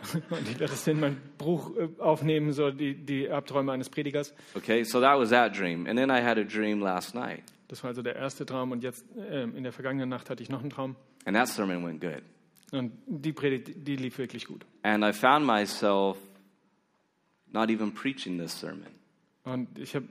Und 0.30 0.42
ich 0.50 0.60
werde 0.60 0.72
das 0.74 0.88
in 0.88 1.00
mein 1.00 1.18
Buch 1.38 1.72
äh, 1.78 1.90
aufnehmen, 2.02 2.54
so 2.54 2.72
die, 2.72 2.96
die 2.96 3.30
Abträume 3.30 3.72
eines 3.72 3.90
Predigers. 3.90 4.34
Okay, 4.56 4.84
so 4.84 5.00
that 5.02 5.18
was 5.20 5.30
that 5.30 5.58
dream. 5.58 5.86
And 5.88 5.98
then 5.98 6.10
I 6.10 6.22
had 6.24 6.38
a 6.38 6.44
dream 6.44 6.80
last 6.82 7.14
night, 7.16 7.44
Das 7.68 7.84
war 7.84 7.90
also 7.90 8.02
der 8.02 8.16
erste 8.16 8.46
Traum 8.46 8.72
und 8.72 8.84
jetzt 8.84 9.06
ähm, 9.30 9.56
in 9.56 9.64
der 9.64 9.72
vergangenen 9.72 10.10
Nacht 10.10 10.30
hatte 10.30 10.42
ich 10.44 10.50
noch 10.50 10.62
einen 10.62 10.70
Traum. 10.70 10.96
and 11.26 11.36
that 11.36 11.48
sermon 11.48 11.86
went 11.86 12.02
good. 12.02 12.22
Und 12.72 12.92
die 13.08 13.34
Predigt, 13.34 13.72
die 13.88 13.96
lief 13.96 14.18
wirklich 14.18 14.46
gut. 14.46 14.66
And 14.84 15.04
I 15.04 15.12
found 15.12 15.46
myself 15.46 16.18
not 17.52 17.70
even 17.70 17.94
preaching 17.94 18.38
this 18.40 18.60
sermon. 18.60 18.88
Und 19.44 19.78
ich 19.80 19.96
habe 19.96 20.08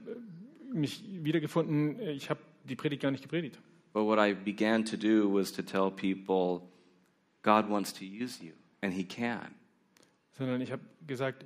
mich 0.73 1.03
wiedergefunden, 1.23 1.99
ich 2.01 2.29
habe 2.29 2.39
die 2.65 2.75
Predigt 2.75 3.01
gar 3.01 3.11
nicht 3.11 3.23
gepredigt. 3.23 3.57
But 3.93 4.03
what 4.05 4.19
I 4.19 4.33
began 4.33 4.85
to 4.85 4.97
do 4.97 5.33
was 5.33 5.51
to 5.53 5.61
tell 5.63 5.89
people 5.89 6.67
God 7.41 7.69
wants 7.69 7.93
to 7.93 8.03
use 8.05 8.43
you, 8.43 8.51
and 8.81 8.93
He 8.93 9.03
can. 9.03 9.55
Sondern 10.39 10.61
ich 10.61 10.71
habe 10.71 10.81
gesagt, 11.05 11.45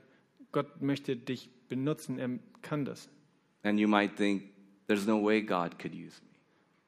Gott 0.52 0.82
möchte 0.82 1.18
dich 1.18 1.50
benutzen, 1.68 2.20
er 2.20 2.30
kann 2.62 2.86
das. 2.86 3.10
And 3.64 3.80
you 3.80 3.88
might 3.88 4.16
think, 4.16 4.44
there's 4.88 5.06
no 5.06 5.22
way 5.22 5.42
God 5.42 5.80
could 5.80 5.94
use 5.94 6.22
me. 6.24 6.30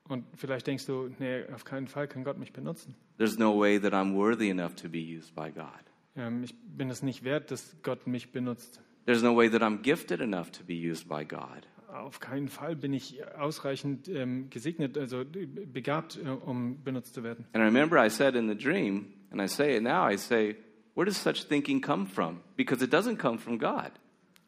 Und 0.08 0.24
vielleicht 0.36 0.68
denkst 0.68 0.86
du, 0.86 1.10
nee, 1.20 1.44
auf 1.52 1.66
keinen 1.66 1.88
Fall 1.88 2.08
kann 2.08 2.24
Gott 2.24 2.38
mich 2.38 2.54
benutzen. 2.54 2.96
There's 3.18 3.40
no 3.40 3.60
way 3.60 3.80
that 3.80 3.94
I'm 3.94 4.14
worthy 4.14 4.50
enough 4.50 4.76
to 4.76 4.90
be 4.90 5.00
used 5.00 5.34
by 5.34 5.52
God. 5.52 5.72
Ähm, 6.16 6.44
ich 6.44 6.56
bin 6.56 6.90
es 6.90 7.02
nicht 7.02 7.24
wert, 7.24 7.50
dass 7.50 7.76
Gott 7.82 8.06
mich 8.06 8.32
benutzt. 8.32 8.82
There's 9.06 9.24
no 9.24 9.36
way 9.36 9.50
that 9.50 9.62
I'm 9.62 9.82
gifted 9.82 10.22
enough 10.22 10.52
to 10.52 10.64
be 10.64 10.74
used 10.74 11.10
by 11.10 11.26
God. 11.26 11.68
Auf 11.88 12.20
keinen 12.20 12.50
Fall 12.50 12.76
bin 12.76 12.94
ich 12.94 13.24
ausreichend 13.38 14.08
ähm, 14.10 14.50
gesegnet, 14.50 14.98
also 14.98 15.24
begabt, 15.24 16.20
äh, 16.24 16.28
um 16.28 16.84
benutzt 16.84 17.16
zu 17.16 17.24
werden. 17.24 17.46
And 17.54 17.64
I 17.64 17.66
remember 17.66 18.04
I 18.04 18.10
said 18.10 18.36
in 18.36 18.48
the 18.48 18.56
dream, 18.56 19.14
and 19.32 19.42
I 19.42 19.48
say 19.48 19.78
it 19.78 19.82
now, 19.82 20.08
I 20.08 20.18
say, 20.18 20.56
where 20.96 21.06
does 21.06 21.18
such 21.18 21.48
thinking 21.48 21.82
come 21.82 22.06
from? 22.06 22.42
Because 22.56 22.84
it 22.84 22.92
doesn't 22.92 23.18
come 23.18 23.38
from 23.38 23.60
God. 23.60 23.92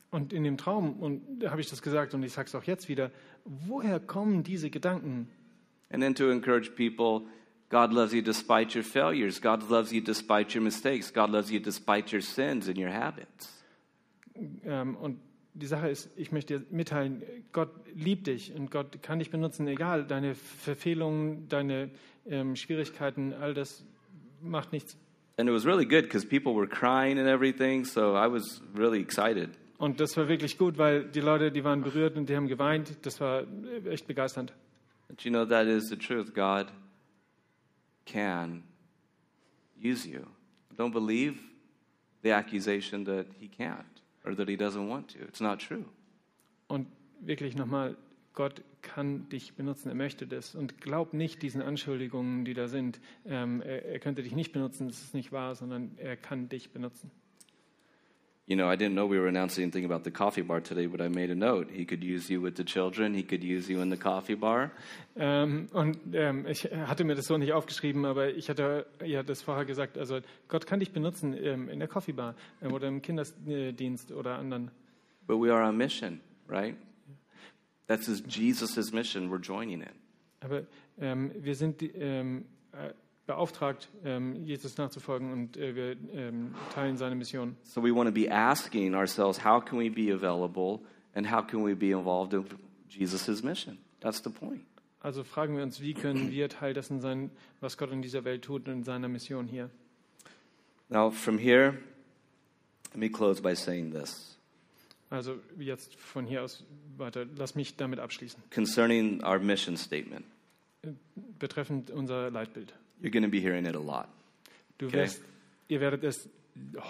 Und 0.09 0.33
in 0.33 0.43
dem 0.43 0.57
Traum, 0.57 0.99
und 0.99 1.39
da 1.39 1.51
habe 1.51 1.61
ich 1.61 1.69
das 1.69 1.81
gesagt 1.81 2.13
und 2.13 2.23
ich 2.23 2.31
sage 2.31 2.47
es 2.47 2.55
auch 2.55 2.63
jetzt 2.63 2.87
wieder, 2.87 3.11
woher 3.43 3.99
kommen 3.99 4.43
diese 4.43 4.69
Gedanken? 4.69 5.27
And 5.89 6.01
then 6.01 6.15
to 6.15 6.29
encourage 6.31 6.71
people, 6.71 7.27
God 7.69 7.91
loves 7.91 8.13
you 8.13 8.21
despite 8.21 8.77
your 8.77 8.83
failures. 8.83 9.41
God 9.41 9.69
loves 9.69 9.91
you 9.91 10.01
despite 10.01 10.57
your 10.57 10.63
mistakes. 10.63 11.13
God 11.13 11.29
loves 11.29 11.51
you 11.51 11.59
despite 11.59 12.13
your 12.15 12.21
sins 12.21 12.67
and 12.67 12.77
your 12.77 12.91
habits. 12.91 13.53
Ähm, 14.63 14.95
und 14.95 15.19
die 15.53 15.65
Sache 15.65 15.89
ist, 15.89 16.09
ich 16.15 16.31
möchte 16.31 16.59
dir 16.59 16.65
mitteilen, 16.69 17.23
Gott 17.51 17.71
liebt 17.93 18.27
dich 18.27 18.53
und 18.53 18.69
Gott 18.71 19.01
kann 19.01 19.19
dich 19.19 19.31
benutzen, 19.31 19.67
egal, 19.67 20.05
deine 20.05 20.35
Verfehlungen, 20.35 21.49
deine 21.49 21.89
ähm, 22.27 22.55
Schwierigkeiten, 22.55 23.33
all 23.33 23.53
das 23.53 23.83
macht 24.41 24.71
nichts. 24.71 24.97
And 25.37 25.47
it 25.47 25.51
was 25.51 25.65
really 25.65 25.85
good 25.85 26.03
because 26.05 26.25
people 26.25 26.53
were 26.53 26.67
crying 26.67 27.19
and 27.19 27.27
everything, 27.27 27.85
so 27.85 28.15
I 28.15 28.27
was 28.27 28.59
really 28.73 28.99
excited. 28.99 29.49
Und 29.77 29.99
das 29.99 30.17
war 30.17 30.27
wirklich 30.27 30.57
gut, 30.57 30.79
weil 30.79 31.03
die 31.03 31.19
Leute, 31.19 31.51
die 31.51 31.63
waren 31.63 31.83
berührt 31.83 32.17
und 32.17 32.27
die 32.27 32.35
haben 32.35 32.47
geweint. 32.47 32.97
Das 33.03 33.21
war 33.21 33.43
echt 33.85 34.07
begeisternd. 34.07 34.51
But 35.07 35.23
you 35.23 35.31
know, 35.31 35.45
that 35.45 35.67
is 35.67 35.89
the 35.89 35.95
truth. 35.95 36.33
God 36.33 36.71
can 38.05 38.63
use 39.79 40.07
you. 40.07 40.25
Don't 40.75 40.91
believe 40.91 41.39
the 42.23 42.31
accusation 42.31 43.05
that 43.05 43.27
He 43.39 43.47
can't 43.47 44.01
or 44.25 44.35
that 44.35 44.47
He 44.47 44.55
doesn't 44.57 44.87
want 44.87 45.09
to. 45.09 45.19
It's 45.19 45.39
not 45.39 45.59
true. 45.59 45.85
Und 46.67 46.87
wirklich 47.19 47.55
nochmal, 47.55 47.95
Gott 48.37 48.61
kann 48.83 49.27
dich 49.29 49.55
benutzen, 49.55 49.89
er 49.89 49.95
möchte 49.95 50.27
das. 50.27 50.53
Und 50.53 50.79
glaub 50.79 51.15
nicht 51.15 51.41
diesen 51.41 51.63
Anschuldigungen, 51.63 52.45
die 52.45 52.53
da 52.53 52.67
sind. 52.67 52.99
Ähm, 53.25 53.63
er, 53.63 53.83
er 53.83 53.97
könnte 53.97 54.21
dich 54.21 54.35
nicht 54.35 54.51
benutzen, 54.51 54.87
das 54.87 55.01
ist 55.01 55.15
nicht 55.15 55.31
wahr, 55.31 55.55
sondern 55.55 55.97
er 55.97 56.17
kann 56.17 56.47
dich 56.47 56.69
benutzen. 56.69 57.09
You 58.45 58.55
know, 58.55 58.71
I 58.71 58.75
didn't 58.75 58.93
know 58.93 59.09
we 59.09 59.17
were 59.17 59.27
announcing 59.27 59.63
anything 59.63 59.91
about 59.91 60.03
the 60.03 60.11
coffee 60.11 60.43
bar 60.43 60.61
today, 60.61 60.85
but 60.85 61.01
I 61.01 61.09
made 61.09 61.31
a 61.31 61.35
note. 61.35 61.71
He 61.73 61.83
could 61.83 62.03
use 62.03 62.31
you 62.31 62.39
with 62.39 62.53
the 62.57 62.63
children, 62.63 63.15
he 63.15 63.23
could 63.23 63.43
use 63.43 63.73
you 63.73 63.81
in 63.81 63.89
the 63.89 63.97
coffee 63.97 64.35
bar. 64.35 64.69
Ähm, 65.15 65.67
und 65.73 65.97
ähm, 66.13 66.45
ich 66.45 66.65
hatte 66.65 67.05
mir 67.05 67.15
das 67.15 67.25
so 67.25 67.39
nicht 67.39 67.53
aufgeschrieben, 67.53 68.05
aber 68.05 68.35
ich 68.35 68.51
hatte 68.51 68.85
ja 69.03 69.23
das 69.23 69.41
vorher 69.41 69.65
gesagt. 69.65 69.97
Also 69.97 70.19
Gott 70.47 70.67
kann 70.67 70.79
dich 70.79 70.91
benutzen 70.91 71.33
ähm, 71.33 71.69
in 71.69 71.79
der 71.79 71.87
Coffee 71.87 72.13
Bar 72.13 72.35
ähm, 72.61 72.71
oder 72.71 72.87
im 72.87 73.01
Kinderdienst 73.01 74.11
oder 74.11 74.37
anderen. 74.37 74.69
But 75.25 75.41
we 75.41 75.51
are 75.51 75.67
on 75.67 75.75
mission, 75.75 76.21
right? 76.47 76.75
That's 77.87 78.07
Jesus' 78.27 78.91
mission. 78.91 79.29
We're 79.29 79.39
joining 79.39 79.81
it. 79.81 79.93
Aber 80.41 80.63
ähm, 80.99 81.31
wir 81.35 81.55
sind 81.55 81.81
ähm, 81.81 82.45
äh, 82.71 82.93
beauftragt, 83.25 83.89
ähm, 84.03 84.45
Jesus 84.45 84.77
nachzufolgen 84.77 85.31
und 85.31 85.57
äh, 85.57 85.75
wir 85.75 85.97
ähm, 86.13 86.53
teilen 86.73 86.97
seine 86.97 87.15
Mission. 87.15 87.55
So 87.63 87.81
we 87.81 87.93
want 87.93 88.07
to 88.07 88.13
be 88.13 88.29
asking 88.29 88.93
ourselves, 88.93 89.43
how 89.43 89.63
can 89.63 89.79
we 89.79 89.89
be 89.89 90.13
available 90.13 90.81
and 91.15 91.31
how 91.31 91.41
can 91.45 91.63
we 91.63 91.75
be 91.75 91.91
involved 91.91 92.33
in 92.33 92.45
Jesus' 92.89 93.43
mission? 93.43 93.77
That's 93.99 94.21
the 94.21 94.29
point. 94.29 94.61
Also 94.99 95.23
fragen 95.23 95.55
wir 95.55 95.63
uns, 95.63 95.81
wie 95.81 95.93
können 95.93 96.31
wir 96.31 96.49
Teil 96.49 96.73
dessen 96.73 97.01
sein, 97.01 97.31
was 97.61 97.77
Gott 97.77 97.91
in 97.91 98.01
dieser 98.01 98.23
Welt 98.23 98.43
tut 98.43 98.67
und 98.67 98.73
in 98.73 98.83
seiner 98.83 99.07
Mission 99.07 99.47
hier. 99.47 99.69
Now, 100.89 101.11
from 101.11 101.37
here, 101.37 101.77
let 102.91 102.97
me 102.97 103.09
close 103.09 103.41
by 103.41 103.55
saying 103.55 103.91
this 103.91 104.36
Also 105.09 105.39
jetzt 105.57 105.95
von 105.95 106.25
hier 106.25 106.43
aus 106.43 106.63
weiter. 106.97 107.25
Lass 107.37 107.55
mich 107.55 107.75
damit 107.77 107.99
abschließen. 107.99 108.41
concerning 108.53 109.23
our 109.23 109.39
mission 109.39 109.77
statement. 109.77 110.25
Betreffend 111.39 111.91
unser 111.91 112.29
Leitbild. 112.29 112.73
You're 113.01 113.11
going 113.11 113.23
to 113.23 113.29
be 113.29 113.39
hearing 113.39 113.65
it 113.65 113.75
a 113.75 113.79
lot. 113.79 114.07
Du 114.77 114.87
Okay. 114.87 114.97
wirst, 114.97 115.21
ihr 115.67 115.79
werdet 115.81 116.03
es 116.03 116.29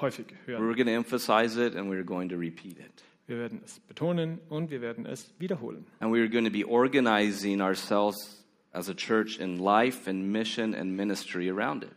häufig 0.01 0.25
hören. 0.45 0.61
We're 0.63 0.75
going 0.75 0.87
to 0.87 0.93
emphasize 0.93 1.57
it 1.57 1.75
and 1.75 1.89
we're 1.91 2.03
going 2.03 2.29
to 2.29 2.35
repeat 2.37 2.77
it. 2.79 3.03
Wir 3.27 3.37
werden 3.39 3.61
es 3.65 3.79
betonen 3.79 4.39
und 4.49 4.71
wir 4.71 4.81
werden 4.81 5.05
es 5.05 5.33
wiederholen. 5.39 5.85
And 5.99 6.11
we're 6.13 6.29
going 6.29 6.45
to 6.45 6.51
be 6.51 6.65
organizing 6.65 7.61
ourselves 7.61 8.43
as 8.71 8.89
a 8.89 8.93
church 8.93 9.37
in 9.39 9.57
life 9.59 10.09
and 10.09 10.31
mission 10.31 10.73
and 10.73 10.95
ministry 10.95 11.49
around 11.49 11.83
it. 11.83 11.91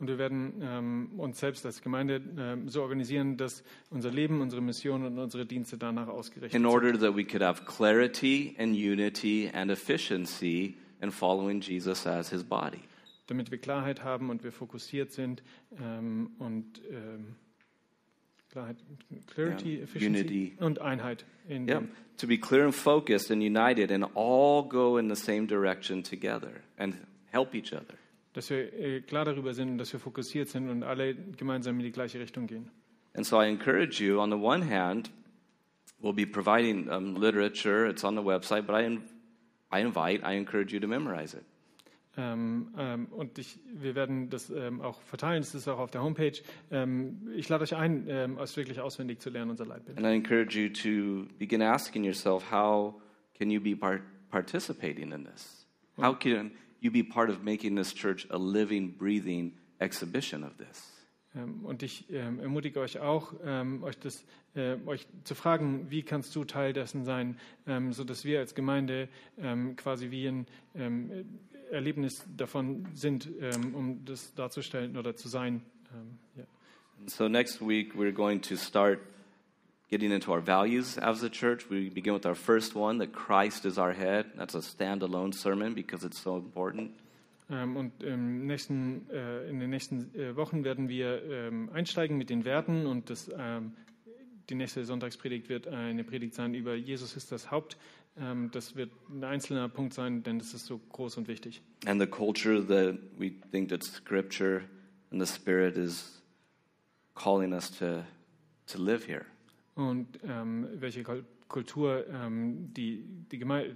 Und 0.00 0.06
wir 0.06 0.18
werden 0.18 0.54
ähm, 0.62 1.10
uns 1.18 1.40
selbst 1.40 1.66
als 1.66 1.82
Gemeinde 1.82 2.22
ähm, 2.38 2.68
so 2.68 2.82
organisieren, 2.82 3.36
dass 3.36 3.64
unser 3.90 4.10
Leben, 4.12 4.40
unsere 4.40 4.62
Mission 4.62 5.04
und 5.04 5.18
unsere 5.18 5.44
Dienste 5.44 5.76
danach 5.76 6.06
ausgerichtet 6.06 6.54
in 6.54 6.62
sind. 6.62 6.70
order 6.72 6.92
that 6.98 7.16
we 7.16 7.24
could 7.24 7.42
have 7.42 7.64
clarity 7.64 8.54
and 8.58 8.76
unity 8.76 9.50
and 9.52 9.70
efficiency 9.72 10.76
in 11.02 11.10
following 11.10 11.60
Jesus 11.60 12.06
as 12.06 12.30
his 12.30 12.44
body. 12.44 12.78
Damit 13.26 13.50
wir 13.50 13.58
Klarheit 13.58 14.04
haben 14.04 14.30
und 14.30 14.44
wir 14.44 14.52
fokussiert 14.52 15.10
sind 15.12 15.42
ähm, 15.82 16.30
und 16.38 16.80
ähm, 16.90 17.34
Klarheit, 18.52 18.76
Clarity, 19.26 19.76
Ja, 19.78 19.82
Efficiency 19.82 20.20
Unity. 20.20 20.56
und 20.60 20.80
Einheit. 20.80 21.26
In 21.48 21.68
Yeah, 21.68 21.82
to 22.18 22.26
be 22.28 22.38
clear 22.38 22.64
and 22.64 22.74
focused 22.74 23.30
and 23.32 23.42
united 23.42 23.90
and 23.90 24.04
all 24.14 24.62
go 24.66 24.96
in 24.96 25.12
the 25.12 25.20
same 25.20 25.46
direction 25.46 26.02
together 26.04 26.52
and 26.78 26.94
help 27.32 27.52
each 27.54 27.72
other. 27.72 27.94
Dass 28.38 28.50
wir 28.50 28.72
äh, 28.72 29.00
klar 29.00 29.24
darüber 29.24 29.52
sind 29.52 29.68
und 29.68 29.78
dass 29.78 29.92
wir 29.92 29.98
fokussiert 29.98 30.48
sind 30.48 30.70
und 30.70 30.84
alle 30.84 31.12
gemeinsam 31.12 31.74
in 31.80 31.86
die 31.86 31.90
gleiche 31.90 32.20
Richtung 32.20 32.46
gehen. 32.46 32.70
And 33.14 33.26
so 33.26 33.42
I 33.42 33.48
encourage 33.48 34.00
you, 34.00 34.20
on 34.20 34.30
the 34.30 34.36
one 34.36 34.64
hand, 34.64 35.10
we'll 36.00 36.14
be 36.14 36.24
providing 36.24 36.88
um, 36.88 37.16
literature, 37.16 37.90
it's 37.90 38.04
on 38.04 38.14
the 38.14 38.22
website, 38.22 38.64
but 38.64 38.76
I, 38.76 38.84
in, 38.84 39.02
I 39.72 39.80
invite, 39.80 40.22
I 40.24 40.36
encourage 40.36 40.72
you 40.72 40.78
to 40.78 40.86
memorize 40.86 41.36
it. 41.36 41.42
Ähm, 42.16 42.68
ähm, 42.78 43.06
und 43.06 43.40
ich, 43.40 43.58
wir 43.74 43.96
werden 43.96 44.30
das 44.30 44.50
ähm, 44.50 44.82
auch 44.82 45.00
verteilen, 45.02 45.40
es 45.40 45.56
ist 45.56 45.66
auch 45.66 45.80
auf 45.80 45.90
der 45.90 46.04
Homepage. 46.04 46.40
Ich 47.34 47.48
lade 47.48 47.64
euch 47.64 47.74
ein, 47.74 48.04
ähm, 48.06 48.38
es 48.38 48.56
wirklich 48.56 48.78
auswendig 48.78 49.18
zu 49.18 49.30
lernen, 49.30 49.50
unser 49.50 49.66
Leitbild. 49.66 49.98
And 49.98 50.06
I 50.06 50.14
encourage 50.14 50.56
you 50.56 50.68
to 50.68 51.26
begin 51.40 51.60
asking 51.60 52.04
yourself, 52.04 52.52
how 52.52 52.94
can 53.36 53.50
you 53.50 53.60
be 53.60 53.74
part- 53.74 54.04
participating 54.30 55.10
in 55.10 55.24
this? 55.24 55.66
How 56.00 56.16
can 56.16 56.52
you 56.80 56.90
be 56.90 57.02
part 57.02 57.30
of 57.30 57.42
making 57.42 57.76
this 57.76 57.94
church 57.94 58.26
a 58.30 58.36
living, 58.36 58.96
breathing 58.96 59.52
exhibition 59.80 60.44
of 60.44 60.56
this? 60.56 60.92
Ähm, 61.34 61.64
und 61.64 61.82
ich 61.82 62.10
ähm, 62.10 62.40
ermutige 62.40 62.80
euch 62.80 62.98
auch, 62.98 63.34
ähm, 63.44 63.82
euch, 63.82 63.98
das, 63.98 64.24
äh, 64.54 64.76
euch 64.86 65.06
zu 65.24 65.34
fragen, 65.34 65.90
wie 65.90 66.02
kannst 66.02 66.34
du 66.34 66.44
Teil 66.44 66.72
dessen 66.72 67.04
sein, 67.04 67.38
ähm, 67.66 67.92
sodass 67.92 68.24
wir 68.24 68.38
als 68.38 68.54
Gemeinde 68.54 69.08
ähm, 69.38 69.76
quasi 69.76 70.10
wie 70.10 70.26
ein 70.26 70.46
ähm, 70.74 71.26
Erlebnis 71.70 72.24
davon 72.36 72.86
sind, 72.94 73.28
ähm, 73.40 73.74
um 73.74 74.04
das 74.04 74.34
darzustellen 74.34 74.96
oder 74.96 75.16
zu 75.16 75.28
sein. 75.28 75.62
And 77.00 77.10
so 77.10 77.28
next 77.28 77.60
week, 77.60 77.94
we're 77.94 78.12
going 78.12 78.40
to 78.42 78.56
start 78.56 79.00
getting 79.90 80.12
into 80.12 80.32
our 80.32 80.40
values 80.40 80.98
as 80.98 81.22
a 81.22 81.30
church. 81.30 81.68
We 81.70 81.88
begin 81.88 82.14
with 82.14 82.26
our 82.26 82.34
first 82.34 82.74
one 82.74 82.98
that 82.98 83.12
Christ 83.12 83.64
is 83.64 83.78
our 83.78 83.92
head. 83.92 84.26
That's 84.36 84.54
a 84.54 84.60
standalone 84.60 85.34
sermon 85.34 85.74
because 85.74 86.04
it's 86.04 86.20
so 86.20 86.36
important. 86.36 86.92
Ähm, 87.50 87.76
und 87.76 88.00
nächsten, 88.00 89.08
äh, 89.10 89.48
in 89.48 89.58
den 89.58 89.70
nächsten 89.70 90.14
äh, 90.14 90.36
Wochen 90.36 90.64
werden 90.64 90.88
wir 90.88 91.22
ähm, 91.24 91.70
einsteigen 91.72 92.18
mit 92.18 92.28
den 92.28 92.44
Werten 92.44 92.86
und 92.86 93.08
das, 93.08 93.30
ähm, 93.38 93.72
die 94.50 94.54
nächste 94.54 94.84
Sonntagspredigt 94.84 95.48
wird 95.48 95.66
eine 95.68 96.04
Predigt 96.04 96.34
sein 96.34 96.54
über 96.54 96.74
Jesus 96.74 97.16
ist 97.16 97.32
das 97.32 97.50
Haupt. 97.50 97.76
Das 98.50 98.74
wird 98.74 98.90
ein 99.10 99.22
einzelner 99.22 99.68
Punkt 99.68 99.92
sein, 99.92 100.24
denn 100.24 100.38
das 100.40 100.52
ist 100.52 100.66
so 100.66 100.80
groß 100.90 101.18
und 101.18 101.28
wichtig. 101.28 101.62
And 101.86 102.00
the 102.00 102.06
culture 102.06 102.66
that 102.66 102.98
we 103.16 103.30
think 103.52 103.68
that 103.68 103.84
Scripture 103.84 104.62
and 105.12 105.24
the 105.24 105.32
Spirit 105.32 105.76
is 105.76 106.20
calling 107.14 107.52
us 107.52 107.70
to, 107.78 108.04
to 108.66 108.78
live 108.78 109.06
here. 109.06 109.26
Und 109.78 110.18
ähm, 110.24 110.66
welche 110.74 111.02
Kul- 111.04 111.24
Kultur 111.46 112.04
ähm, 112.12 112.74
die, 112.74 113.04
die, 113.30 113.38
Geme 113.38 113.74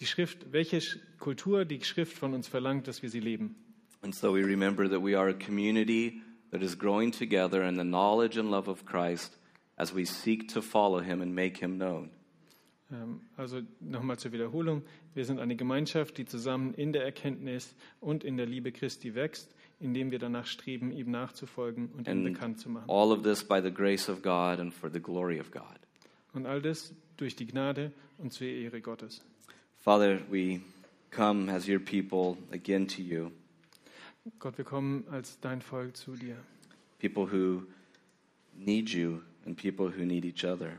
die 0.00 0.06
Schrift, 0.06 0.52
welche 0.52 0.80
Kultur 1.20 1.64
die 1.64 1.82
Schrift 1.84 2.18
von 2.18 2.34
uns 2.34 2.48
verlangt, 2.48 2.88
dass 2.88 3.00
wir 3.02 3.08
sie 3.10 3.20
leben. 3.20 3.54
And 4.02 4.12
so 4.12 4.34
we 4.34 4.44
remember 4.44 4.90
that 4.90 5.00
we 5.02 5.16
are 5.16 5.30
a 5.30 5.32
community 5.32 6.20
that 6.50 6.62
is 6.62 6.76
growing 6.76 7.12
together 7.12 7.62
in 7.62 7.76
the 7.76 7.84
knowledge 7.84 8.38
and 8.38 8.50
love 8.50 8.68
of 8.68 8.84
Christ 8.84 9.38
as 9.76 9.94
we 9.94 10.04
seek 10.04 10.52
to 10.52 10.60
follow 10.60 11.00
him 11.00 11.22
and 11.22 11.32
make 11.32 11.58
him 11.60 11.76
known. 11.76 12.10
Ähm, 12.92 13.20
Also 13.36 13.60
nochmal 13.80 14.18
zur 14.18 14.32
Wiederholung. 14.32 14.82
Wir 15.14 15.24
sind 15.24 15.38
eine 15.38 15.54
Gemeinschaft, 15.54 16.18
die 16.18 16.24
zusammen 16.24 16.74
in 16.74 16.92
der 16.92 17.04
Erkenntnis 17.04 17.76
und 18.00 18.24
in 18.24 18.36
der 18.36 18.46
Liebe 18.46 18.72
Christi 18.72 19.14
wächst, 19.14 19.54
indem 19.80 20.10
wir 20.10 20.18
danach 20.18 20.46
streben, 20.46 20.90
ihm 20.92 21.10
nachzufolgen 21.10 21.88
und 21.88 22.06
ihn 22.08 22.12
And 22.12 22.24
bekannt 22.24 22.60
zu 22.60 22.68
machen. 22.70 22.88
all 22.88 23.10
of 23.12 23.22
this 23.22 23.42
by 23.44 23.60
the 23.62 23.70
grace 23.72 24.08
of 24.08 24.22
God 24.22 24.58
and 24.60 24.72
for 24.72 24.90
the 24.90 25.00
glory 25.00 25.40
of 25.40 25.50
God. 25.50 25.62
Und 26.32 26.46
all 26.46 26.60
das 26.62 26.92
durch 27.16 27.36
die 27.36 27.46
Gnade 27.46 27.92
und 28.18 28.32
zur 28.32 28.46
Ehre 28.46 28.80
Gottes. 28.80 29.22
Father, 29.80 30.20
we 30.30 30.60
come 31.10 31.52
as 31.52 31.68
your 31.68 31.78
people 31.78 32.36
again 32.52 32.86
to 32.88 33.02
you, 33.02 33.30
Gott, 34.38 34.56
wir 34.56 34.64
kommen 34.64 35.04
als 35.10 35.38
dein 35.40 35.60
Volk 35.60 35.96
zu 35.96 36.16
dir. 36.16 36.36
people 36.98 37.26
who 37.30 37.62
need 38.56 38.88
you 38.90 39.20
and 39.44 39.56
people 39.60 39.90
who 39.90 40.04
need 40.04 40.24
each 40.24 40.44
other. 40.44 40.78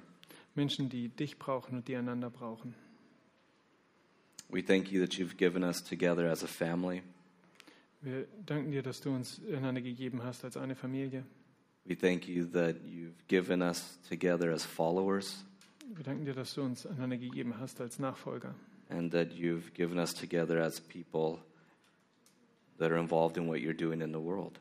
Menschen, 0.56 0.90
die 0.90 1.10
dich 1.10 1.38
brauchen 1.38 1.78
und 1.78 1.88
die 1.88 1.96
einander 1.96 2.30
brauchen. 2.30 2.74
We 4.50 4.62
thank 4.64 4.92
you 4.92 5.02
that 5.02 5.14
you've 5.20 5.38
given 5.38 5.64
us 5.64 5.84
together 5.84 6.30
as 6.30 6.44
a 6.44 6.48
family. 6.48 7.02
Wir 8.06 8.28
danken 8.46 8.70
dir, 8.72 8.84
dass 8.84 9.02
du 9.02 9.10
uns 9.10 9.42
einander 9.52 9.82
gegeben 9.82 10.24
hast 10.24 10.44
als 10.46 10.58
eine 10.58 10.76
Familie. 10.76 11.24
We 11.86 11.98
thank 11.98 12.28
you 12.28 12.46
that 12.46 12.76
you've 12.86 13.16
given 13.28 13.62
us 13.64 14.00
together 14.08 14.52
as 14.54 14.64
followers 14.64 15.44
Wir 15.96 16.04
danken 16.04 16.24
dir, 16.26 16.36
dass 16.36 16.54
du 16.54 16.62
uns 16.62 16.86
einander 16.86 17.18
gegeben 17.18 17.60
hast 17.60 17.82
als 17.82 17.98
Nachfolger. 17.98 18.54
and 18.90 19.12
that 19.12 19.34
you've 19.34 19.74
given 19.74 19.98
us 19.98 20.14
together 20.14 20.62
as 20.62 20.80
people 20.80 21.40
that 22.78 22.92
are 22.92 23.00
involved 23.00 23.38
in 23.38 23.48
what 23.48 23.58
you're 23.58 23.74
doing 23.76 24.02
in 24.02 24.12
the 24.14 24.20
world. 24.22 24.60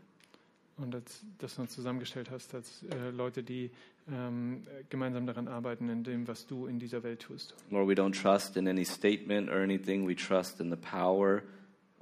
Und 0.79 0.95
als, 0.95 1.23
dass 1.39 1.57
du 1.57 1.63
uns 1.63 1.73
zusammengestellt 1.75 2.31
hast 2.31 2.55
als 2.55 2.83
äh, 2.85 3.11
Leute, 3.11 3.43
die 3.43 3.71
ähm, 4.11 4.63
gemeinsam 4.89 5.27
daran 5.27 5.49
arbeiten, 5.49 5.91
in 5.91 6.03
dem, 6.03 6.27
was 6.27 6.47
du 6.47 6.67
in 6.67 6.79
dieser 6.79 7.03
Welt 7.03 7.21
tust. 7.21 7.55
Lord, 7.71 7.87
we 7.87 7.93
don't 7.93 8.19
trust 8.19 8.57
in 8.57 8.67
any 8.67 8.85
statement 8.87 9.51
or 9.51 9.59
anything. 9.59 10.07
We 10.09 10.17
trust 10.17 10.61
in 10.61 10.71
the 10.71 10.77
power 10.77 11.43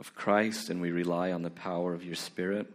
of 0.03 0.17
Christ 0.17 0.69
and 0.69 0.83
we 0.83 0.91
rely 0.91 1.33
on 1.33 1.45
the 1.45 1.51
power 1.51 1.95
of 1.95 2.05
your 2.05 2.17
Spirit. 2.17 2.67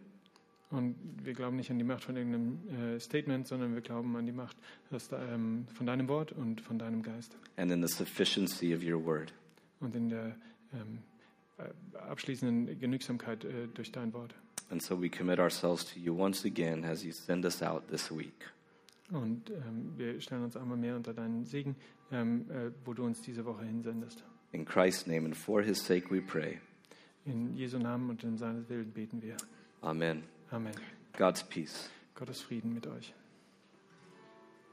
Und 0.69 0.95
wir 1.23 1.33
glauben 1.33 1.57
nicht 1.57 1.69
an 1.71 1.77
die 1.77 1.83
Macht 1.83 2.03
von 2.03 2.15
irgendeinem 2.15 2.59
äh, 2.95 2.99
Statement, 2.99 3.47
sondern 3.47 3.73
wir 3.73 3.81
glauben 3.81 4.15
an 4.15 4.25
die 4.25 4.31
Macht 4.31 4.55
dass 4.91 5.09
da, 5.09 5.21
ähm, 5.33 5.65
von 5.73 5.85
deinem 5.85 6.07
Wort 6.07 6.31
und 6.31 6.61
von 6.61 6.79
deinem 6.79 7.03
Geist. 7.03 7.37
and 7.57 7.71
in 7.71 7.85
the 7.85 7.93
sufficiency 7.93 8.73
of 8.73 8.81
your 8.81 9.03
word. 9.05 9.33
Und 9.81 9.93
in 9.95 10.09
der 10.09 10.35
ähm, 10.73 10.99
äh, 11.57 11.97
abschließenden 11.97 12.79
Genügsamkeit 12.79 13.43
äh, 13.43 13.67
durch 13.73 13.91
dein 13.91 14.13
Wort. 14.13 14.33
And 14.69 14.81
so 14.81 15.01
we 15.01 15.09
commit 15.09 15.39
ourselves 15.39 15.85
to 15.93 15.99
you 15.99 16.17
once 16.17 16.45
again 16.45 16.83
as 16.85 17.03
you 17.03 17.11
send 17.11 17.45
us 17.45 17.61
out 17.61 17.87
this 17.89 18.09
week. 18.09 18.51
Und 19.11 19.49
ähm, 19.49 19.93
wir 19.97 20.19
stellen 20.21 20.43
uns 20.43 20.57
einmal 20.57 20.77
mehr 20.77 20.95
unter 20.95 21.13
deinen 21.13 21.45
Segen, 21.45 21.75
ähm, 22.11 22.45
äh, 22.49 22.71
wo 22.85 22.93
du 22.93 23.03
uns 23.05 23.21
diese 23.21 23.45
Woche 23.45 23.63
hinsendest. 23.65 24.23
In 24.51 24.65
Christ's 24.65 25.07
name 25.07 25.25
and 25.25 25.35
for 25.35 25.61
his 25.61 25.85
sake 25.85 26.09
we 26.09 26.21
pray. 26.21 26.59
In 27.27 27.57
Jesu 27.57 27.77
Namen 27.77 28.09
und 28.09 28.23
in 28.23 28.37
seines 28.37 28.69
Willen 28.69 28.89
beten 28.91 29.21
wir. 29.21 29.35
Amen. 29.81 30.23
Amen. 30.49 30.71
God's 31.17 31.43
peace. 31.43 31.89
Gottes 32.15 32.39
Frieden 32.41 32.73
mit 32.73 32.87
euch. 32.87 33.13